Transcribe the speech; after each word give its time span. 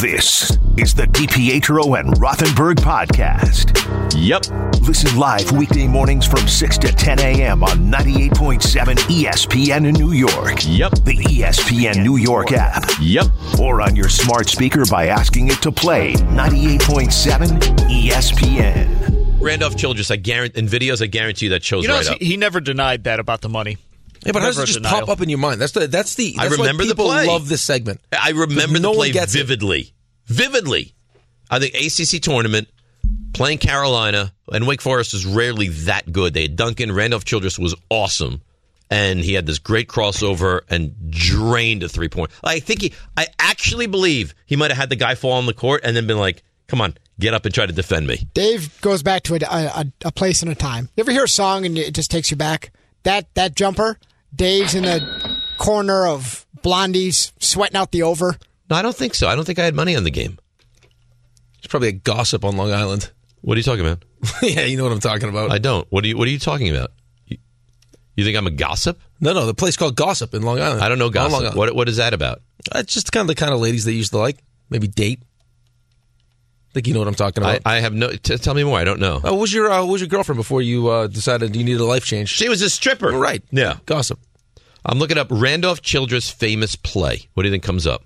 This 0.00 0.52
is 0.78 0.94
the 0.94 1.04
DiPietro 1.04 1.98
and 2.00 2.14
Rothenberg 2.14 2.76
podcast. 2.76 3.76
Yep. 4.16 4.80
Listen 4.80 5.18
live 5.18 5.52
weekday 5.52 5.86
mornings 5.86 6.26
from 6.26 6.48
6 6.48 6.78
to 6.78 6.88
10 6.92 7.18
a.m. 7.20 7.62
on 7.62 7.90
98.7 7.90 8.94
ESPN 8.96 9.86
in 9.86 9.94
New 9.94 10.12
York. 10.12 10.60
Yep. 10.66 10.92
The 11.04 11.18
ESPN 11.28 12.02
New 12.02 12.16
York 12.16 12.52
app. 12.52 12.84
Yep. 13.00 13.26
Or 13.60 13.82
on 13.82 13.94
your 13.94 14.08
smart 14.08 14.48
speaker 14.48 14.84
by 14.90 15.08
asking 15.08 15.48
it 15.48 15.60
to 15.62 15.70
play 15.70 16.14
98.7 16.14 17.90
E 17.90 18.08
ESPN. 18.10 19.40
Randolph 19.40 19.76
Childress, 19.76 20.10
I 20.10 20.16
guarantee 20.16 20.58
in 20.60 20.66
videos, 20.66 21.02
I 21.02 21.06
guarantee 21.06 21.46
you 21.46 21.50
that 21.50 21.62
shows 21.62 21.82
You 21.82 21.88
know, 21.88 21.96
right 21.98 22.08
up. 22.08 22.18
he 22.22 22.36
never 22.38 22.60
denied 22.60 23.04
that 23.04 23.20
about 23.20 23.42
the 23.42 23.48
money. 23.50 23.76
Yeah, 24.24 24.32
but 24.32 24.42
how 24.42 24.48
does 24.48 24.58
it 24.58 24.66
just 24.66 24.78
denial. 24.82 25.00
pop 25.00 25.08
up 25.08 25.20
in 25.22 25.28
your 25.28 25.38
mind? 25.38 25.60
That's 25.60 25.72
the 25.72 25.86
that's 25.86 26.14
the. 26.14 26.36
I 26.38 26.44
That's 26.48 26.58
why 26.58 26.64
remember 26.64 26.84
the 26.84 26.90
people 26.90 27.06
play. 27.06 27.26
love 27.26 27.48
this 27.48 27.62
segment. 27.62 28.00
I 28.12 28.30
remember 28.30 28.78
no 28.78 28.92
the 28.92 28.98
one 28.98 29.06
play 29.08 29.12
gets 29.12 29.34
it. 29.34 29.38
vividly. 29.38 29.92
Vividly. 30.26 30.94
I 31.50 31.58
think 31.58 31.74
ACC 31.74 32.22
tournament, 32.22 32.68
playing 33.32 33.58
Carolina, 33.58 34.32
and 34.52 34.66
Wake 34.66 34.82
Forest 34.82 35.14
is 35.14 35.26
rarely 35.26 35.68
that 35.68 36.12
good. 36.12 36.34
They 36.34 36.42
had 36.42 36.56
Duncan. 36.56 36.92
Randolph 36.92 37.24
Childress 37.24 37.58
was 37.58 37.74
awesome. 37.88 38.42
And 38.92 39.20
he 39.20 39.34
had 39.34 39.46
this 39.46 39.60
great 39.60 39.86
crossover 39.86 40.62
and 40.68 41.10
drained 41.10 41.84
a 41.84 41.88
three 41.88 42.08
point. 42.08 42.30
I 42.42 42.58
think 42.58 42.82
he, 42.82 42.92
I 43.16 43.28
actually 43.38 43.86
believe 43.86 44.34
he 44.46 44.56
might 44.56 44.72
have 44.72 44.78
had 44.78 44.90
the 44.90 44.96
guy 44.96 45.14
fall 45.14 45.32
on 45.32 45.46
the 45.46 45.54
court 45.54 45.82
and 45.84 45.96
then 45.96 46.08
been 46.08 46.18
like, 46.18 46.42
come 46.66 46.80
on, 46.80 46.94
get 47.20 47.32
up 47.32 47.44
and 47.44 47.54
try 47.54 47.66
to 47.66 47.72
defend 47.72 48.08
me. 48.08 48.26
Dave 48.34 48.80
goes 48.80 49.04
back 49.04 49.22
to 49.24 49.34
a, 49.36 49.38
a, 49.54 49.84
a 50.06 50.10
place 50.12 50.42
and 50.42 50.50
a 50.50 50.56
time. 50.56 50.88
You 50.96 51.02
ever 51.02 51.12
hear 51.12 51.22
a 51.24 51.28
song 51.28 51.64
and 51.66 51.78
it 51.78 51.94
just 51.94 52.10
takes 52.10 52.32
you 52.32 52.36
back? 52.36 52.72
That 53.04 53.32
that 53.34 53.54
jumper, 53.54 53.96
Dave's 54.34 54.74
in 54.74 54.84
the 54.84 55.40
corner 55.58 56.06
of 56.06 56.46
Blondie's 56.62 57.32
sweating 57.38 57.76
out 57.76 57.92
the 57.92 58.02
over. 58.02 58.36
No, 58.68 58.76
I 58.76 58.82
don't 58.82 58.96
think 58.96 59.14
so. 59.14 59.28
I 59.28 59.34
don't 59.34 59.44
think 59.44 59.58
I 59.58 59.64
had 59.64 59.74
money 59.74 59.96
on 59.96 60.04
the 60.04 60.10
game. 60.10 60.38
It's 61.58 61.66
probably 61.66 61.88
a 61.88 61.92
gossip 61.92 62.44
on 62.44 62.56
Long 62.56 62.72
Island. 62.72 63.10
What 63.42 63.56
are 63.56 63.58
you 63.58 63.64
talking 63.64 63.84
about? 63.84 64.04
yeah, 64.42 64.64
you 64.64 64.76
know 64.76 64.84
what 64.84 64.92
I'm 64.92 65.00
talking 65.00 65.28
about. 65.28 65.50
I 65.50 65.58
don't. 65.58 65.86
What 65.90 66.04
are 66.04 66.08
you 66.08 66.16
What 66.16 66.28
are 66.28 66.30
you 66.30 66.38
talking 66.38 66.74
about? 66.74 66.90
You, 67.26 67.38
you 68.16 68.24
think 68.24 68.36
I'm 68.36 68.46
a 68.46 68.50
gossip? 68.50 69.00
no, 69.20 69.32
no, 69.32 69.46
the 69.46 69.54
place 69.54 69.76
called 69.76 69.96
Gossip 69.96 70.34
in 70.34 70.42
Long 70.42 70.60
Island. 70.60 70.82
I 70.82 70.88
don't 70.88 70.98
know 70.98 71.10
gossip. 71.10 71.54
What 71.54 71.74
What 71.74 71.88
is 71.88 71.96
that 71.96 72.14
about? 72.14 72.42
It's 72.74 72.92
just 72.92 73.12
kind 73.12 73.22
of 73.22 73.28
the 73.28 73.34
kind 73.34 73.52
of 73.52 73.60
ladies 73.60 73.84
they 73.84 73.92
used 73.92 74.12
to 74.12 74.18
like. 74.18 74.42
Maybe 74.68 74.86
date. 74.86 75.22
I 76.70 76.72
think 76.74 76.86
you 76.86 76.94
know 76.94 77.00
what 77.00 77.08
I'm 77.08 77.14
talking 77.14 77.42
about. 77.42 77.62
I 77.66 77.80
have 77.80 77.92
no. 77.92 78.10
T- 78.10 78.36
tell 78.36 78.54
me 78.54 78.62
more. 78.62 78.78
I 78.78 78.84
don't 78.84 79.00
know. 79.00 79.16
Uh, 79.16 79.32
what 79.32 79.40
was 79.40 79.52
your 79.52 79.70
uh, 79.70 79.80
what 79.82 79.90
was 79.92 80.00
your 80.00 80.08
girlfriend 80.08 80.36
before 80.36 80.62
you 80.62 80.88
uh, 80.88 81.06
decided 81.08 81.56
you 81.56 81.64
needed 81.64 81.80
a 81.80 81.84
life 81.84 82.04
change? 82.04 82.28
She 82.28 82.48
was 82.48 82.62
a 82.62 82.70
stripper. 82.70 83.10
right. 83.10 83.42
Yeah. 83.50 83.78
Gossip. 83.86 84.20
I'm 84.86 84.98
looking 84.98 85.18
up 85.18 85.26
Randolph 85.30 85.82
Childress 85.82 86.30
famous 86.30 86.76
play. 86.76 87.28
What 87.34 87.42
do 87.42 87.48
you 87.48 87.52
think 87.52 87.64
comes 87.64 87.86
up? 87.86 88.04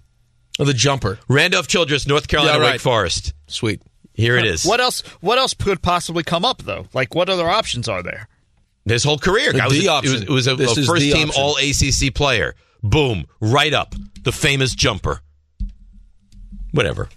Oh, 0.59 0.65
the 0.65 0.73
jumper. 0.75 1.19
Randolph 1.29 1.69
Childress, 1.69 2.07
North 2.07 2.27
Carolina, 2.27 2.59
Yeah, 2.59 2.65
right. 2.65 2.73
Wake 2.73 2.81
Forest. 2.81 3.35
Sweet. 3.49 3.83
Here 4.15 4.37
it 4.37 4.47
is. 4.47 4.65
What 4.65 4.81
else? 4.81 5.03
What 5.21 5.39
else 5.39 5.53
could 5.55 5.83
possibly 5.83 6.23
come 6.23 6.45
up 6.45 6.63
though? 6.63 6.87
Like, 6.95 7.15
what 7.15 7.29
other 7.29 7.49
options 7.49 7.89
are 7.89 8.03
there? 8.03 8.29
His 8.87 9.05
whole 9.05 9.19
career. 9.19 9.53
The 9.53 9.63
was 9.63 9.85
a- 9.85 9.89
option. 9.89 10.23
It 10.23 10.29
was, 10.31 10.47
it 10.47 10.57
was 10.59 10.79
a, 10.79 10.83
a 10.83 10.85
first 10.87 11.03
team 11.03 11.29
option. 11.29 11.43
All 11.43 11.57
ACC 11.59 12.15
player. 12.15 12.55
Boom. 12.83 13.27
Right 13.41 13.75
up. 13.75 13.95
The 14.23 14.33
famous 14.33 14.75
jumper. 14.75 15.21
Whatever. 16.73 17.09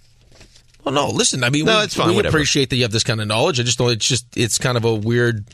Well, 0.93 1.07
no. 1.07 1.13
Listen, 1.13 1.43
I 1.43 1.49
mean, 1.49 1.65
No, 1.65 1.79
we, 1.79 1.83
it's 1.83 1.95
fine, 1.95 2.09
we 2.09 2.15
whatever. 2.15 2.37
appreciate 2.37 2.69
that 2.69 2.77
you 2.77 2.83
have 2.83 2.91
this 2.91 3.03
kind 3.03 3.19
of 3.21 3.27
knowledge. 3.27 3.59
I 3.59 3.63
just 3.63 3.77
don't. 3.77 3.91
It's 3.91 4.07
just 4.07 4.25
it's 4.37 4.57
kind 4.57 4.77
of 4.77 4.85
a 4.85 4.95
weird 4.95 5.45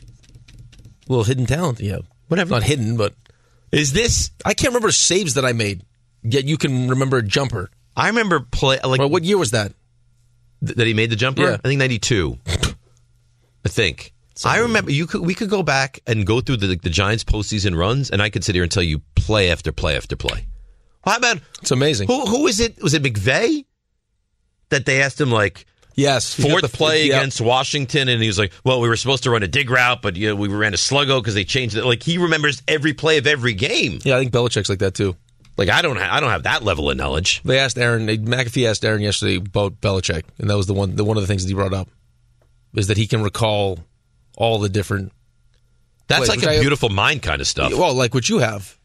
little 1.08 1.24
hidden 1.24 1.46
talent 1.46 1.80
you 1.80 1.90
have. 1.92 2.06
Whatever. 2.28 2.50
Not 2.50 2.62
hidden, 2.62 2.96
but 2.96 3.14
Is 3.72 3.92
this? 3.92 4.30
I 4.44 4.54
can't 4.54 4.70
remember 4.70 4.92
saves 4.92 5.34
that 5.34 5.44
I 5.44 5.52
made. 5.52 5.82
Yet 6.22 6.44
you 6.44 6.56
can 6.56 6.88
remember 6.88 7.18
a 7.18 7.22
jumper. 7.22 7.70
I 7.96 8.08
remember 8.08 8.40
play 8.40 8.78
like 8.84 8.98
Well, 9.00 9.10
what 9.10 9.24
year 9.24 9.36
was 9.38 9.50
that? 9.50 9.72
th- 10.64 10.76
that 10.76 10.86
he 10.86 10.94
made 10.94 11.10
the 11.10 11.16
jumper. 11.16 11.42
Yeah. 11.42 11.56
I 11.62 11.68
think 11.68 11.78
ninety 11.78 11.98
two. 11.98 12.38
I 13.64 13.68
think. 13.68 14.12
I 14.44 14.58
remember 14.60 14.90
you 14.90 15.06
could 15.06 15.20
we 15.22 15.34
could 15.34 15.50
go 15.50 15.62
back 15.62 16.00
and 16.06 16.26
go 16.26 16.40
through 16.40 16.56
the 16.58 16.76
the 16.76 16.90
Giants 16.90 17.24
postseason 17.24 17.76
runs, 17.76 18.10
and 18.10 18.20
I 18.22 18.30
could 18.30 18.42
sit 18.44 18.54
here 18.54 18.62
and 18.64 18.72
tell 18.72 18.82
you 18.82 19.00
play 19.14 19.50
after 19.50 19.70
play 19.72 19.96
after 19.96 20.16
play. 20.16 20.46
Well, 21.04 21.12
how 21.12 21.18
about 21.18 21.38
It's 21.60 21.70
amazing. 21.70 22.08
who? 22.08 22.24
Who 22.26 22.46
is 22.46 22.60
it? 22.60 22.82
Was 22.82 22.94
it 22.94 23.02
McVay 23.02 23.64
that 24.74 24.84
they 24.86 25.00
asked 25.02 25.20
him 25.20 25.30
like 25.30 25.66
Yes, 25.96 26.34
fourth 26.34 26.62
the- 26.62 26.68
play 26.68 27.06
yeah. 27.06 27.18
against 27.18 27.40
Washington, 27.40 28.08
and 28.08 28.20
he 28.20 28.26
was 28.26 28.36
like, 28.38 28.52
"Well, 28.64 28.80
we 28.80 28.88
were 28.88 28.96
supposed 28.96 29.22
to 29.22 29.30
run 29.30 29.44
a 29.44 29.48
dig 29.48 29.70
route, 29.70 30.02
but 30.02 30.16
you 30.16 30.26
know, 30.28 30.34
we 30.34 30.48
ran 30.48 30.74
a 30.74 30.76
sluggo 30.76 31.20
because 31.20 31.34
they 31.34 31.44
changed 31.44 31.76
it." 31.76 31.84
Like 31.84 32.02
he 32.02 32.18
remembers 32.18 32.62
every 32.66 32.92
play 32.94 33.16
of 33.18 33.28
every 33.28 33.54
game. 33.54 34.00
Yeah, 34.02 34.16
I 34.16 34.18
think 34.18 34.32
Belichick's 34.32 34.68
like 34.68 34.80
that 34.80 34.94
too. 34.94 35.14
Like 35.56 35.68
I 35.68 35.82
don't, 35.82 35.94
ha- 35.96 36.08
I 36.10 36.18
don't 36.18 36.30
have 36.30 36.42
that 36.42 36.64
level 36.64 36.90
of 36.90 36.96
knowledge. 36.96 37.40
They 37.44 37.60
asked 37.60 37.78
Aaron. 37.78 38.06
They, 38.06 38.18
McAfee 38.18 38.68
asked 38.68 38.84
Aaron 38.84 39.02
yesterday 39.02 39.36
about 39.36 39.80
Belichick, 39.80 40.24
and 40.38 40.50
that 40.50 40.56
was 40.56 40.66
the 40.66 40.74
one. 40.74 40.96
The 40.96 41.04
one 41.04 41.16
of 41.16 41.22
the 41.22 41.28
things 41.28 41.44
that 41.44 41.48
he 41.48 41.54
brought 41.54 41.72
up 41.72 41.88
is 42.74 42.88
that 42.88 42.96
he 42.96 43.06
can 43.06 43.22
recall 43.22 43.78
all 44.36 44.58
the 44.58 44.68
different. 44.68 45.12
That's 46.08 46.28
Wait, 46.28 46.42
like 46.42 46.56
a 46.56 46.60
beautiful 46.60 46.88
mind 46.88 47.22
kind 47.22 47.40
of 47.40 47.46
stuff. 47.46 47.72
Well, 47.72 47.94
like 47.94 48.14
what 48.14 48.28
you 48.28 48.38
have, 48.38 48.76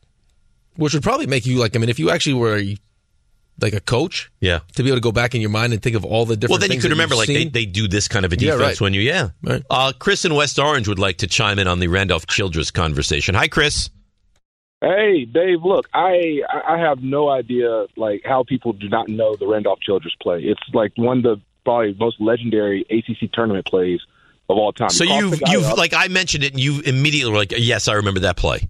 which 0.75 0.93
would 0.93 1.01
probably 1.01 1.25
make 1.25 1.47
you 1.47 1.57
like. 1.57 1.75
I 1.75 1.79
mean, 1.79 1.89
if 1.89 1.97
you 1.97 2.11
actually 2.11 2.35
were 2.35 2.55
a, 2.57 2.77
like 3.61 3.73
a 3.73 3.79
coach, 3.79 4.31
Yeah. 4.41 4.59
to 4.75 4.83
be 4.83 4.89
able 4.89 4.97
to 4.97 5.01
go 5.01 5.11
back 5.11 5.35
in 5.35 5.41
your 5.41 5.49
mind 5.49 5.73
and 5.73 5.81
think 5.81 5.95
of 5.95 6.03
all 6.05 6.25
the 6.25 6.35
different. 6.35 6.59
Well, 6.61 6.67
then 6.67 6.75
you 6.75 6.81
could 6.81 6.91
remember, 6.91 7.15
like 7.15 7.27
they, 7.27 7.45
they 7.45 7.65
do 7.65 7.87
this 7.87 8.07
kind 8.07 8.25
of 8.25 8.31
a 8.33 8.35
Yeah, 8.35 8.51
defense 8.53 8.61
right. 8.61 8.81
when 8.81 8.93
you, 8.93 9.01
yeah. 9.01 9.29
Right. 9.43 9.63
Uh, 9.69 9.91
Chris 9.97 10.25
in 10.25 10.33
West 10.35 10.59
Orange 10.59 10.87
would 10.87 10.99
like 10.99 11.17
to 11.17 11.27
chime 11.27 11.59
in 11.59 11.67
on 11.67 11.79
the 11.79 11.87
Randolph 11.87 12.27
Childress 12.27 12.71
conversation. 12.71 13.35
Hi, 13.35 13.47
Chris. 13.47 13.89
Hey, 14.81 15.25
Dave. 15.25 15.63
Look, 15.63 15.89
I 15.93 16.41
I 16.65 16.77
have 16.77 17.03
no 17.03 17.27
idea 17.29 17.87
like 17.97 18.21
how 18.23 18.43
people 18.43 18.71
do 18.71 18.87
not 18.87 19.09
know 19.09 19.35
the 19.35 19.45
Randolph 19.45 19.79
Childress 19.81 20.13
play. 20.21 20.39
It's 20.41 20.61
like 20.73 20.93
one 20.95 21.17
of 21.17 21.23
the 21.23 21.41
probably 21.65 21.93
most 21.99 22.21
legendary 22.21 22.85
ACC 22.89 23.29
tournament 23.33 23.65
plays 23.65 23.99
of 24.49 24.57
all 24.57 24.71
time. 24.71 24.89
So 24.89 25.03
He 25.03 25.13
you've, 25.17 25.41
you've 25.47 25.77
like 25.77 25.93
I 25.93 26.07
mentioned 26.07 26.45
it, 26.45 26.53
and 26.53 26.61
you 26.61 26.79
immediately 26.85 27.29
were 27.29 27.37
like, 27.37 27.51
"Yes, 27.57 27.89
I 27.89 27.93
remember 27.95 28.21
that 28.21 28.37
play." 28.37 28.69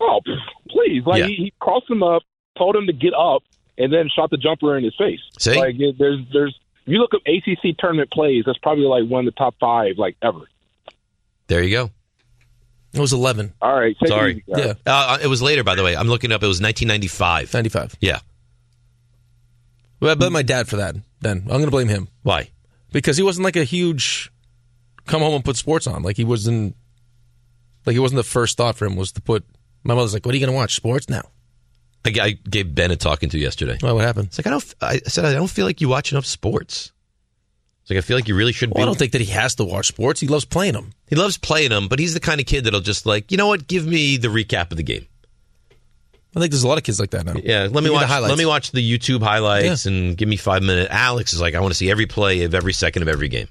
oh 0.00 0.20
please, 0.68 1.04
like 1.06 1.20
Yeah. 1.20 1.26
he, 1.28 1.34
he 1.36 1.52
crossed 1.60 1.88
him 1.88 2.02
up, 2.02 2.22
told 2.58 2.74
him 2.74 2.88
to 2.88 2.92
get 2.92 3.14
up, 3.14 3.44
and 3.78 3.92
then 3.92 4.08
shot 4.14 4.30
the 4.30 4.36
jumper 4.36 4.76
in 4.76 4.84
his 4.84 4.94
face. 4.96 5.20
See? 5.38 5.54
like 5.58 5.76
it, 5.78 5.96
there's 5.98 6.20
there's 6.32 6.58
you 6.84 6.98
look 6.98 7.14
up 7.14 7.22
ACC 7.26 7.76
tournament 7.78 8.10
plays, 8.10 8.44
that's 8.46 8.58
probably 8.58 8.84
like 8.84 9.04
one 9.08 9.26
of 9.26 9.34
the 9.34 9.38
top 9.38 9.54
five 9.60 9.94
like 9.98 10.16
ever. 10.22 10.40
There 11.48 11.62
you 11.62 11.70
go. 11.70 11.90
it 12.92 13.00
was 13.00 13.12
eleven. 13.12 13.52
All 13.62 13.74
right, 13.74 13.94
take 13.98 14.08
it 14.08 14.12
Sorry. 14.12 14.32
easy. 14.48 14.60
Yeah, 14.62 14.74
Uh, 14.86 15.18
it 15.22 15.26
was 15.28 15.40
later, 15.42 15.62
by 15.64 15.74
the 15.74 15.82
way. 15.84 15.96
I'm 15.96 16.08
looking 16.08 16.32
up. 16.32 16.42
It 16.42 16.46
was 16.46 16.60
1995. 16.60 17.52
ninety-five. 17.54 17.96
Yeah. 18.00 18.20
Well, 20.00 20.10
I 20.10 20.14
blame 20.14 20.32
my 20.32 20.42
dad 20.42 20.68
for 20.68 20.76
that. 20.76 20.96
Then 21.20 21.38
I'm 21.42 21.46
going 21.48 21.64
to 21.66 21.70
blame 21.70 21.88
him 21.88 22.08
Why? 22.22 22.50
because 22.90 23.16
he 23.16 23.22
wasn't 23.22 23.44
like 23.44 23.54
a 23.56 23.62
huge 23.64 24.30
come 25.06 25.20
home 25.22 25.34
and 25.34 25.44
put 25.44 25.56
sports 25.56 25.86
on. 25.86 26.02
Like 26.02 26.16
he 26.16 26.24
wasn't. 26.24 26.74
Like 27.86 27.96
it 27.96 28.00
wasn't 28.00 28.16
the 28.18 28.22
first 28.24 28.56
thought 28.56 28.76
for 28.76 28.86
him 28.86 28.96
was 28.96 29.12
to 29.12 29.22
put. 29.22 29.44
My 29.84 29.94
mother's 29.94 30.14
like, 30.14 30.24
"What 30.26 30.32
are 30.34 30.38
you 30.38 30.44
going 30.44 30.52
to 30.52 30.56
watch? 30.56 30.74
Sports 30.76 31.08
now?" 31.08 31.22
I, 32.04 32.12
I 32.20 32.30
gave 32.30 32.74
Ben 32.74 32.90
a 32.90 32.96
talking 32.96 33.28
to 33.30 33.38
yesterday. 33.38 33.78
Well, 33.82 33.94
what 33.94 34.04
happened? 34.04 34.26
It's 34.28 34.38
like 34.38 34.46
I 34.46 34.50
don't. 34.50 34.74
I 34.80 34.98
said 35.06 35.24
I 35.24 35.32
don't 35.34 35.50
feel 35.50 35.66
like 35.66 35.80
you 35.80 35.88
watch 35.88 36.12
enough 36.12 36.26
sports. 36.26 36.92
It's 37.82 37.90
like 37.90 37.98
I 37.98 38.00
feel 38.00 38.16
like 38.16 38.28
you 38.28 38.34
really 38.36 38.52
should 38.52 38.70
Well, 38.70 38.76
be. 38.76 38.82
I 38.82 38.86
don't 38.86 38.98
think 38.98 39.12
that 39.12 39.20
he 39.20 39.32
has 39.32 39.54
to 39.56 39.64
watch 39.64 39.88
sports. 39.88 40.20
He 40.20 40.28
loves 40.28 40.44
playing 40.44 40.74
them. 40.74 40.92
he 41.08 41.16
loves 41.16 41.36
playing 41.36 41.70
them, 41.70 41.88
but 41.88 41.98
he's 41.98 42.14
the 42.14 42.20
kind 42.20 42.40
of 42.40 42.46
kid 42.46 42.64
that'll 42.64 42.80
just 42.80 43.06
like, 43.06 43.30
you 43.30 43.36
know 43.36 43.48
what? 43.48 43.66
Give 43.66 43.86
me 43.86 44.16
the 44.18 44.28
recap 44.28 44.70
of 44.70 44.76
the 44.76 44.82
game. 44.84 45.06
I 46.34 46.40
think 46.40 46.50
there's 46.50 46.62
a 46.62 46.68
lot 46.68 46.78
of 46.78 46.84
kids 46.84 46.98
like 46.98 47.10
that 47.10 47.26
now. 47.26 47.34
Yeah, 47.34 47.68
let 47.70 47.82
me 47.84 47.88
the 47.90 47.92
watch. 47.92 48.08
Let 48.08 48.38
me 48.38 48.46
watch 48.46 48.70
the 48.72 48.80
YouTube 48.98 49.22
highlights 49.22 49.84
and 49.86 50.16
give 50.16 50.28
me 50.28 50.36
five 50.36 50.62
minutes. 50.62 50.88
Alex 50.90 51.34
is 51.34 51.40
like, 51.42 51.54
I 51.54 51.60
want 51.60 51.72
to 51.72 51.76
see 51.76 51.90
every 51.90 52.06
play 52.06 52.42
of 52.44 52.54
every 52.54 52.72
second 52.72 53.02
of 53.02 53.08
every 53.08 53.28
game. 53.28 53.48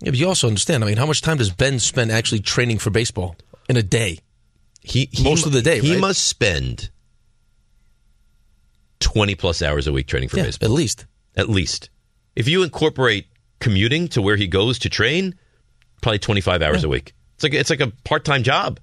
Yeah, 0.00 0.10
but 0.12 0.18
you 0.18 0.26
also 0.28 0.46
understand. 0.48 0.82
I 0.82 0.86
mean, 0.86 0.96
how 0.96 1.04
much 1.06 1.20
time 1.20 1.36
does 1.36 1.50
Ben 1.50 1.78
spend 1.78 2.10
actually 2.10 2.40
training 2.40 2.78
for 2.78 2.88
baseball 2.90 3.36
in 3.68 3.76
a 3.76 3.82
day? 3.82 4.18
He, 4.80 5.08
he 5.12 5.22
Most 5.24 5.44
of 5.46 5.52
the 5.52 5.60
day, 5.60 5.80
He 5.80 5.92
right? 5.92 6.00
must 6.00 6.24
spend 6.26 6.88
twenty 9.02 9.34
plus 9.34 9.60
hours 9.62 9.86
a 9.86 9.92
week 9.92 10.06
training 10.06 10.28
for 10.28 10.38
Yeah, 10.38 10.44
baseball, 10.44 10.66
at 10.68 10.72
least. 10.72 11.06
at 11.36 11.48
least. 11.48 11.90
If 12.36 12.48
you 12.48 12.62
incorporate 12.62 13.26
commuting 13.60 14.08
to 14.08 14.22
where 14.22 14.36
he 14.36 14.46
goes 14.46 14.78
to 14.80 14.88
train, 14.88 15.38
probably 16.00 16.18
twenty 16.18 16.40
five 16.40 16.62
hours 16.62 16.84
a 16.84 16.88
week. 16.88 17.12
It's 17.34 17.42
like 17.42 17.54
it's 17.54 17.70
like 17.70 17.80
a 17.80 17.90
part 18.04 18.24
time 18.24 18.42
job. 18.42 18.80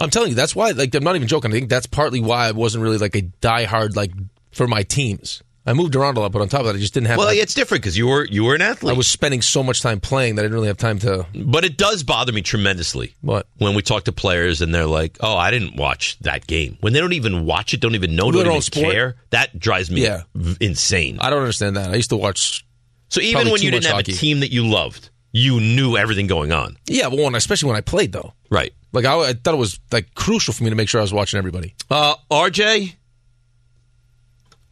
I'm 0.00 0.10
telling 0.10 0.30
you, 0.30 0.34
that's 0.34 0.54
why. 0.54 0.70
Like, 0.70 0.94
I'm 0.94 1.02
not 1.04 1.16
even 1.16 1.26
joking. 1.28 1.50
I 1.50 1.54
think 1.54 1.68
that's 1.68 1.86
partly 1.86 2.20
why 2.20 2.46
I 2.48 2.52
wasn't 2.52 2.82
really 2.82 2.98
like 2.98 3.16
a 3.16 3.22
diehard 3.22 3.96
like 3.96 4.12
for 4.52 4.66
my 4.66 4.82
teams. 4.84 5.42
I 5.70 5.74
moved 5.74 5.94
around 5.96 6.16
a 6.16 6.20
lot, 6.20 6.32
but 6.32 6.42
on 6.42 6.48
top 6.48 6.60
of 6.60 6.66
that, 6.66 6.74
I 6.76 6.78
just 6.78 6.92
didn't 6.94 7.06
have. 7.06 7.18
Well, 7.18 7.28
like, 7.28 7.38
it's 7.38 7.54
different 7.54 7.82
because 7.82 7.96
you 7.96 8.06
were 8.08 8.24
you 8.24 8.44
were 8.44 8.54
an 8.54 8.60
athlete. 8.62 8.92
I 8.92 8.96
was 8.96 9.06
spending 9.06 9.40
so 9.40 9.62
much 9.62 9.80
time 9.80 10.00
playing 10.00 10.34
that 10.34 10.42
I 10.42 10.44
didn't 10.44 10.54
really 10.54 10.66
have 10.68 10.76
time 10.76 10.98
to. 11.00 11.26
but 11.34 11.64
it 11.64 11.76
does 11.76 12.02
bother 12.02 12.32
me 12.32 12.42
tremendously. 12.42 13.14
What? 13.20 13.46
when 13.58 13.74
we 13.74 13.82
talk 13.82 14.04
to 14.04 14.12
players 14.12 14.60
and 14.62 14.74
they're 14.74 14.86
like, 14.86 15.16
"Oh, 15.20 15.36
I 15.36 15.50
didn't 15.50 15.76
watch 15.76 16.18
that 16.20 16.46
game." 16.46 16.76
When 16.80 16.92
they 16.92 17.00
don't 17.00 17.12
even 17.12 17.46
watch 17.46 17.72
it, 17.72 17.80
don't 17.80 17.94
even 17.94 18.16
know, 18.16 18.26
They 18.32 18.38
don't 18.38 18.44
don't 18.46 18.52
even 18.54 18.62
sport. 18.62 18.92
care. 18.92 19.16
That 19.30 19.58
drives 19.58 19.90
me 19.90 20.02
Yeah. 20.02 20.22
v- 20.34 20.56
insane. 20.64 21.18
I 21.20 21.30
don't 21.30 21.40
understand 21.40 21.76
that. 21.76 21.90
I 21.90 21.94
used 21.94 22.10
to 22.10 22.16
watch. 22.16 22.66
So 23.08 23.20
even 23.20 23.48
when 23.48 23.58
too 23.60 23.64
you 23.66 23.70
didn't 23.70 23.84
have 23.86 23.94
hockey. 23.96 24.12
a 24.12 24.16
team 24.16 24.40
that 24.40 24.50
you 24.52 24.66
loved, 24.66 25.10
you 25.32 25.60
knew 25.60 25.96
everything 25.96 26.26
going 26.26 26.52
on. 26.52 26.76
Yeah, 26.86 27.06
well, 27.08 27.24
when, 27.24 27.34
especially 27.34 27.68
when 27.68 27.76
I 27.76 27.80
played 27.80 28.12
though. 28.12 28.34
Right. 28.50 28.72
Like 28.92 29.04
I, 29.04 29.14
I 29.30 29.32
thought 29.34 29.54
it 29.54 29.58
was 29.58 29.78
like 29.92 30.14
crucial 30.14 30.52
for 30.52 30.64
me 30.64 30.70
to 30.70 30.76
make 30.76 30.88
sure 30.88 31.00
I 31.00 31.02
was 31.02 31.12
watching 31.12 31.38
everybody. 31.38 31.74
Uh, 31.90 32.14
RJ, 32.30 32.94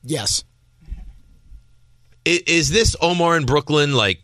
Yes. 0.05 0.45
I- 2.27 2.43
Is 2.47 2.71
this 2.71 2.95
Omar 3.01 3.37
in 3.37 3.47
Brooklyn 3.47 3.93
like 3.95 4.21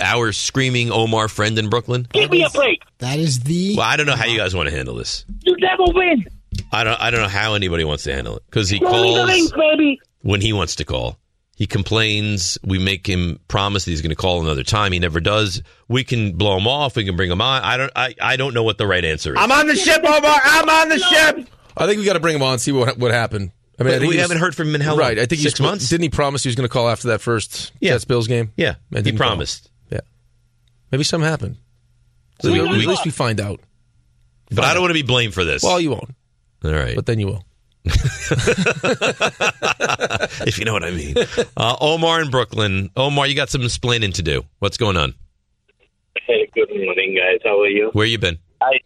our 0.00 0.32
screaming 0.32 0.90
Omar 0.90 1.28
friend 1.28 1.58
in 1.58 1.68
Brooklyn? 1.68 2.06
Give 2.12 2.30
me 2.30 2.42
a 2.44 2.50
break. 2.50 2.82
That 2.98 3.18
is 3.18 3.40
the. 3.40 3.76
Well, 3.76 3.86
I 3.86 3.96
don't 3.96 4.06
know 4.06 4.16
how 4.16 4.26
you 4.26 4.36
guys 4.38 4.54
want 4.54 4.68
to 4.68 4.74
handle 4.74 4.94
this. 4.94 5.24
You 5.44 5.56
never 5.58 5.84
win. 5.88 6.24
I 6.72 6.84
don't. 6.84 7.00
I 7.00 7.10
don't 7.10 7.22
know 7.22 7.28
how 7.28 7.54
anybody 7.54 7.84
wants 7.84 8.04
to 8.04 8.14
handle 8.14 8.36
it 8.36 8.42
because 8.46 8.68
he 8.68 8.78
Show 8.78 8.84
me 8.84 8.90
the 8.90 9.02
calls 9.20 9.28
link, 9.28 9.54
baby. 9.54 10.00
when 10.22 10.40
he 10.40 10.52
wants 10.52 10.76
to 10.76 10.84
call. 10.84 11.18
He 11.56 11.66
complains. 11.68 12.58
We 12.64 12.78
make 12.80 13.06
him 13.06 13.38
promise 13.46 13.84
that 13.84 13.92
he's 13.92 14.02
going 14.02 14.10
to 14.10 14.16
call 14.16 14.42
another 14.42 14.64
time. 14.64 14.90
He 14.90 14.98
never 14.98 15.20
does. 15.20 15.62
We 15.86 16.02
can 16.02 16.32
blow 16.36 16.56
him 16.56 16.66
off. 16.66 16.96
We 16.96 17.04
can 17.04 17.14
bring 17.16 17.30
him 17.30 17.40
on. 17.40 17.62
I 17.62 17.76
don't. 17.76 17.92
I, 17.94 18.14
I 18.20 18.36
don't 18.36 18.54
know 18.54 18.64
what 18.64 18.76
the 18.78 18.86
right 18.88 19.04
answer 19.04 19.34
is. 19.34 19.38
I'm 19.40 19.52
on 19.52 19.66
the 19.68 19.76
ship, 19.76 20.02
Omar. 20.04 20.40
I'm 20.44 20.68
on 20.68 20.88
the 20.88 20.98
ship. 20.98 21.48
I 21.76 21.86
think 21.86 21.98
we 21.98 22.04
got 22.04 22.14
to 22.14 22.20
bring 22.20 22.34
him 22.36 22.42
on 22.42 22.58
see 22.58 22.72
what 22.72 22.98
what 22.98 23.10
happened. 23.12 23.52
I 23.78 23.82
mean, 23.82 23.94
I 23.94 23.98
we 23.98 24.06
was- 24.08 24.16
haven't 24.18 24.38
heard 24.38 24.54
from 24.54 24.68
him 24.68 24.74
in 24.76 24.80
how 24.80 24.90
long? 24.92 24.98
Right. 25.00 25.18
I 25.18 25.26
think 25.26 25.40
six 25.42 25.54
he's 25.54 25.60
months. 25.60 25.88
Didn't 25.88 26.02
he 26.04 26.08
promise 26.08 26.42
he 26.44 26.48
was 26.48 26.54
going 26.56 26.68
to 26.68 26.72
call 26.72 26.88
after 26.88 27.08
that 27.08 27.20
first 27.20 27.72
Yeah. 27.80 27.92
Jets 27.92 28.04
Bills 28.04 28.28
game? 28.28 28.52
yeah, 28.56 28.74
he 28.90 29.02
didn't 29.02 29.18
call. 29.18 29.28
promised. 29.28 29.70
Yeah. 29.90 30.00
Maybe 30.92 31.02
something 31.04 31.28
happened. 31.28 31.56
So 32.42 32.52
We- 32.52 32.60
at 32.60 32.66
least 32.70 33.04
we 33.04 33.10
find 33.10 33.40
out. 33.40 33.60
But 34.50 34.64
I 34.64 34.74
don't 34.74 34.82
want 34.82 34.90
to 34.90 34.94
be 34.94 35.02
blamed 35.02 35.34
for 35.34 35.44
this. 35.44 35.62
Well, 35.62 35.80
you 35.80 35.90
won't, 35.90 36.14
All 36.64 36.70
right, 36.72 36.94
but 36.94 37.06
then 37.06 37.18
you 37.18 37.26
will. 37.26 37.44
if 40.46 40.58
you 40.58 40.64
know 40.64 40.72
what 40.72 40.84
I 40.84 40.90
mean. 40.90 41.14
Uh, 41.56 41.76
Omar 41.80 42.22
in 42.22 42.30
Brooklyn. 42.30 42.90
Omar, 42.96 43.26
you 43.26 43.34
got 43.34 43.50
some 43.50 43.62
explaining 43.62 44.12
to 44.12 44.22
do. 44.22 44.44
What's 44.60 44.76
going 44.76 44.96
on? 44.96 45.14
Hey, 46.26 46.48
good 46.54 46.68
morning, 46.70 47.14
guys. 47.16 47.40
How 47.44 47.60
are 47.60 47.66
you? 47.68 47.90
Where 47.92 48.06
you 48.06 48.18
been? 48.18 48.38
I 48.62 48.78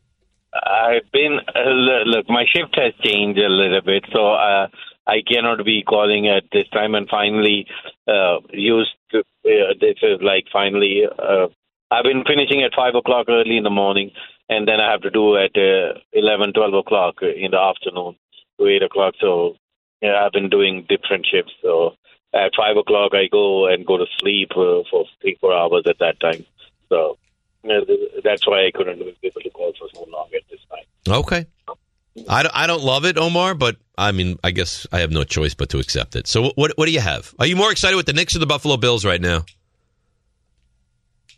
I've 0.52 1.10
been 1.12 1.38
uh, 1.54 2.04
look. 2.06 2.28
My 2.28 2.44
shift 2.44 2.74
has 2.76 2.94
changed 3.04 3.38
a 3.38 3.48
little 3.48 3.82
bit, 3.82 4.04
so 4.12 4.32
uh, 4.32 4.68
I 5.06 5.22
cannot 5.26 5.64
be 5.64 5.82
calling 5.82 6.28
at 6.28 6.44
this 6.52 6.68
time. 6.68 6.94
And 6.94 7.08
finally, 7.08 7.66
uh, 8.06 8.38
used 8.52 8.94
to, 9.10 9.18
uh, 9.20 9.74
this 9.80 9.96
is 10.02 10.20
like 10.22 10.46
finally. 10.52 11.02
Uh, 11.06 11.48
I've 11.90 12.04
been 12.04 12.24
finishing 12.26 12.62
at 12.62 12.74
five 12.74 12.94
o'clock 12.94 13.26
early 13.28 13.56
in 13.56 13.64
the 13.64 13.70
morning, 13.70 14.10
and 14.48 14.66
then 14.66 14.80
I 14.80 14.90
have 14.90 15.02
to 15.02 15.10
do 15.10 15.36
at 15.36 15.56
uh, 15.56 16.00
eleven, 16.12 16.52
twelve 16.52 16.74
o'clock 16.74 17.16
in 17.22 17.50
the 17.50 17.58
afternoon 17.58 18.16
to 18.58 18.66
eight 18.66 18.82
o'clock. 18.82 19.14
So 19.20 19.56
yeah, 20.00 20.24
I've 20.24 20.32
been 20.32 20.48
doing 20.48 20.86
different 20.88 21.26
shifts. 21.26 21.52
So 21.62 21.94
at 22.34 22.52
five 22.56 22.76
o'clock, 22.76 23.12
I 23.14 23.28
go 23.30 23.66
and 23.66 23.86
go 23.86 23.98
to 23.98 24.06
sleep 24.18 24.50
uh, 24.52 24.82
for 24.90 25.04
three, 25.20 25.36
four 25.40 25.54
hours 25.54 25.84
at 25.86 25.98
that 25.98 26.20
time. 26.20 26.44
So 26.88 27.18
that's 28.24 28.46
why 28.46 28.66
I 28.66 28.70
couldn't 28.74 28.98
be 28.98 29.16
able 29.22 29.40
to 29.40 29.50
call 29.50 29.72
for 29.78 29.88
so 29.94 30.04
long 30.10 30.28
at 30.34 30.42
this 30.50 30.60
time. 30.70 31.14
Okay. 31.20 31.46
I 32.28 32.42
don't, 32.42 32.56
I 32.56 32.66
don't 32.66 32.82
love 32.82 33.04
it, 33.04 33.16
Omar, 33.16 33.54
but 33.54 33.76
I 33.96 34.12
mean, 34.12 34.38
I 34.42 34.50
guess 34.50 34.86
I 34.92 35.00
have 35.00 35.10
no 35.10 35.24
choice 35.24 35.54
but 35.54 35.68
to 35.70 35.78
accept 35.78 36.16
it. 36.16 36.26
So, 36.26 36.52
what 36.56 36.72
what 36.76 36.86
do 36.86 36.92
you 36.92 37.00
have? 37.00 37.34
Are 37.38 37.46
you 37.46 37.56
more 37.56 37.70
excited 37.70 37.96
with 37.96 38.06
the 38.06 38.12
Knicks 38.12 38.34
or 38.34 38.40
the 38.40 38.46
Buffalo 38.46 38.76
Bills 38.76 39.04
right 39.04 39.20
now? 39.20 39.44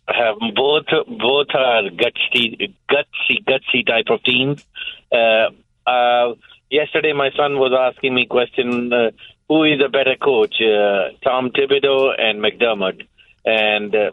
I 0.09 0.17
have 0.17 0.37
both 0.55 0.87
both 1.07 1.49
are 1.55 1.83
gutsy 1.91 2.75
gutsy 2.91 3.45
gutsy 3.45 3.87
type 3.87 4.07
of 4.09 4.23
teams. 4.23 4.65
Uh, 5.13 5.51
uh, 5.89 6.35
yesterday, 6.71 7.13
my 7.13 7.31
son 7.37 7.59
was 7.59 7.73
asking 7.73 8.15
me 8.15 8.27
question: 8.27 8.93
uh, 8.93 9.11
Who 9.49 9.65
is 9.65 9.81
a 9.85 9.89
better 9.89 10.17
coach, 10.17 10.55
uh, 10.61 11.11
Tom 11.23 11.51
Thibodeau 11.51 12.13
and 12.19 12.43
McDermott? 12.43 13.07
And 13.45 13.95
uh, 13.95 14.11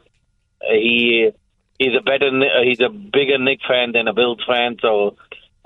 he 0.61 1.31
he's 1.79 1.95
a 1.99 2.03
better 2.03 2.27
uh, 2.27 2.63
he's 2.63 2.81
a 2.81 2.89
bigger 2.89 3.37
Knick 3.37 3.59
fan 3.67 3.91
than 3.91 4.07
a 4.07 4.13
Bills 4.13 4.43
fan. 4.47 4.77
So 4.81 5.15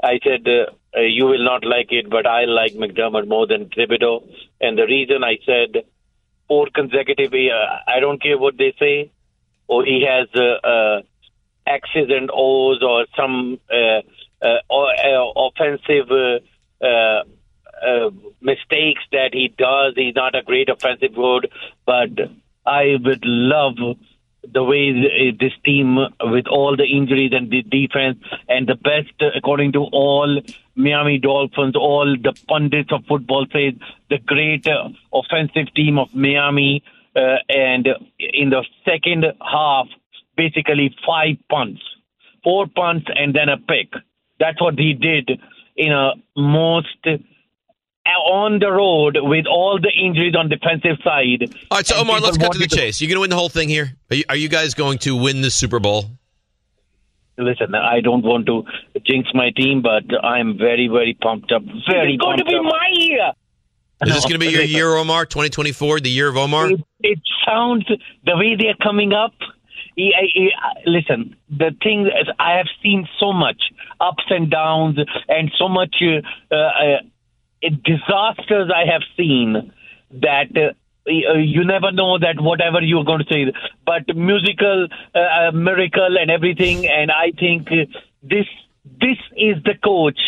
I 0.03 0.19
said. 0.23 0.47
Uh, 0.47 0.71
uh, 0.95 1.01
you 1.01 1.25
will 1.25 1.43
not 1.43 1.63
like 1.65 1.87
it, 1.91 2.09
but 2.09 2.25
I 2.27 2.43
like 2.45 2.73
McDermott 2.73 3.27
more 3.27 3.47
than 3.47 3.69
Thibodeau. 3.69 4.27
And 4.59 4.77
the 4.77 4.85
reason 4.85 5.23
I 5.23 5.37
said 5.45 5.85
four 6.47 6.67
consecutive, 6.73 7.31
uh, 7.33 7.77
I 7.87 7.99
don't 8.01 8.21
care 8.21 8.37
what 8.37 8.57
they 8.57 8.73
say, 8.77 9.11
or 9.67 9.85
he 9.85 10.05
has 10.05 10.27
uh, 10.35 10.67
uh, 10.67 11.01
X's 11.65 12.09
and 12.09 12.29
O's 12.33 12.83
or 12.83 13.05
some 13.15 13.57
uh, 13.71 14.01
uh, 14.45 14.57
uh, 14.69 15.31
offensive 15.37 16.11
uh, 16.11 16.85
uh, 16.85 17.23
uh, 17.87 18.09
mistakes 18.41 19.01
that 19.13 19.29
he 19.31 19.53
does. 19.57 19.93
He's 19.95 20.15
not 20.15 20.35
a 20.35 20.43
great 20.43 20.67
offensive 20.67 21.15
coach, 21.15 21.45
but 21.85 22.09
I 22.65 22.95
would 23.01 23.23
love 23.23 23.77
the 24.43 24.63
way 24.63 25.31
this 25.39 25.53
team, 25.63 25.97
with 26.21 26.47
all 26.47 26.75
the 26.75 26.85
injuries 26.85 27.31
and 27.33 27.49
the 27.49 27.61
defense, 27.61 28.17
and 28.49 28.67
the 28.67 28.75
best, 28.75 29.13
uh, 29.21 29.27
according 29.35 29.73
to 29.73 29.79
all 29.91 30.41
Miami 30.75 31.19
Dolphins, 31.19 31.75
all 31.75 32.15
the 32.21 32.33
pundits 32.47 32.91
of 32.91 33.05
football 33.05 33.45
say 33.53 33.77
the 34.09 34.17
great 34.17 34.65
uh, 34.67 34.89
offensive 35.13 35.73
team 35.75 35.99
of 35.99 36.13
Miami. 36.15 36.83
Uh, 37.15 37.35
and 37.49 37.87
in 38.19 38.49
the 38.49 38.65
second 38.85 39.25
half, 39.41 39.87
basically 40.37 40.95
five 41.05 41.35
punts, 41.49 41.81
four 42.43 42.67
punts, 42.67 43.07
and 43.13 43.35
then 43.35 43.49
a 43.49 43.57
pick. 43.57 43.91
That's 44.39 44.59
what 44.61 44.79
he 44.79 44.93
did 44.93 45.29
in 45.75 45.91
a 45.91 46.13
most 46.35 47.05
on 48.19 48.59
the 48.59 48.71
road 48.71 49.17
with 49.21 49.45
all 49.47 49.79
the 49.81 49.91
injuries 49.91 50.35
on 50.37 50.49
defensive 50.49 50.97
side. 51.03 51.53
All 51.71 51.77
right, 51.77 51.85
so 51.87 51.97
Omar, 51.97 52.19
let's 52.19 52.37
cut 52.37 52.51
to 52.51 52.57
the 52.57 52.63
wanted 52.65 52.77
chase. 52.77 53.01
You 53.01 53.07
going 53.07 53.15
to 53.15 53.21
win 53.21 53.29
the 53.29 53.35
whole 53.35 53.49
thing 53.49 53.69
here? 53.69 53.93
Are 54.09 54.15
you, 54.15 54.23
are 54.29 54.35
you 54.35 54.49
guys 54.49 54.73
going 54.73 54.97
to 54.99 55.15
win 55.15 55.41
the 55.41 55.51
Super 55.51 55.79
Bowl? 55.79 56.05
Listen, 57.37 57.73
I 57.73 58.01
don't 58.01 58.23
want 58.23 58.45
to 58.47 58.63
jinx 59.05 59.29
my 59.33 59.49
team, 59.55 59.81
but 59.81 60.03
I'm 60.23 60.57
very, 60.57 60.87
very 60.87 61.17
pumped 61.19 61.51
up. 61.51 61.63
Very 61.89 62.13
It's 62.13 62.21
going 62.21 62.37
to 62.37 62.45
be 62.45 62.55
up. 62.55 62.63
my 62.63 62.89
year. 62.93 63.31
Is 64.05 64.13
this 64.13 64.23
going 64.23 64.33
to 64.33 64.39
be 64.39 64.47
your 64.51 64.63
year, 64.63 64.95
Omar? 64.95 65.25
2024, 65.25 65.99
the 66.01 66.09
year 66.09 66.27
of 66.27 66.37
Omar? 66.37 66.71
It, 66.71 66.81
it 67.01 67.19
sounds 67.47 67.85
the 68.25 68.35
way 68.35 68.55
they're 68.59 68.75
coming 68.81 69.13
up. 69.13 69.33
I, 69.97 70.01
I, 70.01 70.39
I- 70.67 70.81
listen, 70.85 71.35
the 71.49 71.71
thing 71.83 72.07
is, 72.07 72.27
I 72.39 72.57
have 72.57 72.67
seen 72.83 73.07
so 73.19 73.31
much 73.31 73.61
ups 73.99 74.23
and 74.29 74.49
downs, 74.49 74.97
and 75.27 75.51
so 75.57 75.67
much 75.69 75.95
uh, 76.01 76.55
uh, 76.55 76.97
disasters 77.61 78.71
I 78.73 78.91
have 78.91 79.01
seen 79.17 79.71
that. 80.21 80.55
Uh, 80.55 80.73
uh, 81.07 81.33
you 81.33 81.63
never 81.63 81.91
know 81.91 82.19
that 82.19 82.39
whatever 82.39 82.79
you're 82.79 83.03
going 83.03 83.25
to 83.25 83.33
say, 83.33 83.51
but 83.87 84.15
musical 84.15 84.87
uh, 85.15 85.19
uh, 85.19 85.51
miracle 85.51 86.15
and 86.19 86.29
everything, 86.29 86.87
and 86.87 87.09
I 87.09 87.31
think 87.39 87.69
uh, 87.71 87.89
this 88.21 88.45
this 88.85 89.17
is 89.35 89.57
the 89.63 89.73
coach 89.83 90.19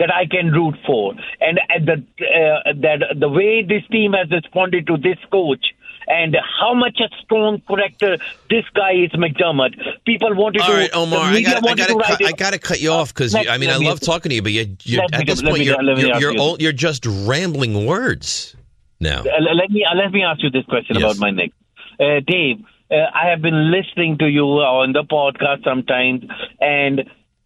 that 0.00 0.12
I 0.12 0.26
can 0.26 0.50
root 0.50 0.74
for, 0.84 1.14
and 1.40 1.58
uh, 1.58 1.78
the 1.78 2.04
uh, 2.26 2.72
that 2.80 3.16
the 3.20 3.28
way 3.28 3.62
this 3.62 3.82
team 3.92 4.14
has 4.14 4.28
responded 4.30 4.88
to 4.88 4.96
this 4.96 5.18
coach. 5.30 5.64
And 6.06 6.36
how 6.60 6.74
much 6.74 6.98
a 7.00 7.08
strong 7.22 7.60
character 7.68 8.18
this 8.50 8.64
guy 8.74 8.92
is, 8.92 9.10
McDermott. 9.12 9.74
People 10.04 10.34
wanted 10.34 10.62
All 10.62 10.68
to. 10.68 10.74
right, 10.74 10.90
Omar, 10.92 11.20
I 11.20 11.40
got 11.42 11.66
I 11.66 11.74
to 11.86 11.94
write 11.94 12.24
I 12.24 12.32
got 12.32 12.52
to 12.52 12.58
cut 12.58 12.80
you 12.80 12.90
off 12.90 13.14
because 13.14 13.34
I 13.34 13.58
mean 13.58 13.70
I 13.70 13.76
love 13.76 14.00
talking 14.00 14.30
to 14.30 14.34
you, 14.34 14.42
but 14.42 14.52
you, 14.52 14.76
you 14.82 15.00
at 15.12 15.26
this 15.26 15.42
point 15.42 15.62
you're 15.62 15.80
you're 15.82 16.18
you're, 16.18 16.32
you 16.32 16.40
all, 16.40 16.56
you're 16.60 16.72
just 16.72 17.06
rambling 17.06 17.86
words 17.86 18.56
now. 19.00 19.20
Uh, 19.20 19.40
let 19.54 19.70
me 19.70 19.84
uh, 19.84 19.94
let 19.96 20.12
me 20.12 20.22
ask 20.22 20.42
you 20.42 20.50
this 20.50 20.64
question 20.66 20.96
Yes. 20.96 21.04
about 21.04 21.18
my 21.18 21.30
Knicks. 21.30 21.54
Uh, 22.00 22.20
Dave, 22.26 22.64
uh, 22.90 22.94
I 23.14 23.28
have 23.30 23.42
been 23.42 23.70
listening 23.70 24.18
to 24.18 24.28
you 24.28 24.44
on 24.44 24.92
the 24.92 25.04
podcast 25.04 25.64
sometimes, 25.64 26.24
and 26.60 27.00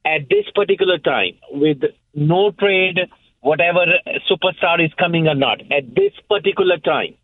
at 0.05 0.29
this 0.31 0.45
particular 0.55 0.99
time, 0.99 1.33
with 1.51 1.79
no 2.15 2.53
trade, 2.53 2.99
whatever 3.41 3.85
superstar 4.31 4.85
is 4.85 4.93
coming 4.99 5.27
or 5.29 5.35
not, 5.35 5.61
at 5.73 5.95
this 5.95 6.13
particular 6.29 6.79
time, 6.79 7.15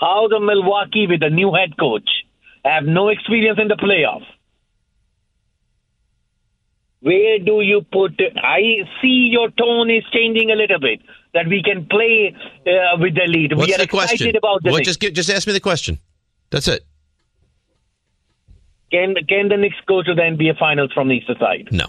how 0.00 0.28
the 0.28 0.40
Milwaukee 0.40 1.06
with 1.06 1.22
a 1.22 1.30
new 1.30 1.52
head 1.52 1.76
coach 1.78 2.08
have 2.64 2.84
no 2.84 3.08
experience 3.08 3.58
in 3.60 3.68
the 3.68 3.76
playoff. 3.76 4.22
Where 7.02 7.38
do 7.38 7.62
you 7.62 7.82
put? 7.90 8.20
I 8.42 8.60
see 9.00 9.30
your 9.32 9.50
tone 9.50 9.90
is 9.90 10.04
changing 10.12 10.50
a 10.50 10.54
little 10.54 10.78
bit. 10.78 11.00
That 11.32 11.46
we 11.46 11.62
can 11.62 11.86
play 11.86 12.34
uh, 12.66 12.98
with 12.98 13.14
the 13.14 13.26
lead. 13.26 13.56
What's 13.56 13.68
we 13.68 13.74
are 13.74 13.78
the 13.78 13.84
excited 13.84 14.08
question? 14.18 14.36
about 14.36 14.62
the 14.64 14.72
What, 14.72 14.82
just 14.82 14.98
get, 14.98 15.14
just 15.14 15.30
ask 15.30 15.46
me 15.46 15.52
the 15.52 15.60
question. 15.60 16.00
That's 16.50 16.66
it. 16.66 16.84
Can 18.90 19.14
can 19.28 19.48
the 19.48 19.56
Knicks 19.56 19.76
go 19.86 20.02
to 20.02 20.14
the 20.14 20.20
NBA 20.20 20.58
Finals 20.58 20.92
from 20.92 21.08
the 21.08 21.14
East 21.14 21.30
side? 21.38 21.68
No. 21.70 21.86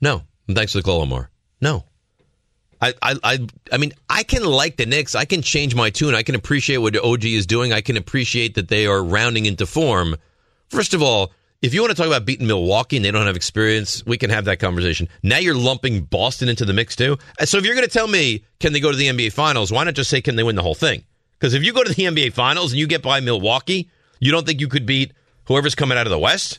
No. 0.00 0.22
Thanks 0.48 0.72
for 0.72 0.78
the 0.78 0.82
call, 0.82 1.00
Omar. 1.00 1.30
No. 1.60 1.84
I, 2.82 2.92
I, 3.00 3.16
I, 3.22 3.38
I 3.70 3.76
mean, 3.78 3.92
I 4.10 4.24
can 4.24 4.44
like 4.44 4.76
the 4.76 4.86
Knicks. 4.86 5.14
I 5.14 5.24
can 5.24 5.40
change 5.40 5.74
my 5.74 5.88
tune. 5.88 6.14
I 6.14 6.24
can 6.24 6.34
appreciate 6.34 6.78
what 6.78 6.96
OG 6.96 7.24
is 7.24 7.46
doing. 7.46 7.72
I 7.72 7.80
can 7.80 7.96
appreciate 7.96 8.56
that 8.56 8.68
they 8.68 8.86
are 8.86 9.02
rounding 9.02 9.46
into 9.46 9.66
form. 9.66 10.16
First 10.68 10.92
of 10.92 11.00
all, 11.00 11.32
if 11.62 11.72
you 11.72 11.80
want 11.80 11.92
to 11.92 11.96
talk 11.96 12.08
about 12.08 12.24
beating 12.24 12.48
Milwaukee 12.48 12.96
and 12.96 13.04
they 13.04 13.12
don't 13.12 13.26
have 13.26 13.36
experience, 13.36 14.04
we 14.04 14.18
can 14.18 14.30
have 14.30 14.46
that 14.46 14.58
conversation. 14.58 15.08
Now 15.22 15.38
you're 15.38 15.54
lumping 15.54 16.02
Boston 16.02 16.48
into 16.48 16.64
the 16.64 16.72
mix 16.72 16.96
too. 16.96 17.18
So 17.44 17.56
if 17.56 17.64
you're 17.64 17.76
going 17.76 17.86
to 17.86 17.92
tell 17.92 18.08
me, 18.08 18.44
can 18.58 18.72
they 18.72 18.80
go 18.80 18.90
to 18.90 18.96
the 18.96 19.06
NBA 19.06 19.32
Finals, 19.32 19.70
why 19.70 19.84
not 19.84 19.94
just 19.94 20.10
say, 20.10 20.20
can 20.20 20.34
they 20.34 20.42
win 20.42 20.56
the 20.56 20.62
whole 20.62 20.74
thing? 20.74 21.04
Because 21.38 21.54
if 21.54 21.62
you 21.62 21.72
go 21.72 21.84
to 21.84 21.94
the 21.94 22.02
NBA 22.02 22.32
Finals 22.32 22.72
and 22.72 22.80
you 22.80 22.88
get 22.88 23.00
by 23.00 23.20
Milwaukee, 23.20 23.88
you 24.18 24.32
don't 24.32 24.44
think 24.44 24.60
you 24.60 24.66
could 24.66 24.86
beat 24.86 25.12
whoever's 25.44 25.76
coming 25.76 25.96
out 25.96 26.06
of 26.06 26.10
the 26.10 26.18
West? 26.18 26.58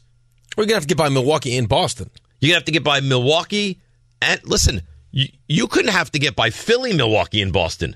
We're 0.56 0.65
gonna 0.65 0.75
have 0.75 0.84
to 0.84 0.88
get 0.88 0.98
by 0.98 1.10
Milwaukee 1.10 1.58
and 1.58 1.68
Boston. 1.68 2.10
You're 2.39 2.50
gonna 2.50 2.60
have 2.60 2.65
to 2.65 2.72
get 2.72 2.84
by 2.84 3.01
Milwaukee 3.01 3.82
and 4.22 4.39
listen, 4.46 4.84
you, 5.13 5.27
you 5.48 5.67
couldn't 5.67 5.91
have 5.91 6.12
to 6.12 6.20
get 6.20 6.36
by 6.36 6.50
Philly, 6.50 6.91
Milwaukee, 6.91 7.41
and 7.41 7.53
Boston. 7.53 7.96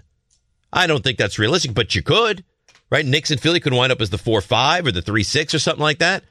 I 0.72 0.88
don't 0.88 1.04
think 1.04 1.18
that's 1.18 1.38
realistic, 1.38 1.74
but 1.74 1.94
you 1.96 2.02
could, 2.04 2.46
right? 2.90 3.06
Knicks 3.06 3.32
and 3.32 3.42
Philly 3.42 3.60
could 3.60 3.74
wind 3.74 3.92
up 3.92 4.00
as 4.00 4.10
the 4.12 4.18
four 4.18 4.40
five 4.40 4.86
or 4.88 4.92
the 4.94 5.02
three 5.02 5.24
six 5.24 5.54
or 5.54 5.60
something 5.60 5.82
like 5.84 6.00
that. 6.00 6.24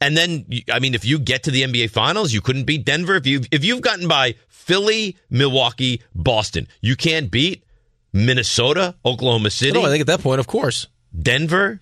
And 0.00 0.16
then, 0.16 0.46
I 0.70 0.78
mean, 0.80 0.94
if 0.94 1.04
you 1.04 1.18
get 1.18 1.44
to 1.44 1.50
the 1.50 1.62
NBA 1.62 1.90
Finals, 1.90 2.32
you 2.32 2.40
couldn't 2.40 2.64
beat 2.64 2.84
Denver. 2.84 3.14
If 3.16 3.26
you've, 3.26 3.46
if 3.50 3.64
you've 3.64 3.80
gotten 3.80 4.06
by 4.06 4.34
Philly, 4.48 5.16
Milwaukee, 5.30 6.02
Boston, 6.14 6.68
you 6.80 6.94
can't 6.96 7.30
beat 7.30 7.64
Minnesota, 8.12 8.94
Oklahoma 9.04 9.50
City, 9.50 9.72
No, 9.72 9.84
I 9.84 9.88
think 9.88 10.02
at 10.02 10.06
that 10.06 10.20
point, 10.20 10.40
of 10.40 10.46
course, 10.46 10.86
Denver, 11.18 11.80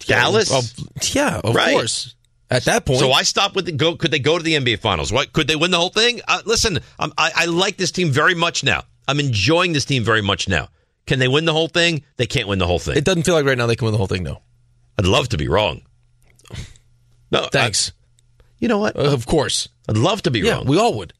Dallas. 0.00 0.74
Yeah, 1.14 1.40
of 1.42 1.54
Right. 1.54 1.72
course. 1.72 2.14
At 2.50 2.64
that 2.66 2.84
point, 2.86 3.00
So 3.00 3.10
I 3.12 3.22
stopped 3.22 3.56
with 3.56 3.66
the 3.66 3.72
go. 3.72 3.96
Could 3.96 4.10
they 4.12 4.18
go 4.20 4.38
to 4.38 4.44
the 4.44 4.54
NBA 4.54 4.78
Finals? 4.78 5.12
What 5.12 5.32
could 5.32 5.48
they 5.48 5.56
win 5.56 5.72
the 5.72 5.78
whole 5.78 5.88
thing? 5.90 6.20
Uh, 6.28 6.42
listen, 6.44 6.78
I'm, 6.98 7.12
I, 7.18 7.32
I 7.34 7.44
like 7.46 7.76
this 7.76 7.90
team 7.90 8.10
very 8.10 8.34
much 8.34 8.62
now. 8.62 8.84
I'm 9.08 9.18
enjoying 9.20 9.72
this 9.72 9.84
team 9.84 10.04
very 10.04 10.22
much 10.22 10.48
now. 10.48 10.68
Can 11.06 11.18
they 11.18 11.28
win 11.28 11.44
the 11.44 11.52
whole 11.52 11.68
thing? 11.68 12.02
They 12.16 12.26
can't 12.26 12.46
win 12.48 12.58
the 12.58 12.66
whole 12.66 12.78
thing. 12.78 12.96
it 12.96 13.04
doesn't 13.04 13.24
feel 13.24 13.34
like 13.34 13.44
right 13.46 13.58
now 13.58 13.66
they 13.66 13.76
can 13.76 13.86
win 13.86 13.92
the 13.92 13.98
whole 13.98 14.06
thing. 14.06 14.22
No, 14.22 14.42
I'd 14.98 15.06
love 15.06 15.28
to 15.30 15.36
be 15.36 15.48
wrong. 15.48 15.82
No, 17.32 17.44
I- 17.44 17.48
thanks. 17.50 17.92
you 18.58 18.68
know 18.68 18.78
what? 18.78 18.96
Uh, 18.96 19.12
of 19.12 19.26
course, 19.26 19.68
I'd 19.88 19.96
love 19.96 20.22
to 20.22 20.30
be 20.30 20.40
yeah, 20.40 20.52
wrong, 20.58 20.66
we 20.66 20.78
all 20.78 20.96
would 20.98 21.12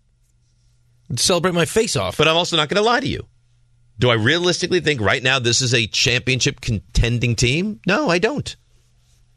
celebrate 1.16 1.54
my 1.54 1.64
face 1.64 1.96
off. 1.96 2.16
but 2.16 2.28
I'm 2.28 2.36
also 2.36 2.56
not 2.56 2.68
going 2.68 2.82
to 2.82 2.88
lie 2.88 3.00
to 3.00 3.08
you. 3.08 3.26
Do 3.98 4.10
I 4.10 4.14
realistically 4.14 4.80
think 4.80 5.00
right 5.00 5.22
now 5.22 5.38
this 5.38 5.62
is 5.62 5.72
a 5.72 5.86
championship 5.86 6.60
contending 6.60 7.34
team? 7.34 7.80
No, 7.86 8.08
I 8.10 8.18
don't. 8.18 8.54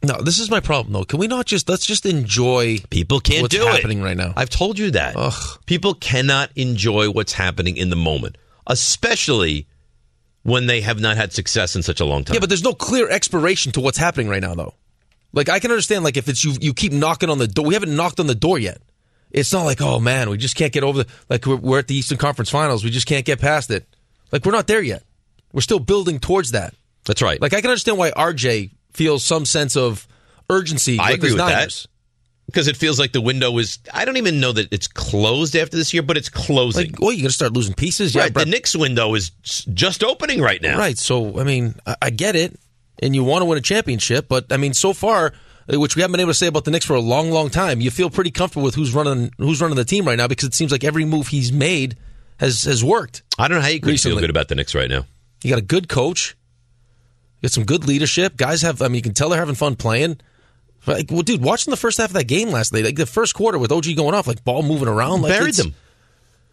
No, 0.02 0.20
this 0.22 0.38
is 0.38 0.50
my 0.50 0.60
problem. 0.60 0.92
though. 0.92 1.04
can 1.04 1.18
we 1.18 1.26
not 1.26 1.46
just 1.46 1.68
let's 1.68 1.84
just 1.86 2.06
enjoy 2.06 2.78
People 2.90 3.20
can't 3.20 3.42
what's 3.42 3.54
do 3.54 3.66
it. 3.66 3.72
happening 3.74 4.00
right 4.02 4.16
now? 4.16 4.32
I've 4.36 4.50
told 4.50 4.78
you 4.78 4.92
that. 4.92 5.14
Ugh. 5.16 5.58
People 5.66 5.94
cannot 5.94 6.50
enjoy 6.56 7.10
what's 7.10 7.32
happening 7.32 7.76
in 7.76 7.90
the 7.90 7.96
moment, 7.96 8.36
especially 8.66 9.66
when 10.42 10.66
they 10.66 10.80
have 10.80 11.00
not 11.00 11.16
had 11.16 11.32
success 11.32 11.76
in 11.76 11.82
such 11.82 12.00
a 12.00 12.04
long 12.04 12.24
time. 12.24 12.34
Yeah, 12.34 12.40
but 12.40 12.48
there's 12.48 12.64
no 12.64 12.72
clear 12.72 13.10
expiration 13.10 13.72
to 13.72 13.80
what's 13.80 13.98
happening 13.98 14.28
right 14.28 14.40
now, 14.40 14.54
though. 14.54 14.74
Like 15.32 15.48
I 15.48 15.58
can 15.58 15.70
understand, 15.70 16.02
like 16.02 16.16
if 16.16 16.28
it's 16.28 16.42
you, 16.42 16.54
you 16.60 16.74
keep 16.74 16.92
knocking 16.92 17.28
on 17.30 17.38
the 17.38 17.46
door. 17.46 17.66
We 17.66 17.74
haven't 17.74 17.94
knocked 17.94 18.20
on 18.20 18.26
the 18.26 18.34
door 18.34 18.58
yet. 18.58 18.80
It's 19.30 19.52
not 19.52 19.64
like, 19.64 19.80
oh 19.80 20.00
man, 20.00 20.28
we 20.30 20.38
just 20.38 20.56
can't 20.56 20.72
get 20.72 20.82
over 20.82 21.04
the. 21.04 21.10
Like 21.28 21.46
we're, 21.46 21.56
we're 21.56 21.78
at 21.78 21.86
the 21.88 21.94
Eastern 21.94 22.18
Conference 22.18 22.50
Finals, 22.50 22.82
we 22.82 22.90
just 22.90 23.06
can't 23.06 23.24
get 23.24 23.38
past 23.40 23.70
it. 23.70 23.86
Like 24.32 24.44
we're 24.44 24.52
not 24.52 24.66
there 24.66 24.82
yet. 24.82 25.04
We're 25.52 25.60
still 25.60 25.78
building 25.78 26.18
towards 26.20 26.52
that. 26.52 26.74
That's 27.04 27.22
right. 27.22 27.40
Like 27.40 27.52
I 27.54 27.60
can 27.60 27.70
understand 27.70 27.98
why 27.98 28.10
RJ 28.10 28.70
feels 28.92 29.24
some 29.24 29.44
sense 29.44 29.76
of 29.76 30.06
urgency. 30.48 30.98
I 30.98 31.10
agree 31.12 31.30
with 31.30 31.38
Niners. 31.38 31.82
that 31.82 31.90
because 32.50 32.66
it 32.66 32.76
feels 32.76 32.98
like 32.98 33.12
the 33.12 33.20
window 33.20 33.56
is. 33.58 33.78
I 33.94 34.04
don't 34.04 34.16
even 34.16 34.40
know 34.40 34.52
that 34.52 34.72
it's 34.72 34.88
closed 34.88 35.54
after 35.56 35.76
this 35.76 35.94
year, 35.94 36.02
but 36.02 36.16
it's 36.16 36.28
closing. 36.28 36.90
Like, 36.90 36.96
oh, 37.00 37.10
you're 37.10 37.22
gonna 37.22 37.30
start 37.30 37.52
losing 37.52 37.74
pieces. 37.74 38.14
Yeah, 38.14 38.22
right. 38.22 38.32
Brett- 38.32 38.46
the 38.46 38.50
Knicks 38.50 38.76
window 38.76 39.14
is 39.14 39.30
just 39.40 40.02
opening 40.02 40.40
right 40.40 40.60
now. 40.60 40.78
Right. 40.78 40.98
So, 40.98 41.38
I 41.38 41.44
mean, 41.44 41.74
I, 41.86 41.96
I 42.02 42.10
get 42.10 42.36
it, 42.36 42.58
and 43.00 43.14
you 43.14 43.24
want 43.24 43.42
to 43.42 43.46
win 43.46 43.58
a 43.58 43.62
championship, 43.62 44.28
but 44.28 44.52
I 44.52 44.56
mean, 44.56 44.74
so 44.74 44.92
far, 44.92 45.32
uh, 45.72 45.78
which 45.78 45.96
we 45.96 46.02
haven't 46.02 46.12
been 46.12 46.20
able 46.20 46.30
to 46.30 46.38
say 46.38 46.48
about 46.48 46.64
the 46.64 46.70
Knicks 46.70 46.84
for 46.84 46.96
a 46.96 47.00
long, 47.00 47.30
long 47.30 47.50
time, 47.50 47.80
you 47.80 47.90
feel 47.90 48.10
pretty 48.10 48.30
comfortable 48.30 48.64
with 48.64 48.74
who's 48.74 48.92
running 48.94 49.30
who's 49.38 49.60
running 49.60 49.76
the 49.76 49.84
team 49.84 50.04
right 50.04 50.18
now 50.18 50.26
because 50.28 50.48
it 50.48 50.54
seems 50.54 50.72
like 50.72 50.84
every 50.84 51.04
move 51.04 51.28
he's 51.28 51.52
made 51.52 51.96
has 52.38 52.64
has 52.64 52.82
worked. 52.82 53.22
I 53.38 53.48
don't 53.48 53.58
know 53.58 53.62
how 53.62 53.68
you 53.68 53.80
could 53.80 54.00
feel 54.00 54.18
good 54.18 54.30
about 54.30 54.48
the 54.48 54.54
Knicks 54.54 54.74
right 54.74 54.90
now. 54.90 55.06
You 55.42 55.50
got 55.50 55.58
a 55.58 55.62
good 55.62 55.88
coach, 55.88 56.36
got 57.42 57.50
some 57.50 57.64
good 57.64 57.86
leadership. 57.86 58.36
Guys 58.36 58.62
have, 58.62 58.82
I 58.82 58.86
mean, 58.88 58.96
you 58.96 59.02
can 59.02 59.14
tell 59.14 59.30
they're 59.30 59.38
having 59.38 59.54
fun 59.54 59.76
playing. 59.76 60.20
Like, 60.86 61.10
well, 61.10 61.22
dude, 61.22 61.42
watching 61.42 61.70
the 61.70 61.76
first 61.76 61.98
half 61.98 62.10
of 62.10 62.14
that 62.14 62.24
game 62.24 62.50
last 62.50 62.72
night, 62.72 62.84
like 62.84 62.96
the 62.96 63.06
first 63.06 63.34
quarter 63.34 63.58
with 63.58 63.70
OG 63.70 63.96
going 63.96 64.14
off, 64.14 64.26
like 64.26 64.44
ball 64.44 64.62
moving 64.62 64.88
around, 64.88 65.22
like 65.22 65.30
buried 65.30 65.54
them. 65.54 65.74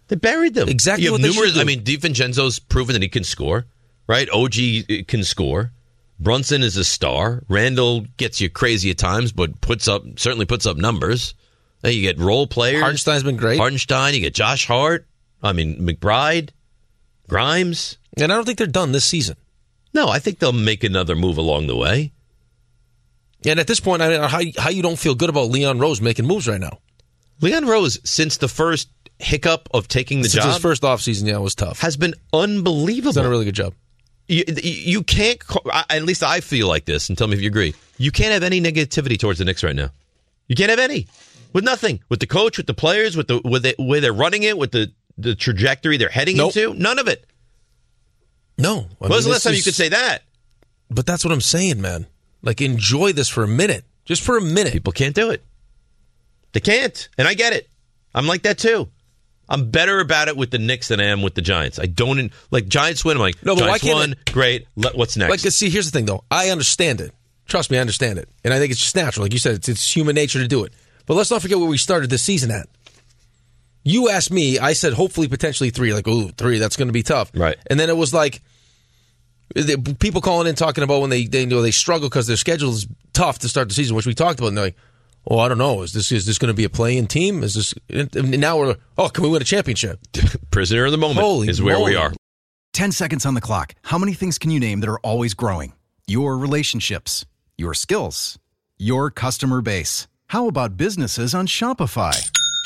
They 0.10 0.16
buried 0.16 0.54
them. 0.54 0.70
Exactly 0.70 1.06
You 1.06 1.14
have 1.14 1.22
numerous. 1.22 1.58
I 1.58 1.64
mean, 1.64 1.84
DiVincenzo's 1.84 2.60
proven 2.60 2.94
that 2.94 3.02
he 3.02 3.10
can 3.10 3.24
score. 3.24 3.66
Right. 4.08 4.30
OG 4.30 4.54
uh, 4.90 4.94
can 5.08 5.24
score. 5.24 5.72
Brunson 6.20 6.64
is 6.64 6.78
a 6.78 6.84
star. 6.84 7.44
Randall 7.48 8.02
gets 8.18 8.42
you 8.42 8.50
crazy 8.50 8.90
at 8.90 8.98
times, 8.98 9.32
but 9.32 9.60
puts 9.62 9.88
up 9.88 10.04
certainly 10.18 10.46
puts 10.46 10.66
up 10.66 10.78
numbers. 10.78 11.36
You 11.84 12.02
get 12.02 12.20
role 12.20 12.48
players. 12.48 12.82
Hartenstein's 12.82 13.24
been 13.24 13.38
great. 13.38 13.60
Hartenstein. 13.60 14.14
You 14.14 14.22
get 14.22 14.34
Josh 14.34 14.66
Hart. 14.66 15.06
I 15.44 15.54
mean 15.54 15.80
McBride, 15.80 16.50
Grimes. 17.28 17.98
And 18.18 18.32
I 18.32 18.36
don't 18.36 18.46
think 18.46 18.58
they're 18.58 18.66
done 18.66 18.94
this 18.94 19.06
season. 19.06 19.36
No, 19.94 20.08
I 20.10 20.20
think 20.20 20.40
they'll 20.40 20.52
make 20.54 20.84
another 20.84 21.16
move 21.16 21.38
along 21.38 21.68
the 21.68 21.76
way. 21.76 22.12
And 23.46 23.60
at 23.60 23.68
this 23.68 23.80
point, 23.80 24.02
I 24.02 24.10
don't 24.10 24.22
know 24.22 24.28
how, 24.28 24.42
how 24.58 24.70
you 24.70 24.82
don't 24.82 24.98
feel 25.00 25.16
good 25.16 25.30
about 25.30 25.50
Leon 25.50 25.80
Rose 25.80 26.02
making 26.02 26.26
moves 26.26 26.48
right 26.48 26.60
now. 26.60 26.80
Leon 27.42 27.66
Rose, 27.66 28.00
since 28.04 28.38
the 28.38 28.48
first 28.48 28.90
hiccup 29.20 29.70
of 29.74 29.88
taking 29.88 30.22
the 30.22 30.30
Since 30.30 30.44
job, 30.44 30.54
his 30.54 30.62
first 30.62 30.82
offseason, 30.84 31.28
yeah, 31.28 31.36
it 31.38 31.42
was 31.42 31.56
tough. 31.56 31.80
has 31.80 31.96
been 31.98 32.14
unbelievable. 32.34 33.10
He's 33.12 33.16
done 33.16 33.26
a 33.26 33.30
really 33.30 33.46
good 33.46 33.56
job. 33.56 33.74
you, 34.28 34.44
you 34.64 35.04
can't. 35.04 35.40
At 35.90 36.04
least 36.04 36.24
I 36.24 36.42
feel 36.42 36.68
like 36.68 36.86
this, 36.86 37.10
and 37.10 37.18
tell 37.18 37.28
me 37.28 37.36
if 37.36 37.42
you 37.42 37.48
agree. 37.48 37.74
You 37.98 38.12
can't 38.12 38.34
have 38.34 38.44
any 38.44 38.60
negativity 38.60 39.18
towards 39.20 39.40
the 39.40 39.46
Knicks 39.46 39.64
right 39.64 39.76
now. 39.76 39.90
You 40.48 40.56
can't 40.56 40.70
have 40.70 40.80
any 40.80 41.08
with 41.54 41.64
nothing 41.64 42.00
with 42.10 42.20
the 42.20 42.28
coach, 42.28 42.58
with 42.58 42.68
the 42.68 42.74
players, 42.74 43.16
with 43.16 43.28
the 43.28 43.40
with 43.46 43.64
the 43.64 43.76
way 43.80 44.00
they're 44.00 44.14
running 44.14 44.44
it, 44.44 44.58
with 44.58 44.72
the 44.72 44.92
the 45.18 45.36
trajectory 45.36 45.98
they're 45.98 46.10
heading 46.10 46.38
Nope. 46.38 46.56
into. 46.58 46.74
None 46.74 47.00
of 47.00 47.08
it. 47.08 47.26
No. 48.58 48.80
I 48.80 48.86
when 49.00 49.12
was 49.12 49.26
the 49.26 49.32
last 49.32 49.44
time 49.44 49.54
you 49.54 49.64
could 49.64 49.76
say 49.76 49.90
that? 49.90 50.24
But 50.90 51.06
that's 51.06 51.24
what 51.24 51.34
I'm 51.34 51.42
saying, 51.42 51.82
man. 51.82 52.08
Like, 52.42 52.62
enjoy 52.62 53.14
this 53.14 53.30
for 53.30 53.44
a 53.44 53.48
minute. 53.48 53.84
Just 54.06 54.24
for 54.24 54.38
a 54.38 54.42
minute. 54.42 54.74
People 54.74 54.94
can't 54.94 55.16
do 55.16 55.32
it. 55.32 55.44
They 56.54 56.60
can't, 56.62 57.10
and 57.18 57.28
I 57.28 57.34
get 57.34 57.54
it. 57.54 57.70
I'm 58.16 58.26
like 58.26 58.44
that 58.44 58.58
too. 58.58 58.90
I'm 59.50 59.70
better 59.70 60.00
about 60.00 60.28
it 60.28 60.36
with 60.36 60.52
the 60.52 60.58
Knicks 60.58 60.88
than 60.90 61.00
I 61.00 61.06
am 61.06 61.22
with 61.22 61.36
the 61.36 61.42
Giants. 61.42 61.80
I 61.80 61.86
don't 61.86 62.32
like 62.52 62.68
Giants 62.68 63.06
win. 63.06 63.18
I'm 63.18 63.22
like, 63.22 63.42
No, 63.44 63.56
but 63.56 63.68
why 63.68 63.80
can't 63.80 63.96
won. 63.96 64.16
Great. 64.32 64.68
Let, 64.76 64.96
what's 64.96 65.16
next? 65.16 65.30
Like, 65.30 65.40
see, 65.40 65.70
here's 65.70 65.90
the 65.90 65.98
thing, 65.98 66.06
though. 66.06 66.24
I 66.30 66.50
understand 66.50 67.00
it. 67.00 67.14
Trust 67.46 67.72
me, 67.72 67.78
I 67.78 67.82
understand 67.82 68.20
it. 68.20 68.28
And 68.44 68.54
I 68.54 68.60
think 68.60 68.72
it's 68.72 68.80
just 68.80 68.96
natural. 68.96 69.24
Like 69.24 69.32
you 69.34 69.40
said, 69.40 69.56
it's, 69.56 69.70
it's 69.70 69.96
human 69.96 70.16
nature 70.16 70.40
to 70.40 70.48
do 70.48 70.66
it. 70.66 70.74
But 71.06 71.14
let's 71.14 71.32
not 71.32 71.42
forget 71.42 71.58
where 71.60 71.70
we 71.70 71.78
started 71.78 72.10
this 72.10 72.24
season 72.24 72.52
at. 72.52 72.68
You 73.88 74.10
asked 74.10 74.32
me, 74.32 74.60
I 74.60 74.74
said 74.74 74.94
hopefully 74.94 75.28
potentially 75.28 75.70
three. 75.70 75.94
Like, 75.94 76.08
ooh, 76.08 76.30
three, 76.30 76.60
that's 76.60 76.76
going 76.76 76.90
to 76.90 76.94
be 76.94 77.04
tough. 77.04 77.32
Right. 77.34 77.58
And 77.68 77.80
then 77.80 77.90
it 77.90 77.96
was 77.96 78.14
like, 78.14 78.42
people 80.00 80.20
calling 80.20 80.46
in 80.48 80.56
talking 80.56 80.84
about 80.84 81.00
when 81.00 81.10
they, 81.10 81.26
they 81.26 81.42
you 81.42 81.48
know 81.48 81.62
they 81.62 81.72
struggle 81.72 82.10
because 82.10 82.28
their 82.28 82.36
schedule 82.36 82.72
is 82.72 82.86
tough 83.14 83.40
to 83.40 83.50
start 83.50 83.70
the 83.70 83.74
season, 83.74 83.96
which 83.96 84.06
we 84.06 84.14
talked 84.14 84.40
about. 84.40 84.50
And 84.50 84.58
they're 84.58 84.66
like, 84.66 84.76
oh, 85.26 85.40
I 85.40 85.48
don't 85.48 85.58
know. 85.58 85.84
Is 85.84 85.94
this 85.94 86.12
is 86.12 86.26
this 86.26 86.38
going 86.38 86.50
to 86.50 86.54
be 86.54 86.66
a 86.66 86.70
playing 86.70 87.08
team? 87.08 87.44
Is 87.44 87.54
this 87.54 87.74
and 87.90 88.40
now 88.40 88.58
we're 88.58 88.76
oh, 88.98 89.08
can 89.10 89.24
we 89.24 89.30
win 89.30 89.42
a 89.42 89.46
championship? 89.46 90.00
Prisoner 90.52 90.86
of 90.86 90.92
the 90.92 90.98
moment 90.98 91.22
Holy 91.22 91.48
is 91.48 91.62
where 91.62 91.80
we 91.80 91.96
are. 91.96 92.14
10 92.74 92.92
seconds 92.92 93.26
on 93.26 93.34
the 93.34 93.42
clock. 93.42 93.74
How 93.84 93.98
many 93.98 94.14
things 94.14 94.38
can 94.38 94.52
you 94.52 94.60
name 94.60 94.82
that 94.82 94.90
are 94.90 95.00
always 95.00 95.34
growing? 95.34 95.74
Your 96.08 96.38
relationships, 96.38 97.26
your 97.58 97.74
skills, 97.74 98.38
your 98.78 99.10
customer 99.10 99.62
base. 99.62 100.08
How 100.28 100.48
about 100.48 100.78
businesses 100.78 101.34
on 101.34 101.48
Shopify? 101.48 102.37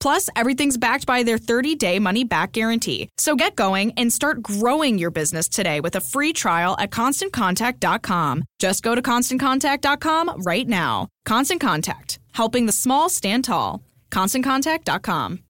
Plus, 0.00 0.28
everything's 0.36 0.76
backed 0.76 1.06
by 1.06 1.22
their 1.22 1.38
30 1.38 1.74
day 1.74 1.98
money 1.98 2.24
back 2.24 2.52
guarantee. 2.52 3.08
So 3.18 3.36
get 3.36 3.56
going 3.56 3.92
and 3.96 4.12
start 4.12 4.42
growing 4.42 4.98
your 4.98 5.10
business 5.10 5.48
today 5.48 5.80
with 5.80 5.96
a 5.96 6.00
free 6.00 6.32
trial 6.32 6.76
at 6.78 6.90
constantcontact.com. 6.90 8.44
Just 8.58 8.82
go 8.82 8.94
to 8.94 9.02
constantcontact.com 9.02 10.42
right 10.42 10.66
now. 10.66 11.08
Constant 11.24 11.60
Contact, 11.60 12.18
helping 12.32 12.66
the 12.66 12.72
small 12.72 13.08
stand 13.08 13.44
tall. 13.44 13.82
ConstantContact.com. 14.10 15.40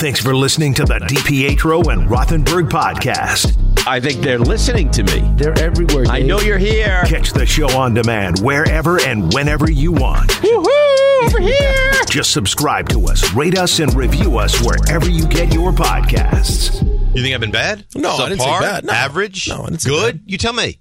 Thanks 0.00 0.20
for 0.20 0.34
listening 0.34 0.72
to 0.74 0.84
the 0.86 0.98
DiPietro 0.98 1.92
and 1.92 2.08
Rothenberg 2.08 2.70
podcast. 2.70 3.69
I 3.86 3.98
think 4.00 4.20
they're 4.22 4.38
listening 4.38 4.90
to 4.92 5.02
me. 5.02 5.20
They're 5.36 5.58
everywhere. 5.58 6.04
I 6.08 6.20
know 6.20 6.38
you're 6.40 6.58
here. 6.58 7.02
Catch 7.06 7.32
the 7.32 7.46
show 7.46 7.68
on 7.76 7.94
demand 7.94 8.38
wherever 8.40 9.00
and 9.00 9.32
whenever 9.32 9.70
you 9.70 9.92
want. 9.92 10.30
Woohoo! 10.30 11.24
Over 11.24 11.40
here. 11.40 11.92
Just 12.08 12.30
subscribe 12.32 12.88
to 12.90 13.06
us, 13.06 13.32
rate 13.34 13.58
us, 13.58 13.78
and 13.78 13.92
review 13.94 14.38
us 14.38 14.60
wherever 14.64 15.08
you 15.08 15.26
get 15.28 15.52
your 15.52 15.72
podcasts. 15.72 16.80
You 17.14 17.22
think 17.22 17.34
I've 17.34 17.40
been 17.40 17.50
bad? 17.50 17.84
No, 17.94 18.10
I 18.16 18.28
didn't 18.28 18.40
say 18.42 18.46
Subpar? 18.48 18.60
bad. 18.60 18.84
No. 18.84 18.92
Average? 18.92 19.48
No, 19.48 19.62
I 19.62 19.66
didn't 19.66 19.80
say 19.82 19.90
Good? 19.90 20.14
bad. 20.20 20.30
You 20.30 20.38
tell 20.38 20.52
me. 20.52 20.78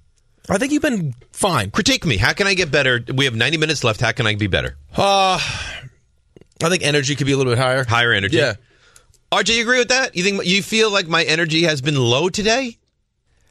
I 0.49 0.57
think 0.57 0.71
you've 0.71 0.81
been 0.81 1.13
fine. 1.31 1.71
Critique 1.71 2.05
me. 2.05 2.17
How 2.17 2.33
can 2.33 2.47
I 2.47 2.53
get 2.53 2.71
better? 2.71 3.03
We 3.13 3.25
have 3.25 3.35
90 3.35 3.57
minutes 3.57 3.83
left. 3.83 4.01
How 4.01 4.11
can 4.11 4.25
I 4.27 4.35
be 4.35 4.47
better? 4.47 4.77
Uh, 4.95 5.39
I 6.63 6.69
think 6.69 6.83
energy 6.83 7.15
could 7.15 7.27
be 7.27 7.33
a 7.33 7.37
little 7.37 7.51
bit 7.51 7.59
higher. 7.59 7.83
Higher 7.83 8.11
energy. 8.13 8.37
Yeah. 8.37 8.53
RJ, 9.31 9.55
you 9.57 9.61
agree 9.61 9.77
with 9.77 9.89
that? 9.89 10.15
You 10.15 10.23
think 10.23 10.43
you 10.45 10.63
feel 10.63 10.89
like 10.91 11.07
my 11.07 11.23
energy 11.23 11.63
has 11.63 11.81
been 11.81 11.95
low 11.95 12.29
today? 12.29 12.77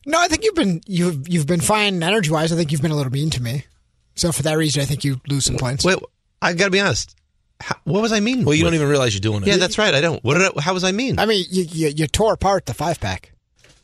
No, 0.06 0.18
I 0.20 0.28
think 0.28 0.44
you've 0.44 0.54
been 0.54 0.80
you've 0.86 1.28
you've 1.28 1.46
been 1.46 1.60
fine 1.60 2.02
energy 2.02 2.30
wise. 2.30 2.52
I 2.52 2.56
think 2.56 2.72
you've 2.72 2.82
been 2.82 2.90
a 2.92 2.96
little 2.96 3.12
mean 3.12 3.30
to 3.30 3.42
me. 3.42 3.64
So 4.14 4.32
for 4.32 4.42
that 4.42 4.54
reason, 4.56 4.82
I 4.82 4.84
think 4.84 5.04
you 5.04 5.20
lose 5.28 5.44
some 5.44 5.56
points. 5.56 5.84
Wait, 5.84 5.98
I 6.42 6.52
got 6.54 6.66
to 6.66 6.70
be 6.70 6.80
honest. 6.80 7.14
How, 7.60 7.76
what 7.84 8.02
was 8.02 8.12
I 8.12 8.20
mean? 8.20 8.44
Well, 8.44 8.54
you 8.54 8.64
with? 8.64 8.72
don't 8.72 8.76
even 8.76 8.88
realize 8.88 9.14
you're 9.14 9.20
doing 9.20 9.42
it. 9.42 9.48
Yeah, 9.48 9.56
that's 9.56 9.78
right. 9.78 9.92
I 9.94 10.00
don't. 10.00 10.22
What 10.24 10.34
did 10.38 10.52
I, 10.56 10.60
how 10.60 10.74
was 10.74 10.84
I 10.84 10.92
mean? 10.92 11.18
I 11.18 11.26
mean, 11.26 11.44
you, 11.50 11.64
you 11.64 11.88
you 11.88 12.06
tore 12.06 12.32
apart 12.32 12.66
the 12.66 12.74
five 12.74 13.00
pack. 13.00 13.32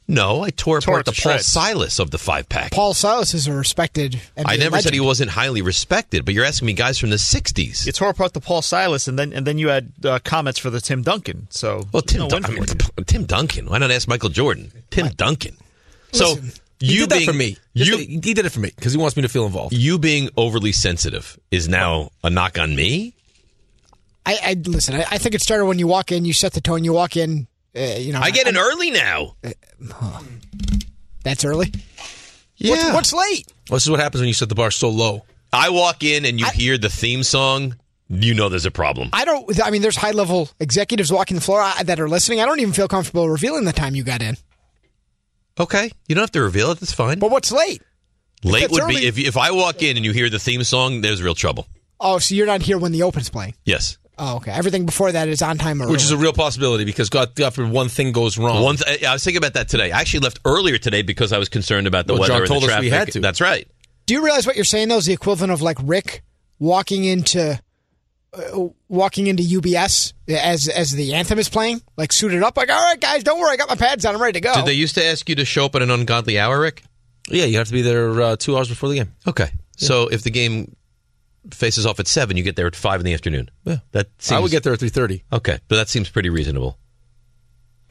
no, 0.07 0.43
I 0.43 0.51
tore, 0.51 0.81
Tore 0.81 0.95
apart 1.01 1.07
the 1.07 1.13
to 1.13 1.23
Paul 1.23 1.33
shreds. 1.33 1.47
Silas 1.47 1.99
of 1.99 2.11
the 2.11 2.19
five 2.19 2.49
pack. 2.49 2.71
Paul 2.73 2.95
Silas 2.95 3.33
is 3.35 3.47
a 3.49 3.53
respected. 3.53 4.13
NBA 4.37 4.43
I 4.47 4.57
never 4.57 4.71
legend. 4.73 4.83
said 4.85 4.93
he 4.95 5.01
wasn't 5.01 5.31
highly 5.31 5.63
respected, 5.63 6.25
but 6.25 6.35
you're 6.35 6.45
asking 6.45 6.67
me 6.67 6.73
guys 6.75 6.99
from 6.99 7.11
the 7.11 7.17
60s. 7.17 7.87
You 7.87 7.93
tore 7.93 8.11
apart 8.11 8.33
the 8.35 8.41
Paul 8.41 8.63
Silas, 8.63 9.09
and 9.09 9.19
then 9.19 9.33
and 9.33 9.47
then 9.47 9.59
you 9.59 9.69
had 9.69 9.93
uh, 10.05 10.19
comments 10.23 10.59
for 10.61 10.71
the 10.71 10.81
Tim 10.81 11.03
Duncan. 11.03 11.49
So 11.51 11.85
Well, 11.93 12.03
Tim, 12.03 12.21
no 12.21 12.29
Dun- 12.29 12.45
I 12.45 12.51
mean. 12.51 12.65
Tim 13.07 13.25
Duncan. 13.25 13.69
Why 13.71 13.79
not 13.79 13.91
ask 13.91 14.07
Michael 14.07 14.29
Jordan? 14.31 14.71
Tim 14.91 15.09
Duncan. 15.17 15.57
So 16.15 16.31
Listen, 16.35 16.53
you 16.81 17.01
did 17.01 17.11
that 17.11 17.23
for 17.25 17.33
me. 17.33 17.57
You 17.75 17.97
he 17.97 18.19
did 18.19 18.39
it 18.39 18.51
for 18.51 18.61
me 18.61 18.71
because 18.75 18.93
he 18.93 18.99
wants 18.99 19.17
me 19.17 19.23
to 19.23 19.29
feel 19.29 19.47
involved. 19.47 19.73
you 19.75 19.99
being 19.99 20.29
overly 20.37 20.73
sensitive 20.73 21.39
is 21.51 21.69
now 21.69 22.11
a 22.23 22.31
knock 22.31 22.59
on 22.59 22.75
me. 22.75 23.15
I, 24.27 24.39
I 24.43 24.53
listen. 24.55 24.95
I, 24.95 25.05
I 25.11 25.19
think 25.19 25.35
it 25.35 25.43
started 25.43 25.67
when 25.67 25.79
you 25.79 25.87
walk 25.87 26.11
in. 26.13 26.25
You 26.25 26.33
set 26.33 26.53
the 26.53 26.61
tone. 26.61 26.85
You 26.85 26.93
walk 26.93 27.17
in. 27.17 27.47
Uh, 27.77 27.81
you 27.99 28.13
know, 28.13 28.21
I 28.21 28.31
get 28.31 28.47
in 28.47 28.57
early 28.57 28.91
now. 28.91 29.35
That's 31.25 31.45
early. 31.45 31.73
Yeah. 32.57 32.71
What's, 32.71 33.13
what's 33.13 33.13
late? 33.13 33.53
Well, 33.69 33.77
this 33.77 33.85
is 33.85 33.91
what 33.91 34.01
happens 34.01 34.21
when 34.21 34.29
you 34.29 34.35
set 34.35 34.49
the 34.49 34.55
bar 34.55 34.71
so 34.71 34.89
low. 34.89 35.25
I 35.53 35.71
walk 35.71 36.05
in 36.05 36.25
and 36.25 36.39
you 36.39 36.47
I- 36.47 36.51
hear 36.53 36.79
the 36.79 36.89
theme 36.91 37.23
song. 37.23 37.77
You 38.11 38.35
know 38.35 38.51
there's 38.51 38.67
a 38.67 38.71
problem. 38.71 39.09
I 39.15 39.25
don't. 39.25 39.61
I 39.65 39.71
mean, 39.71 39.81
there's 39.81 39.97
high 39.97 40.11
level 40.11 40.51
executives 40.61 41.11
walking 41.11 41.35
the 41.37 41.41
floor 41.41 41.63
uh, 41.63 41.83
that 41.85 41.99
are 41.99 42.09
listening. 42.09 42.41
I 42.41 42.45
don't 42.45 42.61
even 42.61 42.75
feel 42.75 42.87
comfortable 42.87 43.29
revealing 43.29 43.65
the 43.65 43.73
time 43.73 43.95
you 43.95 44.05
got 44.05 44.21
in. 44.23 44.37
Okay, 45.59 45.91
you 46.09 46.15
don't 46.15 46.23
have 46.23 46.33
to 46.33 46.43
reveal 46.43 46.71
it. 46.73 46.81
That's 46.81 46.93
fine. 46.93 47.19
But 47.19 47.31
what's 47.31 47.53
late? 47.53 47.83
Late 48.43 48.71
would 48.71 48.83
early- 48.83 48.97
be 48.97 49.07
if 49.07 49.19
if 49.19 49.37
I 49.37 49.51
walk 49.53 49.83
in 49.83 49.97
and 49.97 50.05
you 50.05 50.13
hear 50.13 50.29
the 50.29 50.39
theme 50.39 50.63
song. 50.65 51.01
There's 51.01 51.23
real 51.23 51.35
trouble. 51.35 51.67
Oh, 52.01 52.19
so 52.19 52.35
you're 52.35 52.47
not 52.47 52.61
here 52.63 52.77
when 52.77 52.93
the 52.93 53.03
open's 53.05 53.31
playing. 53.31 53.55
Yes. 53.65 53.97
Oh, 54.19 54.37
okay. 54.37 54.53
Everything 54.53 54.85
before 54.87 55.11
that 55.13 55.29
is 55.29 55.43
on 55.43 55.59
time 55.59 55.81
or 55.83 55.89
Which 55.91 56.03
is 56.03 56.11
a 56.13 56.17
real 56.17 56.33
possibility 56.33 56.85
because 56.85 57.09
God, 57.09 57.35
God 57.35 57.55
forbid 57.55 57.73
one 57.73 57.89
thing 57.89 58.13
goes 58.13 58.37
wrong. 58.39 58.63
One, 58.63 58.77
th- 58.77 59.03
I 59.03 59.13
was 59.13 59.25
thinking 59.25 59.39
about 59.39 59.55
that 59.55 59.69
today. 59.69 59.91
I 59.91 60.01
actually 60.01 60.21
left 60.21 60.39
earlier 60.45 60.79
today 60.79 61.03
because 61.03 61.33
I 61.33 61.39
was 61.39 61.49
concerned 61.49 61.87
about 61.89 62.07
the 62.07 62.13
Well, 62.13 62.21
weather 62.23 62.35
John 62.35 62.43
and 62.43 62.49
told 62.49 62.63
the 62.63 62.67
us 62.67 62.71
traffic. 62.73 62.83
we 62.85 62.91
had 62.91 63.13
to. 63.13 63.21
That's 63.21 63.41
right. 63.41 63.67
Do 64.07 64.15
you 64.15 64.23
realize 64.25 64.47
what 64.47 64.55
you're 64.55 64.65
saying 64.65 64.89
though 64.89 64.99
is 64.99 65.07
the 65.07 65.13
equivalent 65.15 65.53
of 65.53 65.63
like 65.63 65.79
Rick 65.83 66.23
walking 66.61 67.05
into 67.05 67.61
walking 68.89 69.27
into 69.27 69.43
UBS 69.43 70.13
as 70.29 70.69
as 70.69 70.91
the 70.93 71.15
anthem 71.15 71.39
is 71.39 71.49
playing, 71.49 71.83
like 71.97 72.13
suited 72.13 72.43
up, 72.43 72.57
like 72.57 72.71
all 72.71 72.83
right, 72.83 73.01
guys, 73.01 73.23
don't 73.25 73.39
worry, 73.41 73.53
I 73.53 73.57
got 73.57 73.69
my 73.69 73.77
pads 73.77 74.05
on, 74.05 74.15
I'm 74.15 74.21
ready 74.21 74.35
to 74.35 74.41
go. 74.41 74.55
Did 74.55 74.67
they 74.67 74.73
used 74.75 74.95
to 74.97 75.05
ask 75.05 75.29
you 75.29 75.35
to 75.37 75.45
show 75.45 75.65
up 75.67 75.75
at 75.75 75.83
an 75.83 75.91
ungodly 75.91 76.39
hour, 76.39 76.61
Rick? 76.61 76.83
yeah, 77.29 77.45
you 77.45 77.59
have 77.59 77.69
to 77.69 77.73
be 77.73 77.83
there 77.83 78.21
uh, 78.21 78.37
two 78.37 78.57
hours 78.57 78.69
before 78.69 78.89
the 78.91 78.97
game. 78.97 79.13
Okay. 79.27 79.51
So 79.77 80.09
if 80.09 80.23
the 80.23 80.31
game 80.31 80.77
faces 81.51 81.85
off 81.87 81.99
at 82.01 82.07
seven, 82.07 82.37
you 82.37 82.43
get 82.43 82.57
there 82.57 82.67
at 82.67 82.77
five 82.77 83.01
in 83.01 83.07
the 83.07 83.15
afternoon. 83.15 83.51
Yeah. 83.65 83.79
That 83.93 84.09
seems, 84.19 84.37
I 84.37 84.41
would 84.41 84.51
get 84.51 84.63
there 84.63 84.73
at 84.73 84.79
three 84.79 84.89
thirty. 84.89 85.25
Okay, 85.33 85.59
but 85.69 85.77
that 85.77 85.89
seems 85.89 86.09
pretty 86.09 86.31
reasonable. 86.31 86.79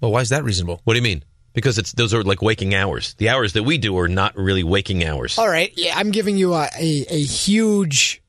Well, 0.01 0.11
why 0.11 0.21
is 0.21 0.29
that 0.29 0.43
reasonable? 0.43 0.81
What 0.83 0.93
do 0.93 0.99
you 0.99 1.03
mean? 1.03 1.23
Because 1.53 1.77
it's 1.77 1.91
those 1.93 2.13
are 2.13 2.23
like 2.23 2.41
waking 2.41 2.73
hours. 2.73 3.13
The 3.15 3.29
hours 3.29 3.53
that 3.53 3.63
we 3.63 3.77
do 3.77 3.97
are 3.97 4.07
not 4.07 4.35
really 4.35 4.63
waking 4.63 5.03
hours. 5.05 5.37
all 5.37 5.47
right, 5.47 5.71
yeah, 5.75 5.93
I'm 5.95 6.11
giving 6.11 6.37
you 6.37 6.53
a 6.55 6.69
a, 6.79 7.05
a 7.09 7.21
huge 7.21 8.22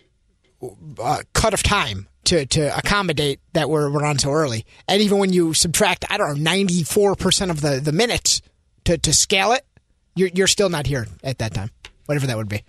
uh, 0.98 1.18
cut 1.32 1.54
of 1.54 1.62
time 1.62 2.08
to 2.24 2.46
to 2.46 2.76
accommodate 2.76 3.40
that 3.52 3.68
we're 3.68 3.90
we're 3.90 4.04
on 4.04 4.18
so 4.18 4.30
early, 4.32 4.64
and 4.88 5.02
even 5.02 5.18
when 5.18 5.32
you 5.32 5.54
subtract, 5.54 6.04
I 6.10 6.16
don't 6.16 6.28
know, 6.36 6.42
94 6.42 7.14
percent 7.16 7.50
of 7.50 7.60
the 7.60 7.80
the 7.80 7.92
minutes 7.92 8.40
to 8.84 8.96
to 8.98 9.12
scale 9.12 9.52
it, 9.52 9.64
you're 10.14 10.30
you're 10.34 10.46
still 10.46 10.68
not 10.70 10.86
here 10.86 11.06
at 11.22 11.38
that 11.38 11.54
time, 11.54 11.70
whatever 12.06 12.26
that 12.26 12.36
would 12.36 12.48
be. 12.48 12.62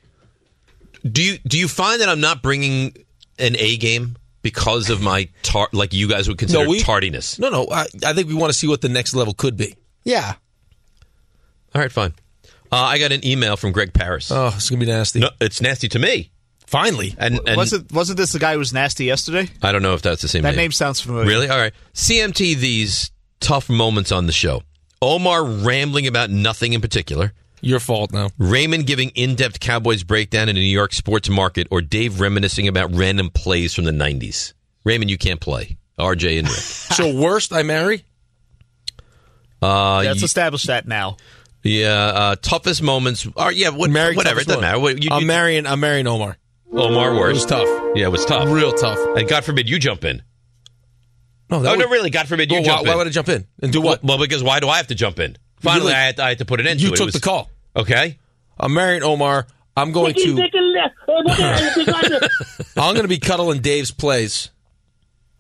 Do 1.09 1.23
you 1.23 1.37
do 1.47 1.57
you 1.57 1.67
find 1.67 2.01
that 2.01 2.09
I'm 2.09 2.21
not 2.21 2.41
bringing 2.41 2.95
an 3.39 3.55
A 3.57 3.77
game 3.77 4.17
because 4.41 4.89
of 4.89 5.01
my 5.01 5.29
tar- 5.43 5.69
like 5.71 5.93
you 5.93 6.07
guys 6.07 6.27
would 6.27 6.37
consider 6.37 6.67
we- 6.67 6.81
tardiness? 6.81 7.37
No, 7.39 7.49
no. 7.49 7.67
I, 7.71 7.85
I 8.05 8.13
think 8.13 8.27
we 8.27 8.33
want 8.33 8.51
to 8.51 8.57
see 8.57 8.67
what 8.67 8.81
the 8.81 8.89
next 8.89 9.13
level 9.13 9.33
could 9.33 9.55
be. 9.57 9.75
Yeah. 10.03 10.33
All 11.73 11.81
right, 11.81 11.91
fine. 11.91 12.13
Uh, 12.71 12.77
I 12.77 12.97
got 12.97 13.11
an 13.11 13.25
email 13.25 13.57
from 13.57 13.71
Greg 13.71 13.93
Paris. 13.93 14.31
Oh, 14.31 14.51
it's 14.55 14.69
gonna 14.69 14.79
be 14.79 14.85
nasty. 14.87 15.19
no, 15.19 15.29
it's 15.39 15.61
nasty 15.61 15.87
to 15.89 15.99
me. 15.99 16.31
Finally, 16.67 17.15
And, 17.17 17.39
and 17.47 17.57
wasn't 17.57 17.91
wasn't 17.91 18.17
this 18.17 18.31
the 18.31 18.39
guy 18.39 18.53
who 18.53 18.59
was 18.59 18.73
nasty 18.73 19.05
yesterday? 19.05 19.49
I 19.61 19.71
don't 19.71 19.81
know 19.83 19.93
if 19.93 20.01
that's 20.01 20.21
the 20.21 20.27
same 20.27 20.41
That 20.43 20.51
name. 20.51 20.57
name 20.57 20.71
sounds 20.71 20.99
familiar. 20.99 21.27
Really? 21.27 21.49
All 21.49 21.57
right. 21.57 21.73
CMT 21.93 22.55
these 22.57 23.11
tough 23.39 23.69
moments 23.69 24.11
on 24.11 24.25
the 24.25 24.31
show. 24.33 24.63
Omar 25.01 25.43
rambling 25.43 26.07
about 26.07 26.29
nothing 26.31 26.73
in 26.73 26.81
particular. 26.81 27.33
your 27.61 27.79
fault 27.79 28.11
now. 28.11 28.29
Raymond 28.39 28.87
giving 28.87 29.09
in-depth 29.09 29.59
Cowboys 29.59 30.03
breakdown 30.03 30.49
in 30.49 30.57
a 30.57 30.59
New 30.59 30.65
York 30.65 30.93
sports 30.93 31.29
market, 31.29 31.67
or 31.69 31.81
Dave 31.81 32.19
reminiscing 32.19 32.67
about 32.67 32.93
random 32.95 33.29
plays 33.29 33.73
from 33.73 33.85
the 33.85 33.91
'90s. 33.91 34.53
Raymond, 34.83 35.09
you 35.11 35.17
can't 35.17 35.39
play. 35.39 35.77
RJ 35.99 36.39
and 36.39 36.47
Rick. 36.47 36.57
So 36.95 37.15
worst, 37.15 37.53
I 37.53 37.61
marry. 37.63 38.03
Uh, 39.61 40.01
Let's 40.03 40.21
y- 40.21 40.25
establish 40.25 40.63
that 40.63 40.87
now. 40.87 41.17
yeah, 41.63 41.89
uh, 42.13 42.35
toughest 42.41 42.81
moments. 42.81 43.27
Are 43.35 43.51
yeah, 43.51 43.69
what, 43.69 43.89
Marry 43.89 44.15
whatever. 44.15 44.39
It 44.41 44.47
doesn't 44.47 44.61
one. 44.61 44.69
matter. 44.69 44.79
What, 44.79 45.03
you, 45.03 45.09
I'm 45.11 45.21
you- 45.21 45.27
marrying. 45.27 45.65
I'm 45.67 45.79
marrying 45.79 46.07
Omar. 46.07 46.37
Omar 46.77 47.29
It 47.29 47.33
was 47.33 47.45
tough. 47.45 47.67
Yeah, 47.95 48.07
it 48.07 48.11
was 48.11 48.25
tough. 48.25 48.49
Real 48.49 48.73
tough. 48.73 48.99
And 49.17 49.27
God 49.27 49.45
forbid 49.45 49.69
you 49.69 49.79
jump 49.79 50.03
in. 50.03 50.21
No, 51.49 51.57
Oh 51.57 51.61
that 51.61 51.79
no, 51.79 51.87
really? 51.87 52.09
God 52.09 52.27
forbid 52.27 52.49
you 52.51 52.55
Well, 52.57 52.63
why, 52.63 52.67
jump 52.67 52.81
in. 52.81 52.87
why 52.87 52.95
would 52.95 53.07
I 53.07 53.11
jump 53.11 53.29
in 53.29 53.47
and 53.61 53.71
do 53.71 53.81
what? 53.81 54.03
Well, 54.03 54.17
because 54.19 54.43
why 54.43 54.59
do 54.59 54.67
I 54.67 54.77
have 54.77 54.87
to 54.87 54.95
jump 54.95 55.19
in? 55.19 55.37
Finally, 55.59 55.91
really- 55.91 55.95
I, 55.95 56.05
had 56.05 56.15
to, 56.17 56.23
I 56.23 56.29
had 56.29 56.37
to 56.39 56.45
put 56.45 56.59
an 56.59 56.67
end 56.67 56.81
you 56.81 56.89
to 56.89 56.93
it. 56.93 56.99
It 56.99 57.03
took 57.05 57.13
the 57.13 57.19
call. 57.19 57.49
Okay. 57.75 58.17
I'm 58.59 58.73
marrying 58.73 59.03
Omar. 59.03 59.47
I'm 59.77 59.91
going 59.91 60.13
to. 60.13 60.21
I'm 62.77 62.93
going 62.93 63.03
to 63.03 63.07
be 63.07 63.19
cuddling 63.19 63.61
Dave's 63.61 63.91
plays. 63.91 64.49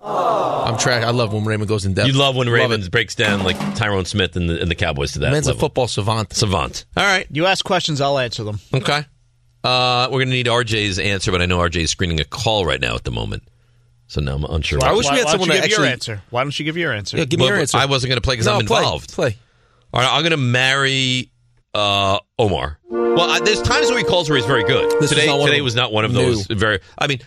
I'm 0.01 0.77
track. 0.77 1.03
I 1.03 1.09
love 1.11 1.33
when 1.33 1.45
Raymond 1.45 1.67
goes 1.67 1.85
in 1.85 1.93
depth. 1.93 2.07
You 2.07 2.13
love 2.13 2.35
when 2.35 2.47
Love 2.47 2.53
Raymond 2.53 2.83
it. 2.83 2.91
breaks 2.91 3.15
down 3.15 3.43
like 3.43 3.55
Tyron 3.75 4.05
Smith 4.05 4.35
and 4.35 4.49
the, 4.49 4.61
and 4.61 4.69
the 4.69 4.75
Cowboys 4.75 5.13
to 5.13 5.19
that 5.19 5.31
Man's 5.31 5.47
a 5.47 5.55
football 5.55 5.87
savant. 5.87 6.33
savant. 6.33 6.85
All 6.95 7.03
right. 7.03 7.25
You 7.31 7.45
ask 7.47 7.65
questions, 7.65 8.01
I'll 8.01 8.19
answer 8.19 8.43
them. 8.43 8.59
Okay. 8.73 9.03
Uh, 9.65 10.07
we're 10.11 10.19
going 10.19 10.27
to 10.29 10.33
need 10.33 10.45
RJ's 10.45 10.99
answer, 10.99 11.31
but 11.31 11.41
I 11.41 11.45
know 11.47 11.57
RJ 11.59 11.81
is 11.81 11.89
screening 11.89 12.19
a 12.19 12.25
call 12.25 12.65
right 12.65 12.79
now 12.79 12.95
at 12.95 13.03
the 13.03 13.11
moment. 13.11 13.43
So 14.07 14.21
now 14.21 14.35
I'm 14.35 14.43
unsure. 14.43 14.83
I 14.83 14.93
wish 14.93 15.05
why, 15.07 15.13
we 15.13 15.19
had 15.19 15.29
someone 15.29 15.49
to 15.49 15.55
give 15.55 15.65
your 15.65 15.79
actually- 15.79 15.89
answer. 15.89 16.21
Why 16.29 16.43
don't 16.43 16.57
you 16.57 16.65
give 16.65 16.77
your 16.77 16.93
answer? 16.93 17.17
Yeah, 17.17 17.25
give 17.25 17.39
me 17.39 17.45
Well, 17.45 17.53
your 17.53 17.61
answer. 17.61 17.77
I 17.77 17.85
wasn't 17.85 18.09
going 18.09 18.17
to 18.17 18.21
play 18.21 18.33
because 18.35 18.45
no, 18.45 18.53
I'm 18.53 18.61
involved. 18.61 19.11
Play. 19.13 19.35
All 19.91 20.01
right, 20.01 20.09
I'm 20.11 20.21
going 20.21 20.31
to 20.31 20.37
marry 20.37 21.31
uh, 21.73 22.19
Omar. 22.37 22.77
Well, 22.89 23.21
uh, 23.21 23.39
there's 23.39 23.61
times 23.63 23.89
where 23.89 23.97
he 23.97 24.03
calls 24.03 24.29
where 24.29 24.37
he's 24.37 24.45
very 24.45 24.63
good. 24.65 24.91
This 24.99 25.09
today, 25.09 25.25
not 25.25 25.43
today 25.45 25.61
was 25.61 25.73
not 25.73 25.91
one 25.91 26.05
of 26.05 26.11
No. 26.13 26.21
those. 26.21 26.45
Very. 26.47 26.79
I 26.99 27.07
mean, 27.07 27.19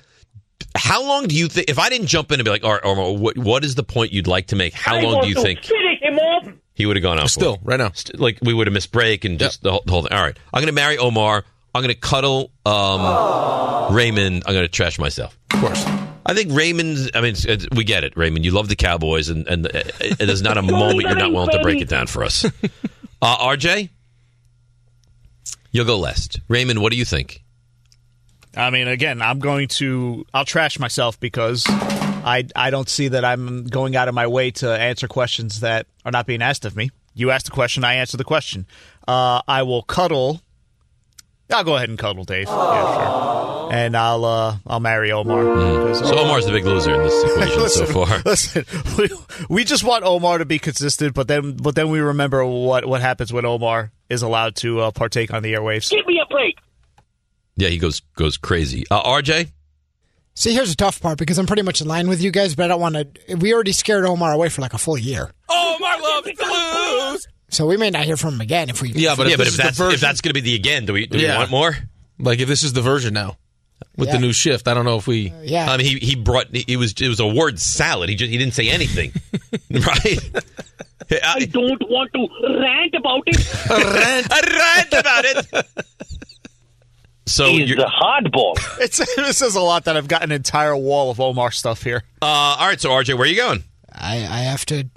how 0.77 1.03
long 1.03 1.27
do 1.27 1.35
you 1.35 1.49
think? 1.49 1.69
If 1.69 1.79
I 1.79 1.89
didn't 1.89 2.07
jump 2.07 2.31
in 2.31 2.39
and 2.39 2.45
be 2.45 2.51
like, 2.51 2.63
"All 2.63 2.73
right, 2.75 2.85
Omar, 2.85 3.13
what, 3.15 3.37
what 3.39 3.65
is 3.65 3.75
the 3.75 3.83
point 3.85 4.13
you'd 4.13 4.27
like 4.27 4.49
to 4.49 4.57
make? 4.57 4.75
How 4.75 5.01
long 5.01 5.23
do 5.23 5.29
you 5.29 5.35
think 5.35 5.65
him 5.65 6.19
off. 6.19 6.47
he 6.75 6.87
would 6.87 6.97
have 6.97 7.03
gone 7.03 7.19
out? 7.19 7.31
Still, 7.31 7.57
for? 7.57 7.65
right 7.65 7.79
now. 7.79 7.91
St- 7.93 8.21
like 8.21 8.39
we 8.43 8.53
would 8.55 8.67
have 8.67 8.75
missed 8.75 8.93
break 8.93 9.25
and 9.25 9.39
just 9.39 9.63
the, 9.63 9.73
whole, 9.73 9.83
the 9.85 9.93
whole 9.93 10.03
thing. 10.03 10.13
All 10.13 10.23
right, 10.23 10.37
I'm 10.53 10.61
going 10.61 10.67
to 10.69 10.73
marry 10.73 10.99
Omar. 10.99 11.45
I'm 11.75 11.83
going 11.83 11.95
to 11.95 12.01
cuddle 12.01 12.51
um, 12.67 13.95
Raymond. 13.95 14.45
I'm 14.47 14.55
going 14.55 14.65
to 14.65 14.69
trash 14.69 14.99
myself. 14.99 15.39
Of 15.53 15.61
course. 15.61 15.85
I 16.27 16.35
think 16.35 16.53
Raymond. 16.53 17.11
I 17.15 17.21
mean, 17.21 17.31
it's, 17.31 17.45
it's, 17.45 17.67
we 17.73 17.85
get 17.85 18.05
it, 18.05 18.17
Raymond. 18.17 18.45
You 18.45 18.51
love 18.51 18.69
the 18.69 18.77
Cowboys, 18.77 19.29
and 19.29 19.47
and 19.47 19.67
uh, 19.67 19.83
there's 20.19 20.43
not 20.43 20.59
a 20.59 20.63
moment 20.63 21.03
you're 21.03 21.17
not 21.17 21.33
willing 21.33 21.51
to 21.51 21.63
break 21.63 21.81
it 21.81 21.89
down 21.89 22.07
for 22.07 22.23
us. 22.25 22.45
Uh, 23.21 23.37
RJ, 23.39 23.91
you'll 25.73 25.87
go 25.87 25.99
last. 25.99 26.41
Raymond, 26.49 26.81
what 26.81 26.93
do 26.93 26.99
you 26.99 27.05
think? 27.05 27.43
I 28.57 28.71
mean, 28.71 28.89
again, 28.89 29.23
I'm 29.23 29.39
going 29.39 29.69
to 29.69 30.27
I'll 30.35 30.45
trash 30.45 30.79
myself 30.79 31.19
because 31.21 31.65
I 31.69 32.47
I 32.55 32.71
don't 32.71 32.89
see 32.89 33.09
that 33.09 33.25
I'm 33.25 33.65
going 33.65 33.97
out 33.97 34.09
of 34.09 34.15
my 34.15 34.27
way 34.27 34.51
to 34.53 34.71
answer 34.71 35.09
questions 35.09 35.61
that 35.61 35.87
are 36.05 36.13
not 36.13 36.27
being 36.27 36.43
asked 36.43 36.65
of 36.65 36.77
me. 36.77 36.91
You 37.15 37.31
asked 37.31 37.47
the 37.47 37.53
question, 37.53 37.85
I 37.85 37.95
answer 37.95 38.17
the 38.17 38.25
question. 38.25 38.67
Uh, 39.07 39.43
I 39.49 39.63
will 39.63 39.83
cuddle. 39.83 40.41
I'll 41.51 41.65
go 41.65 41.77
ahead 41.77 41.89
and 41.89 41.99
cuddle 41.99 42.25
Dave. 42.25 42.47
Yeah, 42.47 42.95
sure. 42.95 43.73
And 43.73 43.97
I'll 43.97 44.25
uh, 44.25 44.57
I'll 44.67 44.81
marry 44.81 45.13
Omar. 45.13 45.43
because 45.45 46.01
So 46.01 46.19
Omar's 46.19 46.47
the 46.47 46.53
big 46.53 46.65
loser 46.65 46.95
in 46.95 47.03
this 47.03 47.25
equation 47.33 47.61
listen, 47.61 47.87
so 47.87 47.93
far. 48.07 48.19
Listen, 48.25 48.65
we, 48.99 49.09
we 49.49 49.65
just 49.65 49.85
want 49.85 50.05
Omar 50.05 50.39
to 50.39 50.45
be 50.45 50.59
consistent, 50.59 51.15
but 51.15 51.29
then 51.29 51.53
but 51.57 51.75
then 51.75 51.91
we 51.91 52.01
remember 52.01 52.45
what 52.45 52.87
what 52.87 53.01
happens 53.01 53.33
when 53.33 53.45
Omar 53.45 53.91
is 54.09 54.23
allowed 54.23 54.57
to 54.57 54.81
uh, 54.81 54.91
partake 54.91 55.33
on 55.33 55.43
the 55.43 55.55
airwaves. 55.55 55.91
Give 55.91 56.07
me 56.07 56.21
a 56.21 56.27
break. 56.27 56.59
Yeah, 57.57 57.69
he 57.69 57.79
goes 57.79 58.01
goes 58.15 58.37
crazy. 58.37 58.85
Uh, 58.91 59.03
RJ, 59.03 59.51
See, 60.39 60.55
here's 60.55 60.71
the 60.71 60.77
tough 60.77 61.01
part 61.01 61.19
because 61.19 61.37
I'm 61.37 61.47
pretty 61.47 61.63
much 61.63 61.81
in 61.81 61.89
line 61.89 62.09
with 62.09 62.23
you 62.23 62.31
guys, 62.31 62.55
but 62.55 62.67
I 62.67 62.69
don't 62.69 62.81
want 62.81 62.95
to. 62.95 63.35
We 63.35 63.53
already 63.53 63.73
scared 63.73 64.05
Omar 64.05 64.33
away 64.33 64.49
for 64.51 64.63
like 64.63 64.73
a 64.73 64.79
full 64.79 64.97
year, 64.97 65.33
Omar 65.49 66.01
loves 66.01 66.31
to 66.31 67.11
lose. 67.11 67.29
So 67.51 67.67
we 67.67 67.77
may 67.77 67.91
not 67.91 68.05
hear 68.05 68.17
from 68.17 68.35
him 68.35 68.41
again 68.41 68.69
if 68.71 68.83
we. 68.83 68.91
Yeah, 68.91 69.15
but 69.17 69.27
yeah, 69.27 69.33
if 69.35 69.39
but 69.39 69.47
if 69.47 69.53
is 69.53 69.57
the 69.57 69.63
that's 69.63 69.81
if 69.81 70.01
that's 70.01 70.21
going 70.21 70.31
to 70.31 70.35
be 70.35 70.41
the 70.41 70.55
again, 70.55 70.87
do 70.87 70.93
we 70.93 71.07
do 71.07 71.19
we 71.19 71.27
want 71.29 71.51
more? 71.51 71.77
Like 72.19 72.41
if 72.41 72.49
this 72.49 72.63
is 72.63 72.73
the 72.73 72.83
version 72.83 73.15
now 73.15 73.37
with 73.97 74.09
Yeah. 74.09 74.15
the 74.17 74.21
new 74.21 74.33
shift, 74.33 74.67
I 74.69 74.75
don't 74.75 74.85
know 74.85 74.97
if 74.97 75.07
we. 75.07 75.33
yeah. 75.43 75.71
I 75.71 75.77
mean, 75.77 75.87
he 75.87 75.99
he 75.99 76.15
brought 76.17 76.47
it 76.53 76.77
was 76.77 76.93
it 77.01 77.09
was 77.09 77.21
a 77.21 77.27
word 77.27 77.59
salad. 77.61 78.09
He 78.09 78.15
just 78.17 78.31
he 78.31 78.37
didn't 78.39 78.55
say 78.55 78.69
anything, 78.69 79.13
right? 79.71 80.19
I 81.11 81.21
I, 81.25 81.45
don't 81.47 81.81
want 81.89 82.13
to 82.13 82.29
rant 82.61 82.95
about 82.95 83.23
it. 83.27 83.37
I 83.71 84.41
rant 84.85 84.93
about 84.93 85.25
it. 85.25 85.67
So 87.27 87.47
He's 87.51 87.69
you're, 87.69 87.77
the 87.79 87.85
hardball. 87.85 88.57
It's, 88.81 89.01
it 89.01 89.37
says 89.37 89.55
a 89.55 89.61
lot 89.61 89.85
that 89.85 89.97
I've 89.97 90.09
got 90.09 90.23
an 90.23 90.33
entire 90.33 90.77
wall 90.77 91.11
of 91.11 91.21
Omar 91.21 91.51
stuff 91.51 91.83
here. 91.83 92.03
uh, 92.23 92.27
all 92.59 92.67
right. 92.67 92.81
So 92.81 92.91
RJ, 92.91 93.15
where 93.15 93.25
are 93.25 93.27
you 93.27 93.37
going? 93.37 93.65
I, 93.93 94.17
I 94.17 94.39
have 94.41 94.65
to 94.67 94.89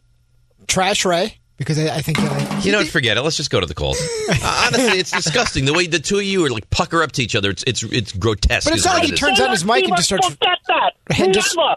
trash 0.67 1.03
Ray 1.05 1.39
because 1.61 1.77
I, 1.77 1.95
I 1.97 2.01
think 2.01 2.17
he'll. 2.17 2.59
You 2.61 2.71
know, 2.71 2.79
what, 2.79 2.87
forget 2.87 3.17
it. 3.17 3.21
Let's 3.21 3.37
just 3.37 3.51
go 3.51 3.59
to 3.59 3.65
the 3.67 3.75
calls. 3.75 4.01
Uh, 4.43 4.65
honestly, 4.67 4.97
it's 4.97 5.11
disgusting 5.11 5.65
the 5.65 5.73
way 5.73 5.85
the 5.85 5.99
two 5.99 6.17
of 6.17 6.23
you 6.23 6.43
are 6.45 6.49
like 6.49 6.67
pucker 6.69 7.03
up 7.03 7.11
to 7.11 7.21
each 7.21 7.35
other. 7.35 7.49
It's 7.51 7.63
it's 7.67 7.83
it's 7.83 8.11
grotesque. 8.13 8.67
But 8.67 8.75
it's 8.75 8.85
not 8.85 8.95
like 8.95 9.03
it 9.03 9.09
he 9.11 9.15
turns 9.15 9.39
on 9.39 9.51
his 9.51 9.63
mic 9.65 9.83
and 9.85 9.95
just 9.95 10.07
starts 10.07 10.29
Forget 10.29 10.57
that. 10.67 10.93
And 11.19 11.33
just- 11.33 11.55
Never. 11.55 11.75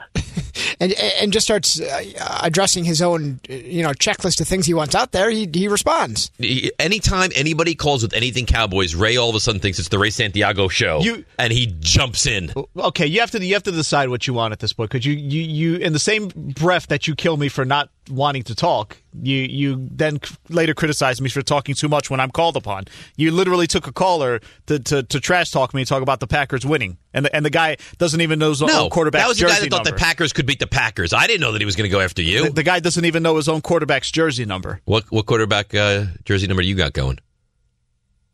And 0.80 0.92
and 0.92 1.32
just 1.32 1.46
starts 1.46 1.80
uh, 1.80 2.38
addressing 2.42 2.84
his 2.84 3.00
own 3.02 3.40
uh, 3.48 3.54
you 3.54 3.82
know 3.82 3.90
checklist 3.90 4.40
of 4.40 4.46
things 4.48 4.66
he 4.66 4.74
wants 4.74 4.94
out 4.94 5.12
there. 5.12 5.30
He 5.30 5.48
he 5.52 5.68
responds. 5.68 6.30
Anytime 6.78 7.30
anybody 7.34 7.74
calls 7.74 8.02
with 8.02 8.12
anything 8.14 8.46
Cowboys, 8.46 8.94
Ray 8.94 9.16
all 9.16 9.28
of 9.30 9.34
a 9.34 9.40
sudden 9.40 9.60
thinks 9.60 9.78
it's 9.78 9.88
the 9.88 9.98
Ray 9.98 10.10
Santiago 10.10 10.68
show, 10.68 11.00
You- 11.00 11.24
and 11.38 11.52
he 11.52 11.74
jumps 11.80 12.26
in. 12.26 12.52
Okay, 12.76 13.06
you 13.06 13.20
have 13.20 13.30
to 13.32 13.44
you 13.44 13.54
have 13.54 13.62
to 13.64 13.72
decide 13.72 14.08
what 14.08 14.26
you 14.26 14.34
want 14.34 14.52
at 14.52 14.60
this 14.60 14.72
point 14.72 14.90
because 14.90 15.04
you, 15.06 15.14
you 15.14 15.42
you 15.42 15.76
in 15.76 15.92
the 15.92 15.98
same 15.98 16.28
breath 16.28 16.88
that 16.88 17.06
you 17.08 17.14
kill 17.14 17.36
me 17.36 17.48
for 17.48 17.64
not 17.64 17.90
wanting 18.10 18.42
to 18.44 18.54
talk, 18.54 18.98
you 19.22 19.36
you 19.38 19.88
then 19.90 20.20
later 20.48 20.74
criticize 20.74 21.20
me 21.20 21.28
for 21.30 21.42
talking 21.42 21.74
too 21.74 21.88
much 21.88 22.10
when 22.10 22.20
I'm 22.20 22.30
called 22.30 22.56
upon. 22.56 22.84
You 23.16 23.30
literally 23.30 23.66
took 23.66 23.86
a 23.86 23.92
caller 23.92 24.40
to, 24.66 24.78
to, 24.78 25.02
to 25.02 25.20
trash 25.20 25.50
talk 25.50 25.72
me 25.74 25.80
and 25.82 25.88
talk 25.88 26.02
about 26.02 26.20
the 26.20 26.26
Packers 26.26 26.66
winning, 26.66 26.98
and 27.14 27.24
the, 27.24 27.35
and 27.35 27.44
the 27.46 27.50
guy 27.50 27.77
doesn't 27.98 28.20
even 28.20 28.38
know 28.38 28.50
his 28.50 28.61
own 28.62 28.68
No, 28.68 28.88
quarterback's 28.90 29.22
that 29.24 29.29
was 29.29 29.38
the 29.38 29.46
guy 29.46 29.61
that 29.61 29.70
thought 29.70 29.85
number. 29.85 29.90
the 29.92 29.96
Packers 29.96 30.33
could 30.33 30.44
beat 30.46 30.59
the 30.59 30.66
Packers. 30.66 31.12
I 31.14 31.27
didn't 31.27 31.40
know 31.40 31.53
that 31.53 31.61
he 31.61 31.64
was 31.64 31.77
going 31.77 31.88
to 31.88 31.92
go 31.96 32.00
after 32.00 32.20
you. 32.22 32.44
The, 32.44 32.50
the 32.50 32.62
guy 32.62 32.81
doesn't 32.81 33.05
even 33.05 33.22
know 33.22 33.37
his 33.37 33.48
own 33.48 33.61
quarterback's 33.62 34.11
jersey 34.11 34.44
number. 34.44 34.81
what 34.85 35.05
what 35.11 35.24
quarterback 35.27 35.74
uh, 35.74 36.05
jersey 36.24 36.46
number 36.46 36.62
you 36.62 36.74
got 36.74 36.92
going? 36.92 37.18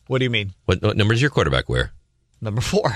What 0.08 0.18
do 0.18 0.24
you 0.24 0.30
mean? 0.30 0.54
What, 0.64 0.82
what 0.82 0.96
number 0.96 1.14
does 1.14 1.20
your 1.22 1.30
quarterback 1.30 1.68
wear? 1.68 1.92
Number 2.40 2.60
four. 2.60 2.90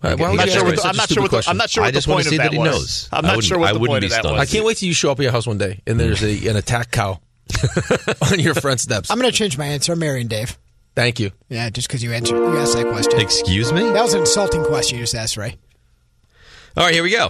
Why 0.00 0.14
would 0.14 0.20
I'm 0.22 0.36
not 0.36 0.48
sure 0.50 0.64
what 0.64 0.76
the, 0.76 0.82
I'm 0.86 0.96
not 0.96 1.08
sure 1.08 1.22
what 1.22 1.30
the. 1.30 1.44
I'm 1.48 1.56
not 1.56 1.70
sure 1.70 1.82
I 1.82 1.86
what 1.86 1.94
the 1.94 1.96
just 1.98 2.06
wanna 2.06 2.16
point 2.18 2.26
of 2.26 2.30
see 2.30 2.36
that 2.36 2.42
that 2.44 2.52
he 2.52 2.58
was. 2.58 2.66
knows. 2.66 3.08
I'm 3.12 3.24
not 3.24 3.42
sure 3.42 3.58
what 3.58 3.70
I 3.70 3.72
the 3.72 3.78
wouldn't 3.80 3.94
point 3.94 4.00
be 4.02 4.06
of 4.06 4.10
that 4.12 4.20
stunned. 4.20 4.36
was. 4.36 4.48
I 4.48 4.52
can't 4.52 4.64
wait 4.64 4.76
till 4.76 4.86
you 4.88 4.94
show 4.94 5.10
up 5.10 5.18
at 5.18 5.22
your 5.22 5.32
house 5.32 5.46
one 5.46 5.58
day 5.58 5.80
and 5.86 5.98
there's 5.98 6.22
a, 6.22 6.48
an 6.48 6.56
attack 6.56 6.90
cow 6.90 7.20
on 8.30 8.38
your 8.38 8.54
front 8.54 8.80
steps. 8.80 9.10
I'm 9.10 9.18
going 9.18 9.30
to 9.30 9.36
change 9.36 9.56
my 9.58 9.66
answer. 9.66 9.92
I'm 9.94 9.98
marrying 9.98 10.28
Dave. 10.28 10.58
Thank 10.96 11.20
you. 11.20 11.30
Yeah, 11.50 11.68
just 11.70 11.86
because 11.88 12.02
you 12.02 12.12
answered 12.12 12.36
you 12.36 12.56
asked 12.56 12.74
that 12.74 12.88
question. 12.88 13.20
Excuse 13.20 13.70
me. 13.72 13.82
That 13.92 14.02
was 14.02 14.14
an 14.14 14.20
insulting 14.20 14.64
question 14.64 14.98
you 14.98 15.04
just 15.04 15.14
asked, 15.14 15.36
Ray. 15.36 15.56
All 16.76 16.84
right, 16.84 16.94
here 16.94 17.02
we 17.02 17.10
go. 17.10 17.28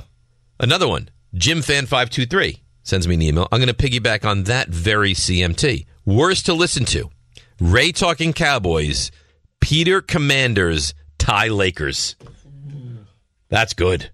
Another 0.61 0.89
one. 0.89 1.11
Jim 1.35 1.61
Fan 1.63 1.85
five 1.87 2.09
two 2.09 2.25
three 2.27 2.63
sends 2.85 3.07
me 3.09 3.17
an 3.17 3.23
email. 3.23 3.49
I'm 3.53 3.59
going 3.61 3.69
to 3.69 3.75
piggyback 3.75 4.25
on 4.25 4.45
that 4.45 4.69
very 4.69 5.13
CMT. 5.13 5.85
Worst 6.07 6.47
to 6.47 6.55
listen 6.55 6.85
to. 6.87 7.11
Ray 7.61 7.91
talking 7.91 8.33
Cowboys. 8.33 9.11
Peter 9.61 10.01
Commanders. 10.01 10.95
Tie 11.19 11.49
Lakers. 11.49 12.15
That's 13.49 13.75
good. 13.75 14.11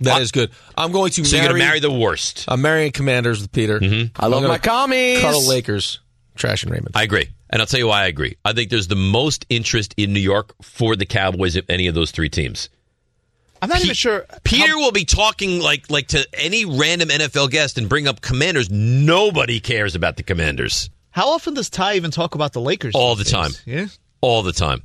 That 0.00 0.20
is 0.20 0.32
good. 0.32 0.50
I'm 0.76 0.90
going 0.92 1.10
to 1.12 1.24
So 1.24 1.36
you're 1.36 1.44
marry, 1.44 1.48
going 1.52 1.60
to 1.60 1.66
marry 1.66 1.80
the 1.80 1.92
worst. 1.92 2.44
I'm 2.48 2.60
marrying 2.60 2.92
Commanders 2.92 3.40
with 3.40 3.52
Peter. 3.52 3.78
Mm-hmm. 3.78 4.20
I 4.22 4.26
love 4.26 4.42
my 4.42 4.58
commies. 4.58 5.20
Cuddle 5.20 5.46
Lakers. 5.46 6.00
Trash 6.34 6.64
and 6.64 6.72
Raymond. 6.72 6.90
I 6.94 7.02
agree. 7.04 7.28
And 7.50 7.62
I'll 7.62 7.66
tell 7.66 7.78
you 7.80 7.86
why 7.88 8.02
I 8.02 8.06
agree. 8.06 8.36
I 8.44 8.52
think 8.52 8.70
there's 8.70 8.88
the 8.88 8.96
most 8.96 9.46
interest 9.48 9.94
in 9.96 10.12
New 10.12 10.20
York 10.20 10.54
for 10.62 10.96
the 10.96 11.06
Cowboys 11.06 11.56
of 11.56 11.64
any 11.68 11.86
of 11.86 11.94
those 11.94 12.10
three 12.10 12.28
teams. 12.28 12.68
I'm 13.62 13.68
not 13.68 13.82
even 13.82 13.94
sure. 13.94 14.26
Peter 14.44 14.76
will 14.76 14.92
be 14.92 15.04
talking 15.04 15.60
like 15.60 15.90
like 15.90 16.08
to 16.08 16.26
any 16.34 16.64
random 16.64 17.08
NFL 17.08 17.50
guest 17.50 17.78
and 17.78 17.88
bring 17.88 18.06
up 18.06 18.20
Commanders. 18.20 18.70
Nobody 18.70 19.60
cares 19.60 19.94
about 19.94 20.16
the 20.16 20.22
Commanders. 20.22 20.90
How 21.10 21.30
often 21.30 21.54
does 21.54 21.70
Ty 21.70 21.94
even 21.94 22.10
talk 22.10 22.34
about 22.34 22.52
the 22.52 22.60
Lakers? 22.60 22.94
All 22.94 23.14
the 23.14 23.24
these 23.24 23.32
time. 23.32 23.52
Yeah. 23.64 23.86
All 24.20 24.42
the 24.42 24.52
time. 24.52 24.82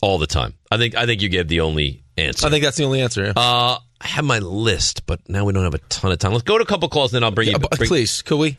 All 0.00 0.18
the 0.18 0.26
time. 0.26 0.54
I 0.70 0.76
think 0.76 0.94
I 0.94 1.06
think 1.06 1.22
you 1.22 1.28
gave 1.28 1.48
the 1.48 1.60
only 1.60 2.04
answer. 2.16 2.46
I 2.46 2.50
think 2.50 2.62
that's 2.64 2.76
the 2.76 2.84
only 2.84 3.00
answer. 3.00 3.24
Yeah. 3.24 3.32
uh, 3.36 3.78
I 4.00 4.06
have 4.06 4.24
my 4.24 4.38
list, 4.38 5.06
but 5.06 5.28
now 5.28 5.44
we 5.44 5.52
don't 5.52 5.64
have 5.64 5.74
a 5.74 5.78
ton 5.78 6.12
of 6.12 6.18
time. 6.18 6.32
Let's 6.32 6.44
go 6.44 6.58
to 6.58 6.64
a 6.64 6.66
couple 6.66 6.88
calls, 6.88 7.12
and 7.12 7.16
then 7.16 7.24
I'll 7.24 7.30
bring 7.30 7.48
you. 7.48 7.58
Bring- 7.58 7.88
please, 7.88 8.22
could 8.22 8.38
we? 8.38 8.56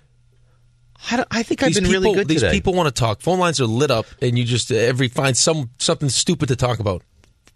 I, 1.11 1.17
don't- 1.17 1.27
I 1.31 1.43
think 1.43 1.61
I've 1.63 1.67
These 1.69 1.79
been 1.81 1.85
people, 1.89 2.01
really 2.01 2.15
good 2.15 2.27
These 2.27 2.41
today. 2.41 2.51
people 2.53 2.73
want 2.73 2.87
to 2.93 2.99
talk. 2.99 3.21
Phone 3.21 3.39
lines 3.39 3.59
are 3.59 3.65
lit 3.65 3.91
up, 3.91 4.05
and 4.21 4.37
you 4.37 4.43
just 4.45 4.71
uh, 4.71 4.75
every 4.75 5.07
find 5.09 5.35
some 5.35 5.69
something 5.79 6.09
stupid 6.09 6.47
to 6.49 6.55
talk 6.55 6.79
about. 6.79 7.01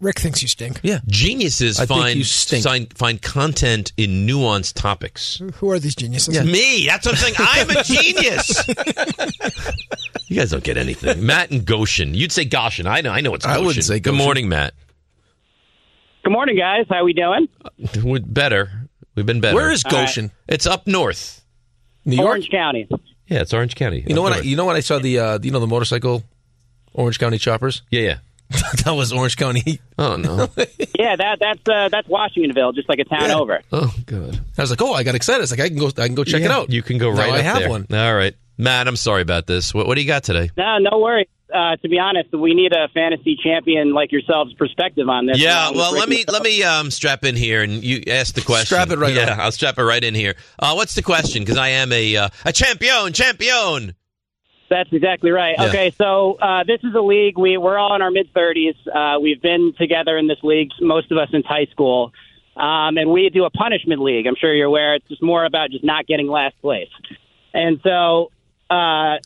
Rick 0.00 0.20
thinks 0.20 0.42
you 0.42 0.48
stink. 0.48 0.78
Yeah, 0.84 1.00
Geniuses 1.08 1.80
I 1.80 1.86
find 1.86 2.16
you 2.18 2.22
stink. 2.24 2.62
find 2.62 2.96
find 2.96 3.20
content 3.20 3.92
in 3.96 4.28
nuanced 4.28 4.74
topics. 4.74 5.42
Who 5.54 5.70
are 5.70 5.80
these 5.80 5.96
geniuses? 5.96 6.36
It's 6.36 6.46
me. 6.46 6.86
That's 6.86 7.04
what 7.04 7.16
I'm 7.16 7.20
saying. 7.20 7.34
I'm 7.38 7.70
a 7.70 7.82
genius. 7.82 8.68
you 10.28 10.36
guys 10.36 10.50
don't 10.52 10.62
get 10.62 10.76
anything. 10.76 11.24
Matt 11.26 11.50
and 11.50 11.64
Goshen. 11.64 12.14
You'd 12.14 12.30
say 12.30 12.44
Goshen. 12.44 12.86
I 12.86 13.00
know. 13.00 13.10
I 13.10 13.20
know 13.22 13.34
it's 13.34 13.44
I 13.44 13.58
wouldn't 13.58 13.84
say 13.84 13.98
Good 13.98 14.14
morning, 14.14 14.48
Matt. 14.48 14.74
Good 16.22 16.32
morning, 16.32 16.56
guys. 16.56 16.86
How 16.88 16.96
are 16.96 17.04
we 17.04 17.12
doing? 17.12 17.48
We're 18.04 18.20
better. 18.20 18.88
We've 19.16 19.26
been 19.26 19.40
better. 19.40 19.56
Where 19.56 19.70
is 19.72 19.84
All 19.84 19.90
right. 19.92 20.02
Goshen? 20.06 20.30
It's 20.46 20.66
up 20.66 20.86
north. 20.86 21.44
New 22.04 22.16
York. 22.16 22.28
Orange 22.28 22.50
County. 22.50 22.88
Yeah, 23.28 23.40
it's 23.42 23.52
Orange 23.52 23.74
County. 23.74 24.04
You 24.06 24.14
know 24.14 24.22
what? 24.22 24.32
I, 24.32 24.40
you 24.40 24.56
know 24.56 24.64
when 24.64 24.76
I 24.76 24.80
saw 24.80 24.98
the 24.98 25.18
uh, 25.18 25.38
you 25.42 25.50
know 25.50 25.60
the 25.60 25.66
motorcycle 25.66 26.22
Orange 26.94 27.18
County 27.18 27.38
choppers? 27.38 27.82
Yeah, 27.90 28.00
yeah. 28.00 28.18
that 28.84 28.92
was 28.94 29.12
Orange 29.12 29.36
County. 29.36 29.80
Oh 29.98 30.16
no. 30.16 30.48
Yeah, 30.98 31.14
that 31.16 31.38
that's 31.38 31.68
uh, 31.68 31.88
that's 31.90 32.08
Washingtonville, 32.08 32.74
just 32.74 32.88
like 32.88 32.98
a 32.98 33.04
town 33.04 33.28
Yeah. 33.28 33.36
over. 33.38 33.60
oh 33.72 33.94
good. 34.06 34.40
I 34.56 34.60
was 34.62 34.70
like, 34.70 34.82
oh, 34.82 34.94
I 34.94 35.02
got 35.04 35.14
excited. 35.14 35.42
It's 35.42 35.50
like 35.52 35.60
I 35.60 35.68
can 35.68 35.78
go, 35.78 35.88
I 35.88 36.06
can 36.06 36.14
go 36.16 36.24
check 36.24 36.42
it 36.42 36.50
out. 36.50 36.70
You 36.70 36.82
can 36.82 36.98
go 36.98 37.12
Now 37.12 37.18
right 37.20 37.34
I 37.34 37.42
have 37.42 37.58
there. 37.60 37.68
one. 37.70 37.86
All 37.92 38.14
right, 38.14 38.34
Matt. 38.56 38.88
I'm 38.88 38.96
sorry 38.96 39.22
about 39.22 39.46
this. 39.46 39.72
What, 39.72 39.86
what 39.86 39.94
do 39.94 40.00
you 40.00 40.06
got 40.08 40.24
today? 40.24 40.50
No, 40.56 40.78
no 40.78 40.98
worries. 40.98 41.28
Uh, 41.52 41.76
to 41.76 41.88
be 41.88 41.98
honest, 41.98 42.30
we 42.32 42.54
need 42.54 42.72
a 42.72 42.88
fantasy 42.88 43.36
champion 43.42 43.94
like 43.94 44.12
yourselves 44.12 44.52
perspective 44.54 45.08
on 45.08 45.26
this. 45.26 45.38
Yeah, 45.40 45.70
well, 45.70 45.92
let 45.92 46.08
me 46.08 46.20
and 46.26 46.32
let 46.32 46.42
me 46.42 46.62
um, 46.62 46.90
strap 46.90 47.24
in 47.24 47.36
here, 47.36 47.62
and 47.62 47.82
you 47.82 48.02
ask 48.06 48.34
the 48.34 48.42
question. 48.42 48.66
Strap 48.66 48.90
it 48.90 48.98
right 48.98 49.14
Yeah, 49.14 49.32
on. 49.32 49.40
I'll 49.40 49.52
strap 49.52 49.78
it 49.78 49.82
right 49.82 50.02
in 50.04 50.14
here. 50.14 50.34
Uh, 50.58 50.74
what's 50.74 50.94
the 50.94 51.02
question? 51.02 51.42
Because 51.42 51.56
I 51.56 51.68
am 51.68 51.90
a 51.92 52.16
uh, 52.16 52.28
a 52.44 52.52
champion, 52.52 53.12
champion. 53.12 53.94
That's 54.68 54.92
exactly 54.92 55.30
right. 55.30 55.54
Yeah. 55.58 55.68
Okay, 55.68 55.90
so 55.96 56.34
uh, 56.34 56.64
this 56.64 56.80
is 56.84 56.94
a 56.94 57.00
league. 57.00 57.38
We 57.38 57.56
we're 57.56 57.78
all 57.78 57.94
in 57.96 58.02
our 58.02 58.10
mid 58.10 58.30
thirties. 58.34 58.74
Uh, 58.94 59.16
we've 59.20 59.40
been 59.40 59.72
together 59.78 60.18
in 60.18 60.26
this 60.26 60.38
league, 60.42 60.68
most 60.80 61.10
of 61.10 61.16
us 61.16 61.30
since 61.30 61.46
high 61.46 61.66
school, 61.70 62.12
um, 62.56 62.98
and 62.98 63.10
we 63.10 63.30
do 63.30 63.44
a 63.44 63.50
punishment 63.50 64.02
league. 64.02 64.26
I'm 64.26 64.36
sure 64.36 64.54
you're 64.54 64.66
aware. 64.66 64.96
It's 64.96 65.08
just 65.08 65.22
more 65.22 65.46
about 65.46 65.70
just 65.70 65.84
not 65.84 66.06
getting 66.06 66.28
last 66.28 66.60
place. 66.60 66.90
And 67.54 67.80
so, 67.82 68.30
uh, 68.68 69.16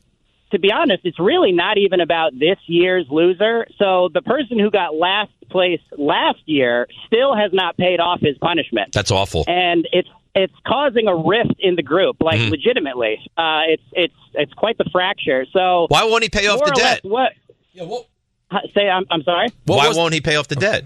to 0.53 0.59
be 0.59 0.71
honest, 0.73 1.01
it's 1.05 1.19
really 1.19 1.53
not 1.53 1.77
even 1.79 2.01
about 2.01 2.33
this 2.39 2.59
year's 2.67 3.07
loser. 3.11 3.67
So 3.79 4.09
the 4.15 4.23
person 4.23 4.59
who 4.59 4.71
got 4.71 4.95
last 4.95 5.31
place 5.51 5.81
last 5.99 6.39
year 6.47 6.87
still 7.07 7.35
has 7.35 7.51
not 7.53 7.77
paid 7.77 8.01
off 8.01 8.21
his 8.21 8.39
punishment, 8.39 8.93
That's 8.93 9.11
awful. 9.11 9.45
and 9.49 9.87
it's 9.93 10.09
it's 10.35 10.55
causing 10.67 11.09
a 11.09 11.15
rift 11.15 11.57
in 11.59 11.75
the 11.77 11.83
group, 11.83 12.17
like 12.23 12.41
Mhm. 12.41 12.51
legitimately. 12.53 13.19
Uh, 13.37 13.63
it's 13.69 13.83
it's 13.93 14.15
it's 14.35 14.53
quite 14.55 14.79
the 14.79 14.89
fracture. 14.91 15.45
So 15.53 15.87
Why 15.91 16.05
won't 16.05 16.23
he 16.23 16.31
pay 16.31 16.47
off 16.47 16.59
the 16.61 16.71
or 16.71 16.75
less 16.75 16.79
debt? 16.79 17.05
What? 17.05 17.33
Huh, 18.51 18.61
Say, 18.75 18.89
I'm 18.89 19.05
I'm 19.11 19.23
sorry. 19.25 19.49
Why 19.67 19.89
won't 19.95 20.15
he 20.15 20.21
pay 20.21 20.37
off 20.37 20.49
the 20.49 20.57
debt? 20.57 20.85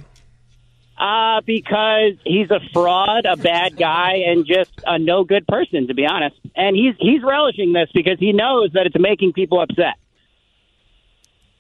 Uh, 0.98 1.42
because 1.46 2.14
he's 2.24 2.50
a 2.50 2.60
fraud, 2.72 3.26
a 3.26 3.36
bad 3.36 3.76
guy, 3.76 4.22
and 4.28 4.46
just 4.46 4.70
a 4.86 4.98
no 4.98 5.24
good 5.24 5.46
person, 5.46 5.88
to 5.88 5.94
be 5.94 6.06
honest. 6.06 6.36
And 6.54 6.74
he's 6.74 6.94
he's 6.98 7.22
relishing 7.22 7.74
this 7.74 7.90
because 7.92 8.18
he 8.18 8.32
knows 8.32 8.70
that 8.72 8.86
it's 8.86 8.96
making 8.98 9.34
people 9.34 9.60
upset. 9.60 9.94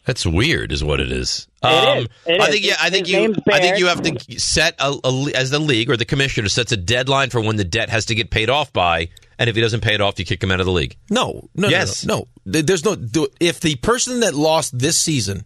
That's 0.06 0.24
weird, 0.24 0.70
is 0.70 0.84
what 0.84 1.00
it 1.00 1.10
is. 1.10 1.48
It 1.62 1.66
um, 1.66 1.98
is. 1.98 2.04
It 2.26 2.40
I 2.40 2.44
is. 2.44 2.50
think 2.50 2.64
yeah. 2.64 2.74
I 2.80 2.84
His 2.84 2.92
think 2.92 3.08
you. 3.08 3.34
I 3.52 3.60
think 3.60 3.78
you 3.78 3.86
have 3.88 4.02
to 4.02 4.40
set 4.40 4.74
a, 4.78 4.94
a 5.04 5.30
as 5.34 5.50
the 5.50 5.58
league 5.58 5.90
or 5.90 5.96
the 5.96 6.04
commissioner 6.04 6.48
sets 6.48 6.70
a 6.72 6.76
deadline 6.76 7.30
for 7.30 7.40
when 7.40 7.56
the 7.56 7.64
debt 7.64 7.90
has 7.90 8.06
to 8.06 8.14
get 8.14 8.30
paid 8.30 8.48
off 8.48 8.72
by, 8.72 9.08
and 9.38 9.50
if 9.50 9.56
he 9.56 9.60
doesn't 9.60 9.80
pay 9.82 9.94
it 9.94 10.00
off, 10.00 10.18
you 10.18 10.24
kick 10.24 10.42
him 10.42 10.52
out 10.52 10.60
of 10.60 10.66
the 10.66 10.72
league. 10.72 10.96
No, 11.10 11.50
no, 11.56 11.68
Yes. 11.68 12.06
no, 12.06 12.28
no, 12.46 12.60
no. 12.60 12.62
There's 12.62 12.84
no. 12.84 12.96
If 13.40 13.58
the 13.60 13.74
person 13.76 14.20
that 14.20 14.34
lost 14.34 14.78
this 14.78 14.96
season 14.96 15.44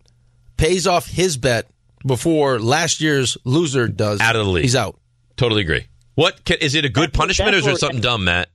pays 0.59 0.87
off 0.87 1.09
his 1.09 1.39
bet 1.39 1.67
before 2.05 2.59
last 2.59 3.01
year's 3.01 3.37
loser 3.45 3.89
does, 3.89 4.21
Out 4.21 4.37
of 4.37 4.45
the 4.47 4.51
league. 4.51 4.63
he's 4.63 4.77
out. 4.77 4.99
Totally 5.37 5.63
agree. 5.63 5.87
What 6.15 6.45
can, 6.45 6.59
is 6.61 6.75
it 6.75 6.85
a 6.85 6.89
good 6.89 7.13
punishment 7.13 7.55
or 7.55 7.59
is 7.59 7.67
it 7.67 7.79
something 7.79 8.01
dumb, 8.01 8.25
Matt? 8.25 8.49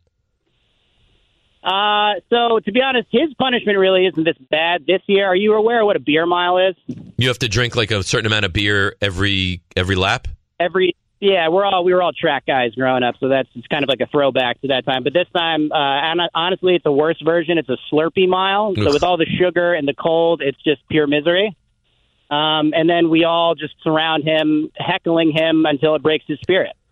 Uh, 1.64 2.20
so 2.30 2.60
to 2.60 2.72
be 2.72 2.82
honest, 2.82 3.08
his 3.12 3.34
punishment 3.40 3.78
really 3.80 4.06
isn't 4.06 4.24
this 4.24 4.38
bad 4.52 4.86
this 4.86 5.02
year. 5.08 5.26
Are 5.26 5.36
you 5.36 5.54
aware 5.56 5.82
of 5.82 5.88
what 5.88 5.96
a 5.96 6.00
beer 6.00 6.28
mile 6.28 6.60
is? 6.60 6.76
You 7.18 7.28
have 7.30 7.40
to 7.40 7.48
drink 7.48 7.76
like 7.76 7.90
a 7.90 8.04
certain 8.04 8.28
amount 8.28 8.46
of 8.46 8.54
beer 8.54 8.96
every 9.02 9.62
every 9.76 9.96
lap. 9.96 10.28
Every 10.60 10.96
yeah, 11.20 11.48
we're 11.50 11.66
all 11.66 11.84
we 11.84 11.92
were 11.94 12.04
all 12.04 12.12
track 12.14 12.46
guys 12.46 12.76
growing 12.76 13.02
up, 13.02 13.16
so 13.20 13.30
that's 13.30 13.50
it's 13.56 13.66
kind 13.66 13.84
of 13.84 13.90
like 13.90 14.00
a 14.00 14.06
throwback 14.06 14.62
to 14.62 14.68
that 14.68 14.86
time. 14.86 15.04
But 15.04 15.14
this 15.14 15.28
time, 15.36 15.72
uh, 15.72 15.76
and 15.76 16.22
honestly, 16.36 16.76
it's 16.76 16.86
a 16.86 16.92
worse 16.92 17.20
version. 17.24 17.58
It's 17.58 17.70
a 17.70 17.78
Slurpee 17.92 18.28
mile. 18.28 18.76
So 18.76 18.94
with 18.94 19.02
all 19.02 19.18
the 19.18 19.26
sugar 19.26 19.74
and 19.74 19.88
the 19.88 19.96
cold, 19.96 20.44
it's 20.44 20.62
just 20.62 20.88
pure 20.88 21.08
misery. 21.08 21.56
Um, 22.30 22.74
and 22.76 22.90
then 22.90 23.10
we 23.10 23.24
all 23.24 23.56
just 23.56 23.76
surround 23.84 24.24
him, 24.24 24.72
heckling 24.76 25.32
him 25.32 25.66
until 25.66 25.96
it 25.96 26.02
breaks 26.02 26.26
his 26.28 26.40
spirit. 26.40 26.76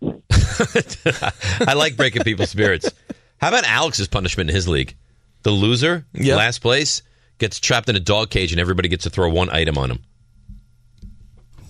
I 1.66 1.74
like 1.74 1.96
breaking 1.96 2.22
people's 2.22 2.50
spirits. 2.50 2.90
How 3.38 3.48
about 3.48 3.64
Alex's 3.64 4.08
punishment 4.08 4.48
in 4.50 4.54
his 4.54 4.68
league? 4.68 4.96
The 5.42 5.50
loser, 5.50 6.06
last 6.14 6.60
place, 6.60 7.02
gets 7.38 7.58
trapped 7.60 7.88
in 7.88 7.96
a 7.96 8.00
dog 8.00 8.30
cage 8.30 8.52
and 8.52 8.60
everybody 8.60 8.88
gets 8.88 9.04
to 9.04 9.10
throw 9.10 9.28
one 9.28 9.50
item 9.50 9.76
on 9.76 9.90
him. 9.90 10.02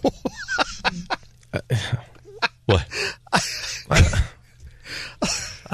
what? 2.66 2.86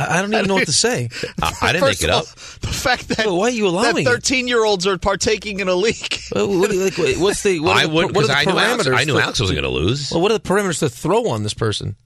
I, 0.01 0.19
I 0.19 0.23
don't 0.23 0.33
even 0.33 0.47
know 0.47 0.55
what 0.55 0.67
to 0.67 0.73
say. 0.73 1.09
I, 1.43 1.53
I 1.63 1.73
didn't 1.73 1.87
First 1.89 2.03
make 2.03 2.09
it 2.09 2.13
of 2.13 2.23
up. 2.23 2.27
all, 2.27 2.71
the 2.71 2.77
fact 2.77 3.09
that 3.09 3.27
Well, 3.27 3.37
why 3.39 3.47
are 3.47 3.51
you 3.51 3.69
allowing 3.69 4.05
that 4.05 4.11
thirteen-year-olds 4.11 4.87
are 4.87 4.99
partaking 4.99 5.61
in 5.61 5.69
a 5.69 5.75
league? 5.75 5.97
Well, 6.35 6.47
what, 6.61 6.71
do 6.71 6.77
you- 6.77 6.85
like, 6.85 7.17
what's 7.21 7.43
the? 7.43 7.59
What 7.61 7.77
are 7.77 7.81
I 7.81 7.87
the, 7.87 7.93
wouldn't 7.93 8.15
what 8.15 8.25
are 8.25 8.29
because 8.29 8.45
the 8.45 8.51
I 8.51 8.53
knew 8.53 8.59
Alex, 8.61 8.87
parameters 8.89 8.97
I 8.97 9.05
knew 9.05 9.19
Alex 9.19 9.41
wasn't 9.41 9.61
going 9.61 9.73
to 9.73 9.81
lose. 9.81 10.11
Well, 10.13 10.21
what 10.21 10.31
are 10.31 10.39
the 10.39 10.49
parameters 10.49 10.79
to 10.79 10.89
throw 10.89 11.29
on 11.29 11.43
this 11.43 11.55
person? 11.55 11.97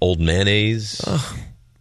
Old 0.00 0.20
mayonnaise. 0.20 1.00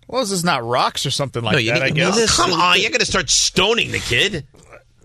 Well, 0.07 0.21
this 0.21 0.31
is 0.31 0.43
not 0.43 0.63
rocks 0.63 1.05
or 1.05 1.11
something 1.11 1.43
like 1.43 1.53
no, 1.53 1.59
you 1.59 1.73
that. 1.73 1.81
I 1.81 1.85
need- 1.87 1.95
guess. 1.95 2.37
Come 2.37 2.53
on, 2.53 2.79
you're 2.79 2.91
going 2.91 2.99
to 2.99 3.05
start 3.05 3.29
stoning 3.29 3.91
the 3.91 3.99
kid. 3.99 4.45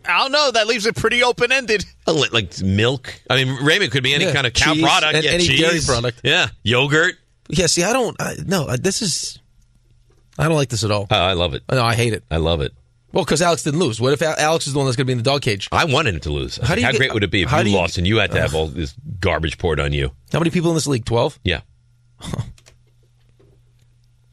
I 0.04 0.18
don't 0.18 0.32
know. 0.32 0.50
That 0.50 0.66
leaves 0.66 0.84
it 0.84 0.96
pretty 0.96 1.22
open-ended. 1.22 1.84
Uh, 2.06 2.12
Like, 2.12 2.32
like 2.32 2.60
milk. 2.60 3.14
I 3.30 3.42
mean, 3.42 3.64
Raymond 3.64 3.90
could 3.92 4.02
be 4.02 4.12
any 4.14 4.24
Yeah, 4.24 4.32
kind 4.32 4.46
of 4.46 4.52
cow 4.52 4.74
cheese, 4.74 4.82
product. 4.82 5.14
and 5.14 5.24
yeah, 5.24 5.30
any 5.30 5.44
cheese. 5.46 5.60
dairy 5.60 5.80
product. 5.84 6.20
Yeah, 6.24 6.48
yogurt. 6.62 7.14
Yeah, 7.48 7.66
see, 7.66 7.82
I 7.84 7.92
don't. 7.92 8.20
I, 8.20 8.34
no, 8.44 8.76
this 8.76 9.00
is. 9.00 9.38
I 10.38 10.44
don't 10.48 10.56
like 10.56 10.68
this 10.70 10.84
at 10.84 10.90
all. 10.90 11.06
Oh, 11.10 11.14
I 11.16 11.32
love 11.34 11.54
it. 11.54 11.62
No, 11.70 11.84
I 11.84 11.94
hate 11.94 12.12
it. 12.14 12.24
I 12.30 12.38
love 12.38 12.60
it. 12.60 12.72
Well, 13.12 13.24
because 13.24 13.42
Alex 13.42 13.62
didn't 13.62 13.80
lose. 13.80 14.00
What 14.00 14.14
if 14.14 14.22
Alex 14.22 14.66
is 14.66 14.72
the 14.72 14.78
one 14.78 14.86
that's 14.86 14.96
going 14.96 15.04
to 15.04 15.08
be 15.08 15.12
in 15.12 15.18
the 15.18 15.24
dog 15.24 15.42
cage? 15.42 15.68
I 15.70 15.84
wanted 15.84 16.14
him 16.14 16.20
to 16.20 16.30
lose. 16.30 16.56
How 16.56 16.74
do 16.74 16.80
you 16.80 16.86
how 16.86 16.92
get- 16.92 16.98
great 16.98 17.12
would 17.14 17.22
it 17.24 17.30
be 17.30 17.42
if 17.42 17.50
how 17.50 17.60
you 17.60 17.70
you- 17.72 17.76
lost 17.76 17.98
and 17.98 18.06
you 18.06 18.16
had 18.16 18.30
to 18.32 18.40
have 18.40 18.54
all 18.54 18.68
this 18.68 18.94
garbage 19.20 19.58
poured 19.58 19.78
on 19.80 19.92
you? 19.92 20.12
How 20.32 20.38
many 20.38 20.50
people 20.50 20.70
in 20.70 20.74
this 20.76 20.86
league? 20.86 21.04
Twelve. 21.04 21.38
Yeah, 21.44 21.60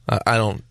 I, 0.07 0.19
I 0.25 0.37
don't. 0.37 0.63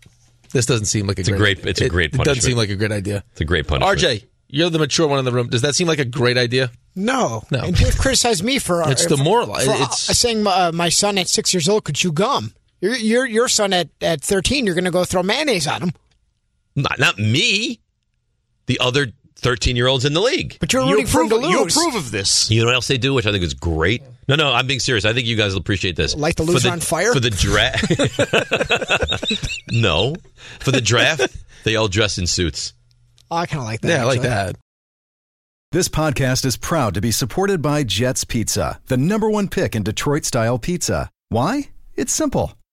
This 0.53 0.65
doesn't 0.67 0.87
seem 0.87 1.07
like 1.07 1.19
a 1.19 1.21
It's 1.21 1.29
a 1.29 1.33
great. 1.37 1.61
great- 1.61 1.71
it's 1.71 1.81
a 1.81 1.85
it- 1.85 1.91
great 1.91 2.15
It 2.15 2.25
doesn't 2.25 2.43
seem 2.43 2.57
like 2.57 2.71
a 2.71 2.77
great 2.77 2.93
idea. 2.93 3.23
it's 3.33 3.41
a 3.41 3.45
great 3.45 3.67
punishment. 3.67 3.99
RJ, 3.99 4.25
you're 4.49 4.71
the 4.71 4.79
mature 4.79 5.07
one 5.07 5.19
in 5.19 5.25
the 5.27 5.33
room. 5.33 5.49
Does 5.49 5.63
that 5.63 5.75
seem 5.75 5.87
like 5.87 5.99
a 5.99 6.05
great 6.07 6.39
idea? 6.39 6.71
No, 6.97 7.45
No. 7.51 7.61
And 7.61 7.77
Dave 7.77 7.97
criticized 7.99 8.43
me 8.43 8.59
for 8.59 8.83
uh, 8.83 8.91
It's 8.91 9.03
for- 9.05 9.11
demoralizing. 9.11 9.71
for, 9.71 9.79
uh, 9.79 9.85
It's- 9.85 10.19
saying 10.19 10.47
uh, 10.47 10.73
my 10.75 10.89
son 10.89 11.19
at 11.19 11.29
six 11.29 11.53
years 11.53 11.69
old 11.69 11.85
could 11.85 11.95
chew 11.95 12.11
gum. 12.13 12.55
Your 12.81 12.95
your 12.97 13.27
your 13.27 13.49
son 13.49 13.73
at, 13.73 13.89
at 14.01 14.21
thirteen, 14.21 14.67
you're 14.67 14.75
going 14.75 14.85
to 14.85 14.91
go 14.91 15.05
throw 15.05 15.23
mayonnaise 15.23 15.67
on 15.67 15.83
him. 15.83 15.93
Not, 16.77 16.99
not 16.99 17.19
me. 17.19 17.81
The 18.67 18.79
other 18.81 19.09
thirteen-year-olds 19.37 20.05
in 20.05 20.13
the 20.15 20.21
league. 20.21 20.57
But 20.61 20.73
you're 20.73 20.83
You 20.85 20.91
rooting 20.93 21.07
for 21.07 21.23
him 21.23 21.29
to 21.31 21.37
approve, 21.37 21.51
you 21.51 21.63
approve 21.65 21.95
of 21.97 22.11
this. 22.11 22.51
You 22.51 22.61
know 22.61 22.67
what 22.67 22.75
else 22.75 22.89
they 22.89 22.99
do, 22.99 23.15
which 23.15 23.27
I 23.27 23.33
think 23.33 23.43
is 23.45 23.55
great? 23.55 24.03
No, 24.29 24.35
no, 24.35 24.53
I'm 24.53 24.67
being 24.67 24.81
serious. 24.81 25.05
I 25.05 25.13
think 25.13 25.27
you 25.27 25.37
guys 25.37 25.55
will 25.55 25.61
appreciate 25.61 25.97
this. 25.97 26.15
Light 26.15 26.37
the 26.37 26.45
For 26.45 26.53
loser 26.53 26.71
on 26.71 26.81
fire? 26.81 27.15
For 27.15 27.21
the 27.21 27.31
draft. 27.31 27.89
no. 29.73 30.15
For 30.61 30.71
the 30.71 30.81
draft, 30.83 31.35
they 31.65 31.77
all 31.77 31.89
dress 31.89 32.19
in 32.19 32.27
suits. 32.27 32.75
Oh, 33.31 33.37
I 33.37 33.47
kind 33.47 33.61
of 33.61 33.67
like 33.67 33.81
that. 33.81 33.89
Yeah, 33.89 34.03
I 34.03 34.05
like 34.05 34.23
that. 34.23 34.57
This 35.73 35.89
podcast 35.89 36.45
is 36.45 36.57
proud 36.57 36.95
to 36.95 37.01
be 37.01 37.11
supported 37.11 37.61
by 37.61 37.85
Jets 37.85 38.25
Pizza, 38.25 38.81
the 38.87 38.97
number 38.97 39.29
one 39.31 39.49
pick 39.49 39.75
in 39.75 39.83
Detroit 39.83 40.25
style 40.25 40.59
pizza. 40.59 41.11
Why? 41.29 41.71
It's 41.95 42.13
simple. 42.13 42.53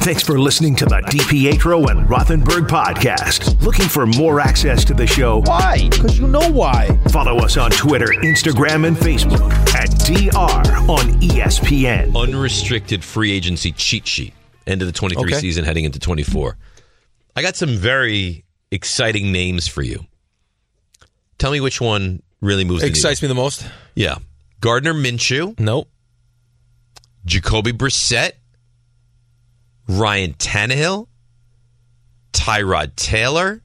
Thanks 0.00 0.22
for 0.22 0.38
listening 0.38 0.74
to 0.76 0.86
the 0.86 1.00
DiPietro 1.02 1.90
and 1.90 2.08
Rothenberg 2.08 2.66
podcast. 2.68 3.60
Looking 3.62 3.86
for 3.86 4.06
more 4.06 4.40
access 4.40 4.84
to 4.86 4.94
the 4.94 5.06
show? 5.06 5.42
Why? 5.42 5.88
Because 5.90 6.18
you 6.18 6.26
know 6.26 6.50
why. 6.50 6.98
Follow 7.10 7.36
us 7.38 7.56
on 7.56 7.70
Twitter, 7.72 8.06
Instagram, 8.06 8.86
and 8.86 8.96
Facebook 8.96 9.40
at 9.74 9.90
DR 10.06 10.88
on 10.88 11.20
ESPN. 11.20 12.16
Unrestricted 12.16 13.04
free 13.04 13.32
agency 13.32 13.72
cheat 13.72 14.06
sheet. 14.06 14.32
End 14.66 14.80
of 14.80 14.86
the 14.86 14.92
23 14.92 15.32
Okay. 15.32 15.40
season, 15.40 15.64
heading 15.64 15.84
into 15.84 15.98
24. 15.98 16.56
I 17.36 17.42
got 17.42 17.56
some 17.56 17.76
very 17.76 18.44
exciting 18.70 19.30
names 19.30 19.66
for 19.68 19.82
you. 19.82 20.06
Tell 21.38 21.50
me 21.52 21.60
which 21.60 21.80
one 21.80 22.22
really 22.40 22.64
moves 22.64 22.80
the 22.82 22.88
Excites 22.88 23.20
me 23.20 23.28
the 23.28 23.34
most. 23.34 23.66
Yeah. 23.94 24.18
Gardner 24.60 24.94
Minshew. 24.94 25.58
Nope. 25.60 25.88
Jacoby 27.26 27.72
Brissett. 27.72 28.32
Ryan 29.88 30.34
Tannehill. 30.34 31.08
Tyrod 32.32 32.94
Taylor. 32.96 33.62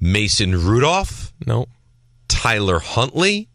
Mason 0.00 0.64
Rudolph. 0.64 1.32
Nope. 1.46 1.68
Tyler 2.28 2.78
Huntley. 2.80 3.48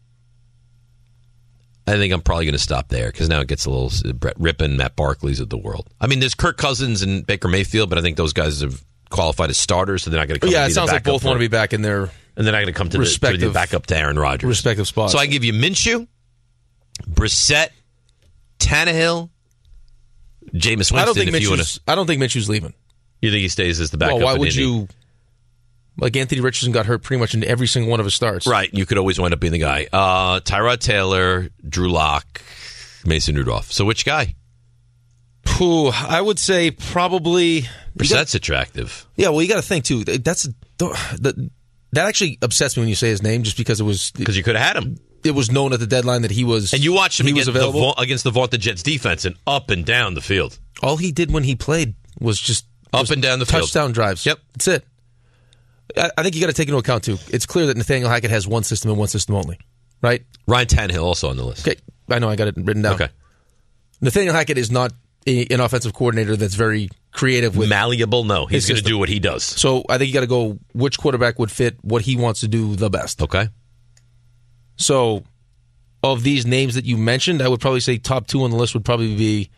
I 1.86 1.92
think 1.96 2.12
I'm 2.12 2.20
probably 2.20 2.44
going 2.44 2.52
to 2.52 2.58
stop 2.58 2.88
there 2.88 3.10
because 3.10 3.28
now 3.28 3.40
it 3.40 3.48
gets 3.48 3.64
a 3.64 3.70
little 3.70 4.12
Brett 4.14 4.38
Rypien, 4.38 4.76
Matt 4.76 4.94
Barkley's 4.94 5.40
of 5.40 5.48
the 5.48 5.56
world. 5.56 5.88
I 6.00 6.06
mean, 6.06 6.20
there's 6.20 6.34
Kirk 6.34 6.58
Cousins 6.58 7.02
and 7.02 7.26
Baker 7.26 7.48
Mayfield, 7.48 7.88
but 7.88 7.98
I 7.98 8.02
think 8.02 8.18
those 8.18 8.34
guys 8.34 8.60
have 8.60 8.84
qualified 9.10 9.48
as 9.48 9.56
starters, 9.56 10.02
so 10.02 10.10
they're 10.10 10.20
not 10.20 10.28
going 10.28 10.38
to 10.38 10.46
come. 10.46 10.52
yeah, 10.52 10.66
it 10.66 10.72
sounds 10.72 10.92
like 10.92 11.04
both 11.04 11.24
want 11.24 11.36
to 11.36 11.40
be 11.40 11.48
back 11.48 11.72
in 11.72 11.80
their 11.80 12.10
and 12.36 12.46
they're 12.46 12.52
not 12.52 12.58
going 12.60 12.66
to 12.66 12.72
come 12.72 12.88
to 12.90 12.98
the, 12.98 13.04
to 13.04 13.36
the 13.38 13.50
backup 13.50 13.86
to 13.86 13.96
Aaron 13.96 14.18
Rodgers. 14.18 14.48
respective 14.48 14.86
spots. 14.86 15.12
So 15.12 15.18
I 15.18 15.26
give 15.26 15.44
you 15.44 15.52
Minshew, 15.52 16.06
Brissett, 17.08 17.70
Tannehill, 18.58 19.30
Jameis 20.54 20.90
Winston. 20.92 20.98
I 20.98 21.04
don't 21.04 21.14
think 21.14 21.32
if 21.32 21.42
you 21.42 21.50
want 21.50 21.60
Minshew's. 21.60 21.80
I 21.86 21.94
don't 21.94 22.06
think 22.06 22.20
Minshew's 22.20 22.48
leaving. 22.48 22.74
you 23.20 23.30
think 23.30 23.42
he 23.42 23.48
stays 23.48 23.80
as 23.80 23.90
the 23.90 23.98
backup? 23.98 24.18
Well, 24.18 24.24
why 24.26 24.34
would 24.38 24.48
Indy? 24.48 24.62
you? 24.62 24.88
Like 26.00 26.16
Anthony 26.16 26.40
Richardson 26.40 26.72
got 26.72 26.86
hurt 26.86 27.02
pretty 27.02 27.18
much 27.20 27.34
in 27.34 27.42
every 27.42 27.66
single 27.66 27.90
one 27.90 27.98
of 27.98 28.06
his 28.06 28.14
starts. 28.14 28.46
Right, 28.46 28.72
you 28.72 28.86
could 28.86 28.98
always 28.98 29.18
wind 29.18 29.34
up 29.34 29.40
being 29.40 29.52
the 29.52 29.58
guy. 29.58 29.88
Uh, 29.92 30.38
Tyrod 30.40 30.78
Taylor, 30.78 31.48
Drew 31.68 31.90
Lock, 31.90 32.40
Mason 33.04 33.34
Rudolph. 33.34 33.72
So 33.72 33.84
which 33.84 34.04
guy? 34.04 34.36
Who 35.58 35.88
I 35.88 36.20
would 36.20 36.38
say 36.38 36.70
probably. 36.70 37.64
Brissett's 37.96 38.36
attractive. 38.36 39.06
Yeah, 39.16 39.30
well, 39.30 39.42
you 39.42 39.48
got 39.48 39.56
to 39.56 39.62
think 39.62 39.84
too. 39.84 40.04
That's 40.04 40.48
the, 40.78 41.50
that 41.92 42.06
actually 42.06 42.38
upsets 42.42 42.76
me 42.76 42.82
when 42.82 42.88
you 42.88 42.94
say 42.94 43.08
his 43.08 43.22
name, 43.22 43.42
just 43.42 43.56
because 43.56 43.80
it 43.80 43.84
was 43.84 44.12
because 44.12 44.36
you 44.36 44.42
could 44.42 44.54
have 44.56 44.76
had 44.76 44.76
him. 44.76 44.98
It 45.28 45.34
was 45.34 45.50
known 45.50 45.72
at 45.72 45.78
the 45.80 45.86
deadline 45.86 46.22
that 46.22 46.30
he 46.32 46.42
was, 46.44 46.72
And 46.72 46.82
you 46.82 46.92
watched 46.92 47.20
him 47.20 47.26
he 47.26 47.32
was 47.32 47.46
against 47.48 47.72
the. 47.72 47.78
Va- 47.80 47.94
against 48.00 48.24
the 48.24 48.30
vaunted 48.30 48.60
Jets 48.60 48.82
defense 48.82 49.24
and 49.24 49.36
up 49.46 49.70
and 49.70 49.84
down 49.84 50.14
the 50.14 50.20
field. 50.20 50.58
All 50.82 50.96
he 50.96 51.12
did 51.12 51.30
when 51.30 51.44
he 51.44 51.54
played 51.54 51.94
was 52.20 52.40
just 52.40 52.66
Up 52.92 53.02
was 53.02 53.10
and 53.10 53.22
down 53.22 53.38
the 53.38 53.46
field. 53.46 53.62
touchdown 53.62 53.92
drives. 53.92 54.24
Yep, 54.26 54.38
that's 54.54 54.68
it. 54.68 54.84
I, 55.96 56.10
I 56.18 56.22
think 56.22 56.34
you 56.34 56.40
got 56.40 56.48
to 56.48 56.52
take 56.52 56.68
into 56.68 56.78
account 56.78 57.04
too. 57.04 57.18
It's 57.30 57.46
clear 57.46 57.66
that 57.66 57.76
Nathaniel 57.76 58.10
Hackett 58.10 58.30
has 58.30 58.46
one 58.48 58.62
system 58.64 58.90
and 58.90 58.98
one 58.98 59.08
system 59.08 59.34
only, 59.34 59.58
right? 60.02 60.22
Ryan 60.46 60.66
Tannehill 60.66 61.02
also 61.04 61.28
on 61.30 61.36
the 61.36 61.44
list. 61.44 61.66
Okay, 61.66 61.80
I 62.10 62.18
know 62.18 62.28
I 62.28 62.36
got 62.36 62.48
it 62.48 62.54
written 62.56 62.82
down. 62.82 62.94
Okay. 62.94 63.08
Nathaniel 64.00 64.34
Hackett 64.34 64.58
is 64.58 64.70
not 64.70 64.92
a, 65.26 65.46
an 65.52 65.60
offensive 65.60 65.92
coordinator 65.92 66.36
that's 66.36 66.54
very 66.54 66.88
creative 67.12 67.56
with 67.56 67.68
malleable. 67.68 68.24
No, 68.24 68.46
he's 68.46 68.68
going 68.68 68.78
to 68.78 68.84
do 68.84 68.96
what 68.98 69.08
he 69.08 69.18
does. 69.18 69.42
So 69.44 69.82
I 69.88 69.98
think 69.98 70.08
you 70.08 70.14
got 70.14 70.20
to 70.20 70.26
go 70.26 70.58
which 70.72 70.98
quarterback 70.98 71.38
would 71.38 71.50
fit 71.50 71.76
what 71.82 72.02
he 72.02 72.16
wants 72.16 72.40
to 72.40 72.48
do 72.48 72.76
the 72.76 72.90
best. 72.90 73.22
Okay. 73.22 73.48
So 74.78 75.24
of 76.02 76.22
these 76.22 76.46
names 76.46 76.74
that 76.76 76.84
you 76.86 76.96
mentioned, 76.96 77.42
I 77.42 77.48
would 77.48 77.60
probably 77.60 77.80
say 77.80 77.98
top 77.98 78.26
two 78.26 78.42
on 78.44 78.50
the 78.50 78.56
list 78.56 78.72
would 78.74 78.84
probably 78.84 79.14
be 79.16 79.50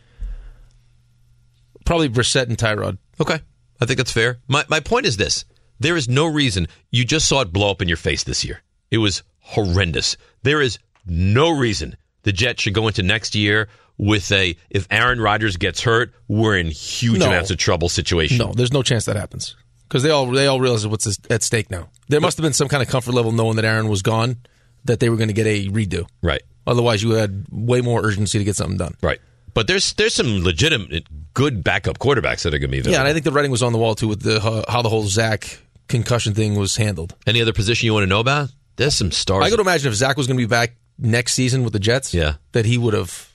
probably 1.85 2.09
Brissett 2.09 2.47
and 2.49 2.57
Tyrod. 2.57 2.97
Okay. 3.19 3.39
I 3.79 3.85
think 3.85 3.97
that's 3.97 4.11
fair. 4.11 4.39
My 4.47 4.63
my 4.69 4.79
point 4.79 5.05
is 5.05 5.17
this: 5.17 5.45
there 5.79 5.95
is 5.95 6.07
no 6.09 6.25
reason 6.27 6.67
you 6.91 7.05
just 7.05 7.27
saw 7.27 7.41
it 7.41 7.51
blow 7.53 7.71
up 7.71 7.81
in 7.81 7.87
your 7.87 7.97
face 7.97 8.23
this 8.23 8.43
year. 8.43 8.61
It 8.91 8.97
was 8.99 9.23
horrendous. 9.39 10.17
There 10.43 10.61
is 10.61 10.77
no 11.05 11.49
reason 11.49 11.95
the 12.23 12.31
Jets 12.31 12.61
should 12.61 12.73
go 12.73 12.87
into 12.87 13.01
next 13.03 13.33
year 13.35 13.67
with 13.97 14.31
a 14.31 14.55
if 14.69 14.87
Aaron 14.91 15.19
Rodgers 15.19 15.57
gets 15.57 15.81
hurt, 15.81 16.13
we're 16.27 16.57
in 16.57 16.67
huge 16.67 17.19
No. 17.19 17.27
amounts 17.27 17.49
of 17.51 17.57
trouble 17.57 17.89
situation. 17.89 18.37
No, 18.37 18.53
there's 18.53 18.73
no 18.73 18.83
chance 18.83 19.05
that 19.05 19.15
happens 19.15 19.55
because 19.87 20.03
they 20.03 20.09
all 20.11 20.27
they 20.27 20.47
all 20.47 20.59
realize 20.59 20.85
what's 20.87 21.19
at 21.29 21.41
stake 21.43 21.71
now. 21.71 21.89
There 22.09 22.21
must 22.21 22.37
have 22.37 22.43
been 22.43 22.53
some 22.53 22.67
kind 22.67 22.83
of 22.83 22.89
comfort 22.89 23.13
level 23.13 23.31
knowing 23.31 23.55
that 23.55 23.65
Aaron 23.65 23.87
was 23.89 24.01
gone, 24.03 24.37
that 24.85 24.99
they 24.99 25.09
were 25.09 25.17
going 25.17 25.27
to 25.29 25.33
get 25.33 25.47
a 25.47 25.67
redo. 25.67 26.07
Right. 26.21 26.41
Otherwise, 26.67 27.01
you 27.03 27.11
had 27.11 27.45
way 27.51 27.81
more 27.81 28.03
urgency 28.03 28.37
to 28.37 28.43
get 28.43 28.55
something 28.55 28.77
done. 28.77 28.95
Right. 29.01 29.19
But 29.53 29.67
there's 29.67 29.93
there's 29.93 30.13
some 30.13 30.43
legitimate 30.43 31.07
good 31.33 31.63
backup 31.63 31.99
quarterbacks 31.99 32.43
that 32.43 32.53
are 32.53 32.59
going 32.59 32.69
to 32.71 32.77
be 32.77 32.81
there. 32.81 32.93
Yeah, 32.93 32.99
and 32.99 33.07
I 33.07 33.13
think 33.13 33.25
the 33.25 33.31
writing 33.31 33.51
was 33.51 33.61
on 33.63 33.73
the 33.73 33.79
wall 33.79 33.95
too 33.95 34.07
with 34.07 34.21
the 34.21 34.37
uh, 34.37 34.63
how 34.71 34.81
the 34.81 34.89
whole 34.89 35.03
Zach 35.03 35.59
concussion 35.87 36.33
thing 36.33 36.55
was 36.55 36.77
handled. 36.77 37.15
Any 37.27 37.41
other 37.41 37.51
position 37.53 37.85
you 37.85 37.93
want 37.93 38.03
to 38.03 38.07
know 38.07 38.19
about? 38.21 38.49
There's 38.77 38.95
some 38.95 39.11
stars. 39.11 39.43
I 39.43 39.49
could 39.49 39.59
imagine 39.59 39.89
if 39.91 39.95
Zach 39.95 40.15
was 40.15 40.27
going 40.27 40.37
to 40.37 40.41
be 40.41 40.47
back 40.47 40.75
next 40.97 41.33
season 41.33 41.63
with 41.63 41.73
the 41.73 41.79
Jets, 41.79 42.13
Yeah. 42.13 42.35
that 42.53 42.65
he 42.65 42.77
would 42.77 42.93
have 42.93 43.29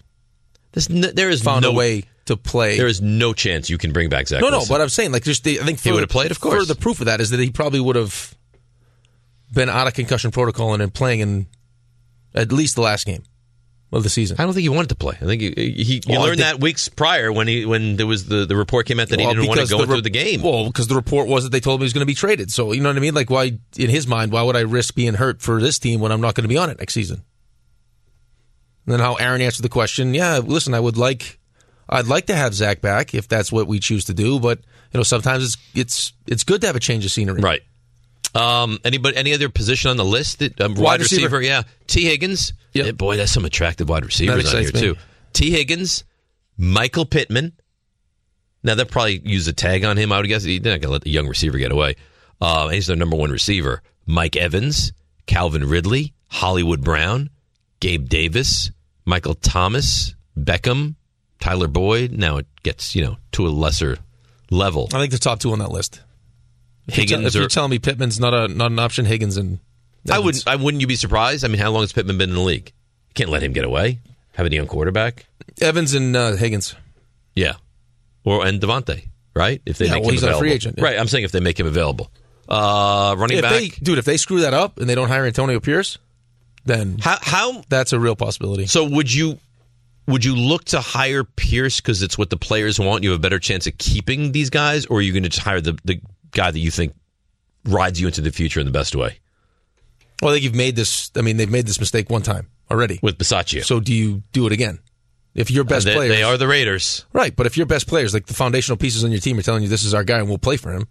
There's 0.73 0.89
no, 0.89 1.09
there 1.09 1.29
is 1.29 1.43
found 1.43 1.63
no 1.63 1.71
a 1.71 1.75
way 1.75 2.05
to 2.27 2.37
play. 2.37 2.77
There 2.79 2.87
is 2.87 3.03
no 3.03 3.35
chance 3.35 3.69
you 3.69 3.77
can 3.79 3.93
bring 3.93 4.09
back 4.09 4.29
Zach. 4.29 4.41
no, 4.41 4.49
no, 4.49 4.63
but 4.69 4.81
I'm 4.81 4.89
saying 4.89 5.13
like 5.13 5.25
just 5.25 5.45
the, 5.45 5.61
I 5.61 5.65
think 5.65 5.81
He 5.81 5.93
would 5.93 6.01
have 6.01 6.09
played, 6.09 6.31
of 6.31 6.41
course. 6.41 6.67
For 6.67 6.73
the 6.73 6.81
proof 6.81 7.01
of 7.01 7.07
that 7.07 7.21
is 7.21 7.31
that 7.31 7.41
he 7.41 7.51
probably 7.51 7.81
would 7.81 7.97
have 7.97 8.35
been 9.57 9.69
out 9.69 9.89
of 9.89 9.95
concussion 9.95 10.31
protocol 10.31 10.73
and 10.73 10.81
then 10.81 10.91
playing 10.91 11.19
in 11.21 11.47
at 12.35 12.53
least 12.53 12.77
the 12.77 12.83
last 12.83 13.07
game 13.07 13.25
of 13.93 14.03
the 14.03 14.09
season. 14.09 14.37
I 14.39 14.45
don't 14.45 14.53
think 14.53 14.63
he 14.63 14.69
wanted 14.69 14.89
to 14.91 14.95
play. 14.97 15.17
I 15.21 15.25
think 15.25 15.41
he, 15.43 15.51
he 15.73 15.95
you 15.95 16.01
Well, 16.09 16.23
learned 16.23 16.39
think- 16.39 16.53
that 16.59 16.61
weeks 16.61 16.89
prior 16.89 17.33
when 17.33 17.49
he 17.49 17.65
when 17.67 17.97
there 17.97 18.07
was 18.07 18.27
the, 18.27 18.45
the 18.47 18.55
report 18.57 18.87
came 18.87 19.01
out 19.01 19.09
that 19.09 19.19
Well, 19.19 19.29
he 19.31 19.35
didn't 19.35 19.49
want 19.49 19.61
to 19.61 19.67
go 19.67 19.79
the 19.79 19.87
through 19.87 19.95
re- 19.97 20.01
the 20.03 20.11
game. 20.11 20.43
Well, 20.43 20.67
because 20.67 20.87
the 20.89 20.95
report 20.95 21.29
was 21.29 21.45
that 21.45 21.51
they 21.51 21.61
told 21.61 21.79
him 21.81 21.83
he 21.83 21.85
was 21.87 21.93
going 21.93 22.03
to 22.03 22.07
be 22.07 22.15
traded. 22.15 22.53
So 22.53 22.73
you 22.73 22.81
know 22.83 22.89
what 22.91 22.97
I 22.97 23.01
mean? 23.01 23.15
Like, 23.15 23.31
why 23.31 23.59
in 23.77 23.91
his 23.91 24.07
mind, 24.07 24.33
why 24.33 24.43
would 24.43 24.57
I 24.57 24.61
risk 24.61 24.95
being 24.95 25.15
hurt 25.15 25.41
for 25.43 25.61
this 25.61 25.79
team 25.79 26.01
when 26.01 26.13
I'm 26.13 26.21
not 26.21 26.35
going 26.35 26.45
to 26.45 26.49
be 26.49 26.59
on 26.59 26.69
it 26.71 26.79
next 26.79 26.95
season? 26.95 27.25
And 28.87 28.93
then 28.93 29.01
how 29.01 29.15
Aaron 29.15 29.41
answered 29.41 29.63
the 29.63 29.69
question: 29.69 30.15
Yeah, 30.15 30.39
listen, 30.39 30.75
I 30.75 30.81
would 30.81 30.97
like, 30.97 31.39
I'd 31.89 32.07
like 32.07 32.27
to 32.27 32.35
have 32.37 32.55
Zach 32.55 32.81
back 32.81 33.15
if 33.15 33.27
that's 33.29 33.51
what 33.51 33.67
we 33.67 33.79
choose 33.81 34.05
to 34.07 34.15
do, 34.15 34.39
but 34.39 34.59
you 34.93 34.99
know, 34.99 35.03
sometimes 35.03 35.45
it's 35.45 35.57
it's 35.75 36.13
it's 36.27 36.45
good 36.45 36.61
to 36.61 36.67
have 36.67 36.77
a 36.77 36.81
change 36.81 37.05
of 37.05 37.11
scenery. 37.11 37.41
Right. 37.41 37.63
Um, 38.37 38.79
anybody, 38.85 39.17
any 39.17 39.33
other 39.33 39.49
position 39.49 39.91
on 39.91 39.97
the 39.97 40.05
list? 40.05 40.41
That, 40.41 40.61
um, 40.61 40.75
wide, 40.75 41.01
receiver. 41.01 41.39
receiver. 41.39 41.43
yeah. 41.43 41.63
Tee 41.87 42.05
Higgins. 42.05 42.53
Yeah, 42.73 42.91
boy, 42.93 43.17
that's 43.17 43.33
some 43.33 43.45
attractive 43.45 43.89
wide 43.89 44.05
receivers 44.05 44.53
on 44.53 44.61
here 44.61 44.73
me. 44.73 44.81
too. 44.81 44.97
Tee 45.33 45.51
Higgins, 45.51 46.05
Michael 46.59 47.07
Pittman. 47.07 47.53
Now 48.63 48.75
they'll 48.75 48.85
probably 48.85 49.21
use 49.25 49.49
a 49.49 49.53
tag 49.53 49.85
on 49.85 49.97
him. 49.97 50.13
I 50.13 50.19
would 50.19 50.27
guess 50.27 50.45
they're 50.45 50.55
not 50.59 50.65
going 50.65 50.81
to 50.81 50.89
let 50.91 51.03
the 51.03 51.11
young 51.11 51.29
receiver 51.29 51.57
get 51.57 51.73
away. 51.73 51.97
Uh, 52.41 52.69
he's 52.69 52.87
their 52.87 52.97
number 52.97 53.17
one 53.17 53.31
receiver. 53.31 53.83
Mike 54.07 54.37
Evans, 54.37 54.93
Calvin 55.27 55.69
Ridley, 55.69 56.13
Hollywood 56.29 56.83
Brown, 56.83 57.31
Gabe 57.81 58.09
Davis, 58.09 58.71
Michael 59.05 59.35
Thomas, 59.35 60.15
Beckham, 60.37 60.97
Tyler 61.41 61.69
Boyd. 61.69 62.13
Now 62.13 62.39
it 62.39 62.47
gets 62.63 62.95
you 62.95 63.05
know 63.05 63.17
to 63.33 63.47
a 63.47 63.49
lesser 63.49 63.99
level. 64.51 64.89
I 64.93 64.99
think 64.99 65.13
the 65.13 65.19
top 65.19 65.41
two 65.41 65.53
on 65.53 65.61
that 65.61 65.71
list. 65.71 66.01
If 66.89 66.97
you're 66.99 67.07
tell- 67.07 67.27
if 67.27 67.35
you're 67.35 67.49
telling 67.49 67.71
me 67.71 67.79
Pittman's 67.79 68.21
not 68.21 68.33
a 68.35 68.49
not 68.49 68.71
an 68.71 68.79
option, 68.79 69.05
Higgins 69.05 69.37
and 69.37 69.59
Evans. 70.09 70.11
I 70.11 70.19
wouldn't. 70.19 70.47
I 70.47 70.57
wouldn't. 70.57 70.81
You 70.81 70.87
be 70.87 70.97
surprised? 70.97 71.45
I 71.45 71.49
mean, 71.49 71.61
how 71.61 71.71
long 71.71 71.83
has 71.83 71.93
Pittman 71.93 72.17
been 72.19 72.31
in 72.31 72.37
the 72.37 72.43
league? 72.43 72.73
You 73.09 73.15
can't 73.15 73.31
let 73.31 73.43
him 73.43 73.53
get 73.53 73.65
away. 73.65 73.99
Have 74.35 74.47
a 74.47 74.53
young 74.53 74.67
quarterback. 74.67 75.27
Evans 75.61 75.95
and 75.95 76.15
uh, 76.15 76.37
Higgins. 76.37 76.75
Yeah, 77.35 77.55
or 78.25 78.47
and 78.47 78.61
Davante, 78.61 79.09
right? 79.35 79.61
If 79.67 79.79
they 79.79 79.87
Yeah, 79.87 79.95
make 79.95 80.03
well, 80.03 80.11
him 80.11 80.15
he's 80.15 80.23
not 80.23 80.29
a 80.29 80.31
available, 80.33 80.41
free 80.43 80.53
agent, 80.53 80.75
yeah. 80.79 80.85
right? 80.85 80.99
I'm 80.99 81.09
saying 81.09 81.25
if 81.25 81.33
they 81.33 81.41
make 81.41 81.59
him 81.59 81.67
available, 81.67 82.11
uh, 82.49 83.15
running 83.19 83.39
If 83.39 83.43
back. 83.43 83.53
they, 83.53 83.69
dude, 83.69 83.99
if 83.99 84.05
they 84.05 84.17
screw 84.17 84.41
that 84.41 84.55
up 84.55 84.79
and 84.79 84.89
they 84.89 84.95
don't 84.95 85.09
hire 85.09 85.25
Antonio 85.27 85.59
Pierce, 85.61 85.99
then 86.67 86.99
how 87.01 87.19
how 87.21 87.63
that's 87.69 87.93
a 87.93 87.99
real 87.99 88.15
possibility. 88.17 88.67
So 88.67 88.85
would 88.85 89.13
you 89.13 89.39
would 90.07 90.25
you 90.25 90.37
look 90.37 90.65
to 90.67 90.81
hire 90.81 91.25
Pierce 91.25 91.81
because 91.81 92.03
it's 92.03 92.17
what 92.17 92.31
the 92.31 92.37
players 92.37 92.79
want? 92.79 93.03
You 93.03 93.11
have 93.11 93.19
a 93.19 93.23
better 93.23 93.39
chance 93.41 93.67
of 93.67 93.77
keeping 93.79 94.33
these 94.33 94.51
guys, 94.51 94.87
or 94.87 94.99
are 94.99 95.03
you 95.03 95.13
going 95.13 95.25
to 95.25 95.29
just 95.31 95.43
hire 95.43 95.61
the 95.61 95.79
the 95.85 96.01
guy 96.37 96.51
that 96.51 96.59
you 96.61 96.71
think 96.71 96.95
rides 97.65 98.01
you 98.01 98.07
into 98.07 98.21
the 98.21 98.31
future 98.31 98.61
in 98.61 98.67
the 98.67 98.73
best 98.81 98.95
way 98.95 99.19
Well, 100.23 100.31
I 100.31 100.35
think 100.35 100.45
you've 100.45 100.55
made 100.55 100.77
this. 100.77 101.11
I 101.17 101.23
mean, 101.23 101.37
they've 101.37 101.51
made 101.51 101.67
this 101.67 101.81
mistake 101.81 102.09
one 102.11 102.23
time 102.23 102.47
already. 102.71 102.99
with 103.03 103.19
Bisaccia? 103.19 103.65
So 103.65 103.81
do 103.81 103.93
you 103.93 104.23
do 104.33 104.47
it 104.47 104.53
again? 104.53 104.79
If 105.35 105.51
your 105.51 105.65
best 105.65 105.85
they, 105.85 105.95
players, 105.95 106.17
they 106.17 106.23
are 106.23 106.39
the 106.39 106.49
Raiders. 106.49 107.05
right. 107.13 107.35
But 107.37 107.47
if 107.47 107.57
your 107.59 107.67
best 107.67 107.87
players, 107.87 108.15
like 108.15 108.25
the 108.27 108.35
foundational 108.35 108.79
pieces 108.79 109.05
on 109.05 109.11
your 109.11 109.21
team, 109.21 109.39
are 109.39 109.43
telling 109.43 109.63
you 109.63 109.69
this 109.69 109.85
is 109.85 109.93
our 109.93 110.05
guy 110.05 110.19
and 110.19 110.29
we'll 110.29 110.39
play 110.39 110.57
for 110.57 110.73
him, 110.73 110.87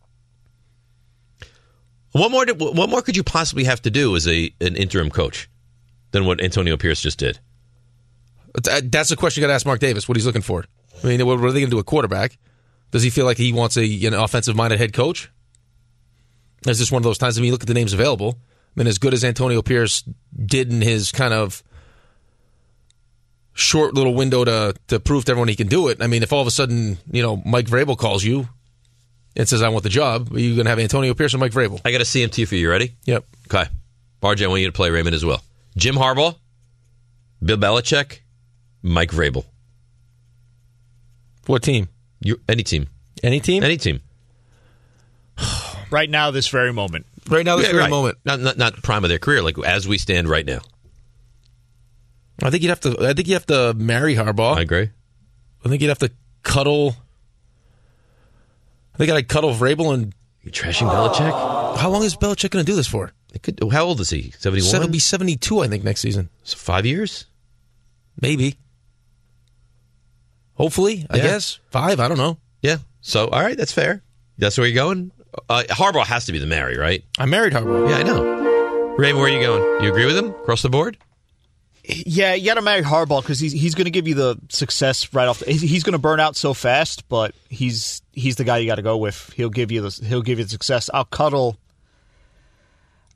What 2.11 2.29
more? 2.31 2.45
Did, 2.45 2.59
what 2.59 2.89
more 2.89 3.01
could 3.01 3.17
you 3.17 3.23
possibly 3.23 3.63
have 3.63 3.81
to 3.81 3.89
do 3.91 4.15
as 4.15 4.27
a 4.27 4.53
an 4.61 4.75
interim 4.75 5.09
coach 5.09 5.49
than 6.11 6.25
what 6.25 6.43
Antonio 6.43 6.77
Pierce 6.77 7.01
just 7.01 7.17
did? 7.17 7.39
That's 8.53 9.11
uh, 9.11 9.15
a 9.15 9.17
question 9.17 9.41
you 9.41 9.47
got 9.47 9.51
to 9.51 9.55
ask 9.55 9.65
Mark 9.65 9.79
Davis. 9.79 10.07
What 10.07 10.15
he's 10.15 10.25
looking 10.25 10.43
for. 10.43 10.63
I 11.03 11.07
mean, 11.07 11.25
what 11.25 11.39
what 11.39 11.49
are 11.49 11.51
they 11.51 11.59
going 11.59 11.71
to 11.71 11.75
do? 11.75 11.79
A 11.79 11.83
quarterback? 11.83 12.37
Does 12.91 13.03
he 13.03 13.09
feel 13.09 13.25
like 13.25 13.37
he 13.37 13.51
wants 13.51 13.77
a 13.77 14.05
an 14.05 14.13
offensive 14.13 14.55
minded 14.55 14.79
head 14.79 14.93
coach? 14.93 15.29
Is 16.67 16.79
this 16.79 16.91
one 16.91 16.99
of 16.99 17.03
those 17.03 17.17
times? 17.17 17.37
I 17.37 17.41
mean, 17.41 17.47
you 17.47 17.51
look 17.51 17.61
at 17.61 17.67
the 17.67 17.73
names 17.73 17.93
available. 17.93 18.37
I 18.75 18.79
mean, 18.79 18.87
as 18.87 18.97
good 18.97 19.13
as 19.13 19.23
Antonio 19.23 19.61
Pierce 19.61 20.03
did 20.45 20.71
in 20.71 20.81
his 20.81 21.11
kind 21.11 21.33
of 21.33 21.63
short 23.53 23.93
little 23.93 24.13
window 24.13 24.43
to 24.43 24.75
to 24.87 24.99
prove 24.99 25.25
to 25.25 25.31
everyone 25.31 25.47
he 25.47 25.55
can 25.55 25.67
do 25.67 25.87
it. 25.87 26.01
I 26.01 26.07
mean, 26.07 26.23
if 26.23 26.33
all 26.33 26.41
of 26.41 26.47
a 26.47 26.51
sudden 26.51 26.97
you 27.09 27.21
know 27.21 27.41
Mike 27.45 27.67
Vrabel 27.67 27.97
calls 27.97 28.23
you 28.23 28.49
and 29.35 29.47
says 29.47 29.61
I 29.61 29.69
want 29.69 29.83
the 29.83 29.89
job, 29.89 30.33
are 30.33 30.39
you 30.39 30.55
going 30.55 30.65
to 30.65 30.69
have 30.69 30.79
Antonio 30.79 31.13
Pierce 31.13 31.33
or 31.33 31.37
Mike 31.37 31.53
Vrabel? 31.53 31.79
I 31.85 31.91
got 31.91 32.01
a 32.01 32.05
CMT 32.05 32.47
for 32.47 32.55
you. 32.55 32.69
Ready? 32.69 32.95
Yep. 33.05 33.25
Okay. 33.47 33.69
RJ, 34.21 34.45
I 34.45 34.47
want 34.47 34.61
you 34.61 34.67
to 34.67 34.73
play 34.73 34.89
Raymond 34.89 35.13
as 35.13 35.23
well. 35.23 35.43
Jim 35.77 35.95
Harbaugh, 35.95 36.35
Bill 37.43 37.57
Belichick, 37.57 38.19
Mike 38.81 39.11
Vrabel. 39.11 39.45
What 41.45 41.61
team? 41.61 41.89
You 42.21 42.41
any 42.49 42.63
team? 42.63 42.87
Any 43.23 43.39
team? 43.39 43.63
Any 43.63 43.77
team? 43.77 44.01
Right 45.95 46.09
now, 46.09 46.29
this 46.31 46.49
very 46.49 46.73
moment. 46.73 47.05
Right 47.29 47.45
now, 47.45 47.55
this 47.55 47.67
Yeah, 47.67 47.71
very 47.71 47.83
right. 47.83 47.89
moment. 47.89 48.17
Not, 48.25 48.41
not 48.41 48.57
not 48.57 48.83
prime 48.83 49.05
of 49.05 49.09
their 49.09 49.17
career, 49.17 49.41
like 49.41 49.57
as 49.59 49.87
we 49.87 49.97
stand 49.97 50.27
right 50.27 50.45
now. 50.45 50.59
I 52.43 52.49
think 52.49 52.63
you'd 52.63 52.69
have 52.69 52.81
to. 52.81 52.97
I 52.99 53.13
think 53.13 53.29
you 53.29 53.33
have 53.35 53.45
to 53.45 53.73
marry 53.75 54.13
Harbaugh. 54.15 54.57
I 54.57 54.61
agree. 54.61 54.89
I 55.63 55.69
think 55.69 55.81
you'd 55.81 55.87
have 55.87 55.99
to 55.99 56.11
cuddle. 56.43 56.97
I 58.93 58.97
think 58.97 59.09
I'd 59.09 59.29
cuddle 59.29 59.53
Vrabel 59.53 59.93
and. 59.93 60.13
You 60.43 60.51
trashing 60.51 60.89
Belichick? 60.91 61.77
How 61.79 61.89
long 61.89 62.03
is 62.03 62.17
Belichick 62.17 62.51
going 62.51 62.65
to 62.65 62.69
do 62.69 62.75
this 62.75 62.87
for? 62.87 63.13
It 63.33 63.41
could, 63.41 63.59
how 63.71 63.85
old 63.85 64.01
is 64.01 64.09
he? 64.09 64.31
Seventy 64.37 64.61
Seven, 64.61 64.87
one. 64.87 64.91
be 64.91 64.99
seventy-two, 64.99 65.61
I 65.61 65.67
think, 65.69 65.85
next 65.85 66.01
season. 66.01 66.27
So 66.43 66.57
five 66.57 66.85
years. 66.85 67.25
Maybe. 68.21 68.57
Hopefully, 70.55 71.05
I 71.09 71.17
Yeah. 71.17 71.23
guess 71.23 71.59
five. 71.71 71.99
I 72.01 72.07
don't 72.09 72.17
know. 72.17 72.37
Yeah. 72.61 72.77
So 72.99 73.27
all 73.29 73.41
right, 73.41 73.57
that's 73.57 73.71
fair. 73.71 74.03
That's 74.37 74.57
where 74.57 74.67
you're 74.67 74.75
going. 74.75 75.11
Uh, 75.49 75.63
Harbaugh 75.69 76.05
has 76.05 76.25
to 76.25 76.31
be 76.31 76.39
the 76.39 76.45
marry, 76.47 76.77
right? 76.77 77.03
I 77.17 77.25
married 77.25 77.53
Harbaugh. 77.53 77.89
Yeah, 77.89 77.97
I 77.97 78.03
know. 78.03 78.95
Raven, 78.97 79.19
where 79.21 79.29
are 79.29 79.33
you 79.33 79.41
going? 79.45 79.83
You 79.83 79.89
agree 79.89 80.05
with 80.05 80.17
him 80.17 80.29
across 80.29 80.61
the 80.61 80.69
board? 80.69 80.97
Yeah, 81.83 82.33
you 82.33 82.45
got 82.45 82.55
to 82.55 82.61
marry 82.63 82.81
Harbaugh 82.81 83.21
because 83.21 83.39
he's 83.39 83.51
he's 83.51 83.75
going 83.75 83.85
to 83.85 83.91
give 83.91 84.07
you 84.07 84.15
the 84.15 84.37
success 84.49 85.13
right 85.13 85.27
off. 85.27 85.39
The, 85.39 85.51
he's 85.51 85.61
he's 85.61 85.83
going 85.83 85.93
to 85.93 85.99
burn 85.99 86.19
out 86.19 86.35
so 86.35 86.53
fast, 86.55 87.07
but 87.09 87.35
he's 87.49 88.01
he's 88.13 88.37
the 88.37 88.43
guy 88.43 88.57
you 88.57 88.65
got 88.65 88.75
to 88.75 88.81
go 88.81 88.97
with. 88.97 89.31
He'll 89.35 89.49
give 89.51 89.71
you 89.71 89.81
the 89.81 89.89
he'll 90.07 90.23
give 90.23 90.39
you 90.39 90.45
the 90.45 90.49
success. 90.49 90.89
I'll 90.93 91.05
cuddle. 91.05 91.57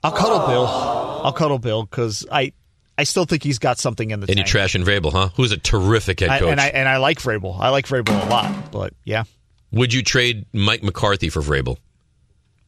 I'll 0.03 0.11
cuddle 0.11 0.45
Bill. 0.47 0.67
I'll 0.67 1.33
cuddle 1.33 1.57
Bill 1.59 1.83
because 1.83 2.25
I 2.31 2.53
I 2.97 3.05
still 3.05 3.25
think 3.25 3.41
he's 3.43 3.59
got 3.59 3.79
something 3.79 4.11
in 4.11 4.19
the 4.19 4.27
And 4.29 4.37
you 4.37 4.43
tank. 4.45 4.55
trashing 4.71 4.83
Vrabel, 4.85 5.11
huh? 5.11 5.29
Who's 5.35 5.51
a 5.51 5.57
terrific 5.57 6.19
head 6.19 6.29
I- 6.29 6.39
coach. 6.39 6.49
and 6.51 6.61
I 6.61 6.67
and 6.67 6.87
I 6.87 6.97
like 6.97 7.19
Vrabel. 7.19 7.59
I 7.59 7.69
like 7.69 7.87
Vrabel 7.87 8.23
a 8.27 8.29
lot, 8.29 8.71
but 8.71 8.93
yeah. 9.03 9.23
Would 9.71 9.93
you 9.93 10.03
trade 10.03 10.45
Mike 10.53 10.83
McCarthy 10.83 11.29
for 11.29 11.41
Vrabel? 11.41 11.77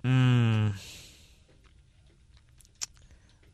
Mm. 0.03 0.73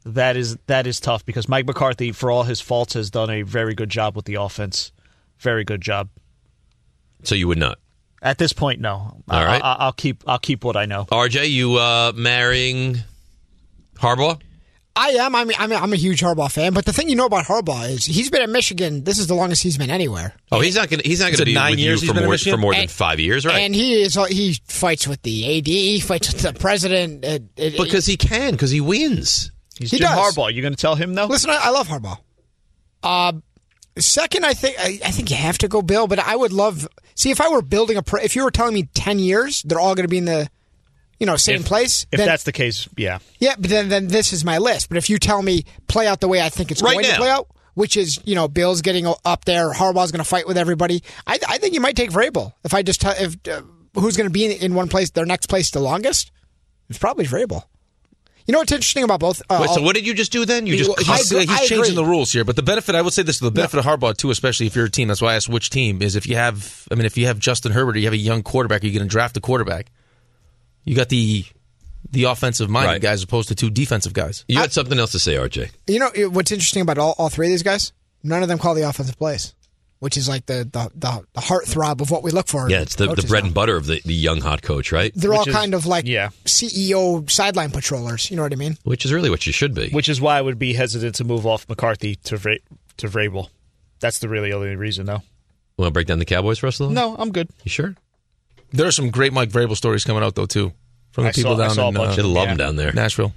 That 0.06 0.38
is 0.38 0.58
that 0.68 0.88
is 0.88 1.00
tough 1.00 1.26
because 1.26 1.50
Mike 1.50 1.66
McCarthy, 1.66 2.12
for 2.12 2.32
all 2.32 2.44
his 2.44 2.62
faults, 2.62 2.94
has 2.94 3.10
done 3.10 3.30
a 3.30 3.42
very 3.42 3.76
good 3.76 3.90
job 3.90 4.16
with 4.16 4.26
the 4.26 4.36
offense. 4.36 4.92
Very 5.40 5.64
good 5.64 5.82
job. 5.82 6.10
So 7.24 7.36
you 7.36 7.48
would 7.48 7.58
not. 7.58 7.78
At 8.22 8.38
this 8.38 8.54
point, 8.54 8.80
no. 8.80 9.22
All 9.30 9.46
right. 9.46 9.62
I, 9.62 9.76
I'll 9.80 9.92
keep 9.92 10.24
I'll 10.26 10.40
keep 10.40 10.64
what 10.64 10.78
I 10.78 10.86
know. 10.86 11.06
RJ, 11.12 11.50
you 11.50 11.76
uh, 11.76 12.14
marrying 12.16 12.98
Harbaugh? 13.96 14.40
I 14.98 15.10
am. 15.10 15.36
I 15.36 15.44
mean, 15.46 15.56
I'm, 15.60 15.72
I'm 15.72 15.94
a 15.94 15.98
huge 15.98 16.22
Harbaugh 16.22 16.52
fan. 16.52 16.74
But 16.74 16.86
the 16.86 16.92
thing 16.94 17.08
you 17.08 17.16
know 17.16 17.26
about 17.28 17.46
Harbaugh 17.46 17.90
is 17.90 18.06
he's 18.06 18.30
been 18.30 18.42
at 18.42 18.50
Michigan. 18.50 19.04
This 19.04 19.20
is 19.20 19.28
the 19.28 19.36
longest 19.36 19.62
he's 19.64 19.78
been 19.78 19.90
anywhere. 19.92 20.34
Oh, 20.52 20.60
he's 20.60 20.76
not 20.76 20.90
going. 20.90 21.02
to 21.02 21.08
He's 21.08 21.20
not 21.20 21.28
going 21.28 21.38
to 21.38 21.46
be 21.46 21.54
nine 21.54 21.72
with 21.72 21.80
years 21.80 22.02
you 22.02 22.08
he's 22.08 22.10
for 22.10 22.14
been 22.16 22.24
at 22.24 22.26
more 22.28 22.34
Michigan? 22.34 22.58
for 22.58 22.62
more 22.62 22.74
than 22.74 22.82
And- 22.84 22.92
five 22.92 23.20
years, 23.20 23.46
right? 23.46 23.60
And 23.60 23.76
he 23.76 24.02
is. 24.02 24.16
He 24.30 24.58
fights 24.68 25.08
with 25.08 25.22
the 25.22 25.58
AD. 25.60 25.68
He 25.68 26.00
fights 26.00 26.34
with 26.34 26.42
the 26.42 26.54
president. 26.60 27.24
It, 27.24 27.44
it, 27.56 27.78
because 27.78 28.06
he 28.06 28.18
can, 28.18 28.52
because 28.54 28.72
he 28.72 28.82
wins. 28.82 29.52
He's 29.78 29.92
He 29.92 30.00
Jim 30.00 30.10
does. 30.10 30.36
Harbaugh. 30.36 30.52
You 30.52 30.62
going 30.62 30.74
to 30.74 30.82
tell 30.82 30.96
him 30.96 31.14
though. 31.14 31.28
Listen, 31.28 31.52
I, 31.52 31.60
I 31.64 31.70
love 31.70 31.88
Harbaugh. 31.88 32.18
Uh, 33.04 33.34
second, 33.98 34.46
I 34.46 34.54
think 34.54 34.76
I, 34.80 35.00
I 35.06 35.12
think 35.12 35.30
you 35.30 35.36
have 35.38 35.58
to 35.60 35.68
go 35.68 35.82
Bill, 35.82 36.08
but 36.08 36.20
I 36.20 36.36
would 36.36 36.52
love 36.54 36.88
see 37.16 37.30
if 37.30 37.40
I 37.40 37.50
were 37.50 37.62
building 37.62 37.98
a. 37.98 38.02
Pro, 38.04 38.20
if 38.22 38.36
you 38.36 38.44
were 38.44 38.52
telling 38.52 38.74
me 38.74 38.84
ten 38.96 39.20
years, 39.20 39.62
they're 39.64 39.80
all 39.80 39.94
going 39.96 40.06
to 40.06 40.10
be 40.10 40.18
in 40.18 40.26
the, 40.26 40.50
you 41.20 41.26
know, 41.26 41.36
same 41.36 41.62
If- 41.62 41.66
place. 41.66 42.06
If 42.12 42.18
then, 42.18 42.28
that's 42.28 42.44
the 42.44 42.52
case, 42.52 42.88
yeah. 42.98 43.20
yeah, 43.40 43.56
but 43.58 43.70
then 43.70 43.90
then 43.90 44.08
this 44.08 44.34
is 44.34 44.46
my 44.46 44.58
list. 44.58 44.90
But 44.90 44.98
if 44.98 45.10
you 45.10 45.18
tell 45.20 45.42
me 45.42 45.64
play 45.88 46.08
out 46.08 46.20
the 46.22 46.28
way 46.28 46.42
I 46.42 46.50
think 46.50 46.72
it's 46.72 46.82
Right 46.82 46.94
going 46.94 47.06
to 47.06 47.16
play 47.16 47.30
out, 47.30 47.48
which 47.74 47.98
is 47.98 48.20
you 48.26 48.36
know 48.36 48.48
Bill's 48.48 48.82
getting 48.82 49.06
up 49.26 49.46
there, 49.46 49.72
Harbaugh's 49.74 50.12
going 50.12 50.24
to 50.24 50.30
fight 50.30 50.48
with 50.48 50.58
everybody. 50.58 51.04
I, 51.26 51.40
I 51.48 51.58
think 51.58 51.74
you 51.74 51.82
might 51.82 51.96
take 51.96 52.12
Vrabel 52.12 52.54
if 52.64 52.74
I 52.74 52.82
just 52.84 53.02
tell 53.02 53.14
if 53.18 53.36
uh, 53.48 53.62
who's 53.96 54.18
going 54.18 54.28
to 54.28 54.34
be 54.34 54.46
in, 54.46 54.52
in 54.52 54.74
one 54.76 54.88
place, 54.90 55.10
their 55.12 55.26
next 55.26 55.48
place 55.48 55.72
the 55.72 55.80
longest. 55.80 56.32
It's 56.90 57.00
probably 57.00 57.26
Vrabel. 57.26 57.64
You 58.46 58.54
know 58.54 58.60
what's 58.60 58.72
interesting 58.72 59.04
about 59.04 59.20
both? 59.20 59.42
Uh, 59.50 59.58
Wait, 59.60 59.70
so 59.72 59.82
what 59.82 59.94
did 59.94 60.08
you 60.08 60.14
just 60.14 60.32
do 60.32 60.46
then? 60.46 60.66
You 60.66 60.78
just 60.78 60.90
I 60.92 61.04
cut- 61.04 61.18
He's, 61.18 61.30
he's 61.32 61.50
I 61.50 61.58
changing 61.66 61.80
agree. 61.80 61.96
the 61.96 62.06
rules 62.06 62.32
here, 62.32 62.46
but 62.46 62.56
the 62.56 62.64
benefit 62.64 62.96
I 62.96 63.02
would 63.02 63.12
say 63.12 63.24
this: 63.24 63.40
the 63.40 63.52
benefit 63.52 63.78
of 63.78 63.86
Harbaugh 63.86 64.16
too, 64.16 64.32
especially 64.32 64.68
if 64.68 64.76
you're 64.76 64.86
a 64.86 64.90
team. 64.90 65.10
That's 65.10 65.22
why 65.22 65.34
I 65.34 65.36
asked 65.36 65.50
which 65.50 65.70
team 65.70 66.02
is. 66.02 66.16
If 66.16 66.26
you 66.28 66.38
have, 66.38 66.88
I 66.90 66.96
mean, 66.96 67.06
if 67.06 67.18
you 67.18 67.26
have 67.26 67.40
Justin 67.40 67.74
Herbert, 67.74 67.98
or 67.98 68.00
you 68.00 68.06
have 68.06 68.14
a 68.14 68.18
young 68.18 68.44
quarterback, 68.44 68.84
you're 68.84 68.94
going 68.94 69.04
to 69.04 69.10
draft 69.10 69.36
a 69.36 69.42
quarterback. 69.42 69.92
You 70.88 70.96
got 70.96 71.10
the 71.10 71.46
the 72.12 72.24
offensive 72.24 72.70
minded 72.70 72.90
Right. 72.94 73.02
guys 73.02 73.14
as 73.16 73.24
opposed 73.24 73.50
to 73.50 73.56
two 73.56 73.70
defensive 73.70 74.14
guys. 74.14 74.46
you 74.48 74.58
had 74.58 74.72
something 74.72 74.98
else 74.98 75.12
to 75.12 75.20
say, 75.20 75.36
RJ. 75.36 75.70
You 75.88 76.00
know 76.00 76.10
what's 76.30 76.52
interesting 76.52 76.82
about 76.82 76.98
all, 76.98 77.14
all 77.18 77.28
three 77.30 77.48
of 77.48 77.52
these 77.52 77.64
guys? 77.64 77.92
None 78.24 78.42
of 78.42 78.48
them 78.48 78.58
call 78.58 78.74
the 78.76 78.84
offensive 78.88 79.18
plays, 79.18 79.54
which 80.00 80.16
is 80.16 80.30
like 80.30 80.46
the 80.46 80.64
the, 80.72 80.90
the, 80.96 81.26
the 81.34 81.42
heartthrob 81.42 82.00
of 82.00 82.10
what 82.10 82.24
we 82.24 82.32
look 82.32 82.48
for. 82.48 82.70
Yeah, 82.70 82.82
it's 82.82 82.96
the, 82.96 83.14
the 83.14 83.24
bread 83.24 83.44
now. 83.44 83.48
and 83.48 83.54
butter 83.54 83.76
of 83.76 83.86
the, 83.88 84.02
the 84.06 84.14
young 84.14 84.40
hot 84.40 84.62
coach, 84.62 84.92
right? 84.94 85.12
They're 85.14 85.34
all 85.34 85.48
is- 85.48 85.54
kind 85.54 85.74
of 85.74 85.86
like 85.86 86.06
yeah. 86.06 86.30
CEO 86.46 87.30
sideline 87.30 87.72
patrollers. 87.72 88.32
You 88.32 88.38
know 88.38 88.44
what 88.44 88.54
I 88.54 88.56
mean? 88.56 88.78
Which 88.84 89.04
is 89.06 89.12
really 89.12 89.30
what 89.30 89.46
you 89.46 89.52
should 89.54 89.74
be. 89.74 89.90
Which 89.90 90.08
is 90.08 90.22
why 90.22 90.38
I 90.38 90.42
would 90.42 90.58
be 90.58 90.74
hesitant 90.74 91.16
to 91.16 91.24
move 91.26 91.46
off 91.46 91.68
McCarthy 91.68 92.16
to 92.16 92.36
Vra- 92.38 92.60
to 92.98 93.08
Vrabel. 93.10 93.50
That's 94.00 94.20
the 94.20 94.30
really 94.30 94.54
only 94.54 94.76
reason, 94.78 95.06
though. 95.08 95.22
Want 95.78 95.90
to 95.90 95.92
break 95.92 96.08
down 96.08 96.20
the 96.20 96.26
Cowboys 96.26 96.58
for 96.60 96.68
us 96.68 96.80
a 96.80 96.84
little? 96.86 96.96
No, 96.96 97.16
I'm 97.20 97.32
good. 97.32 97.50
You 97.64 97.70
sure? 97.70 97.96
There 98.72 98.88
are 98.88 98.92
some 98.92 99.10
great 99.10 99.34
Mike 99.34 99.50
Vrabel 99.50 99.76
stories 99.76 100.04
coming 100.04 100.24
out 100.24 100.36
though 100.36 100.46
too, 100.46 100.74
from 101.12 101.24
the 101.26 101.30
I 101.30 101.34
people 101.34 101.56
saw- 101.56 101.64
I 101.64 101.68
down 101.68 101.76
saw 101.76 101.90
a 101.90 101.92
bunch 101.92 102.14
uh, 102.14 102.16
They 102.18 102.22
love 102.24 102.46
Yeah. 102.46 102.52
him 102.52 102.58
down 102.58 102.76
there. 102.76 102.92
Nashville. 102.94 103.34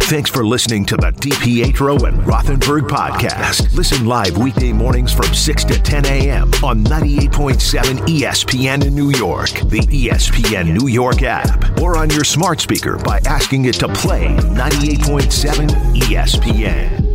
Thanks 0.00 0.30
for 0.30 0.46
listening 0.46 0.84
to 0.86 0.96
the 0.96 1.10
DiPietro 1.10 2.06
and 2.06 2.18
Rothenberg 2.22 2.82
podcast. 2.88 3.74
Listen 3.74 4.06
live 4.06 4.38
weekday 4.38 4.72
mornings 4.72 5.12
from 5.12 5.34
6 5.34 5.64
to 5.64 5.80
10 5.82 6.06
a.m. 6.06 6.48
on 6.62 6.84
98.7 6.84 8.06
ESPN 8.06 8.84
in 8.86 8.94
New 8.94 9.10
York, 9.10 9.50
the 9.50 9.80
ESPN 9.90 10.78
New 10.80 10.86
York 10.86 11.22
app, 11.24 11.80
or 11.80 11.96
on 11.96 12.08
your 12.10 12.22
smart 12.22 12.60
speaker 12.60 12.98
by 12.98 13.18
asking 13.26 13.64
it 13.64 13.74
to 13.76 13.88
play 13.88 14.28
98.7 14.28 15.68
ESPN. 15.96 17.05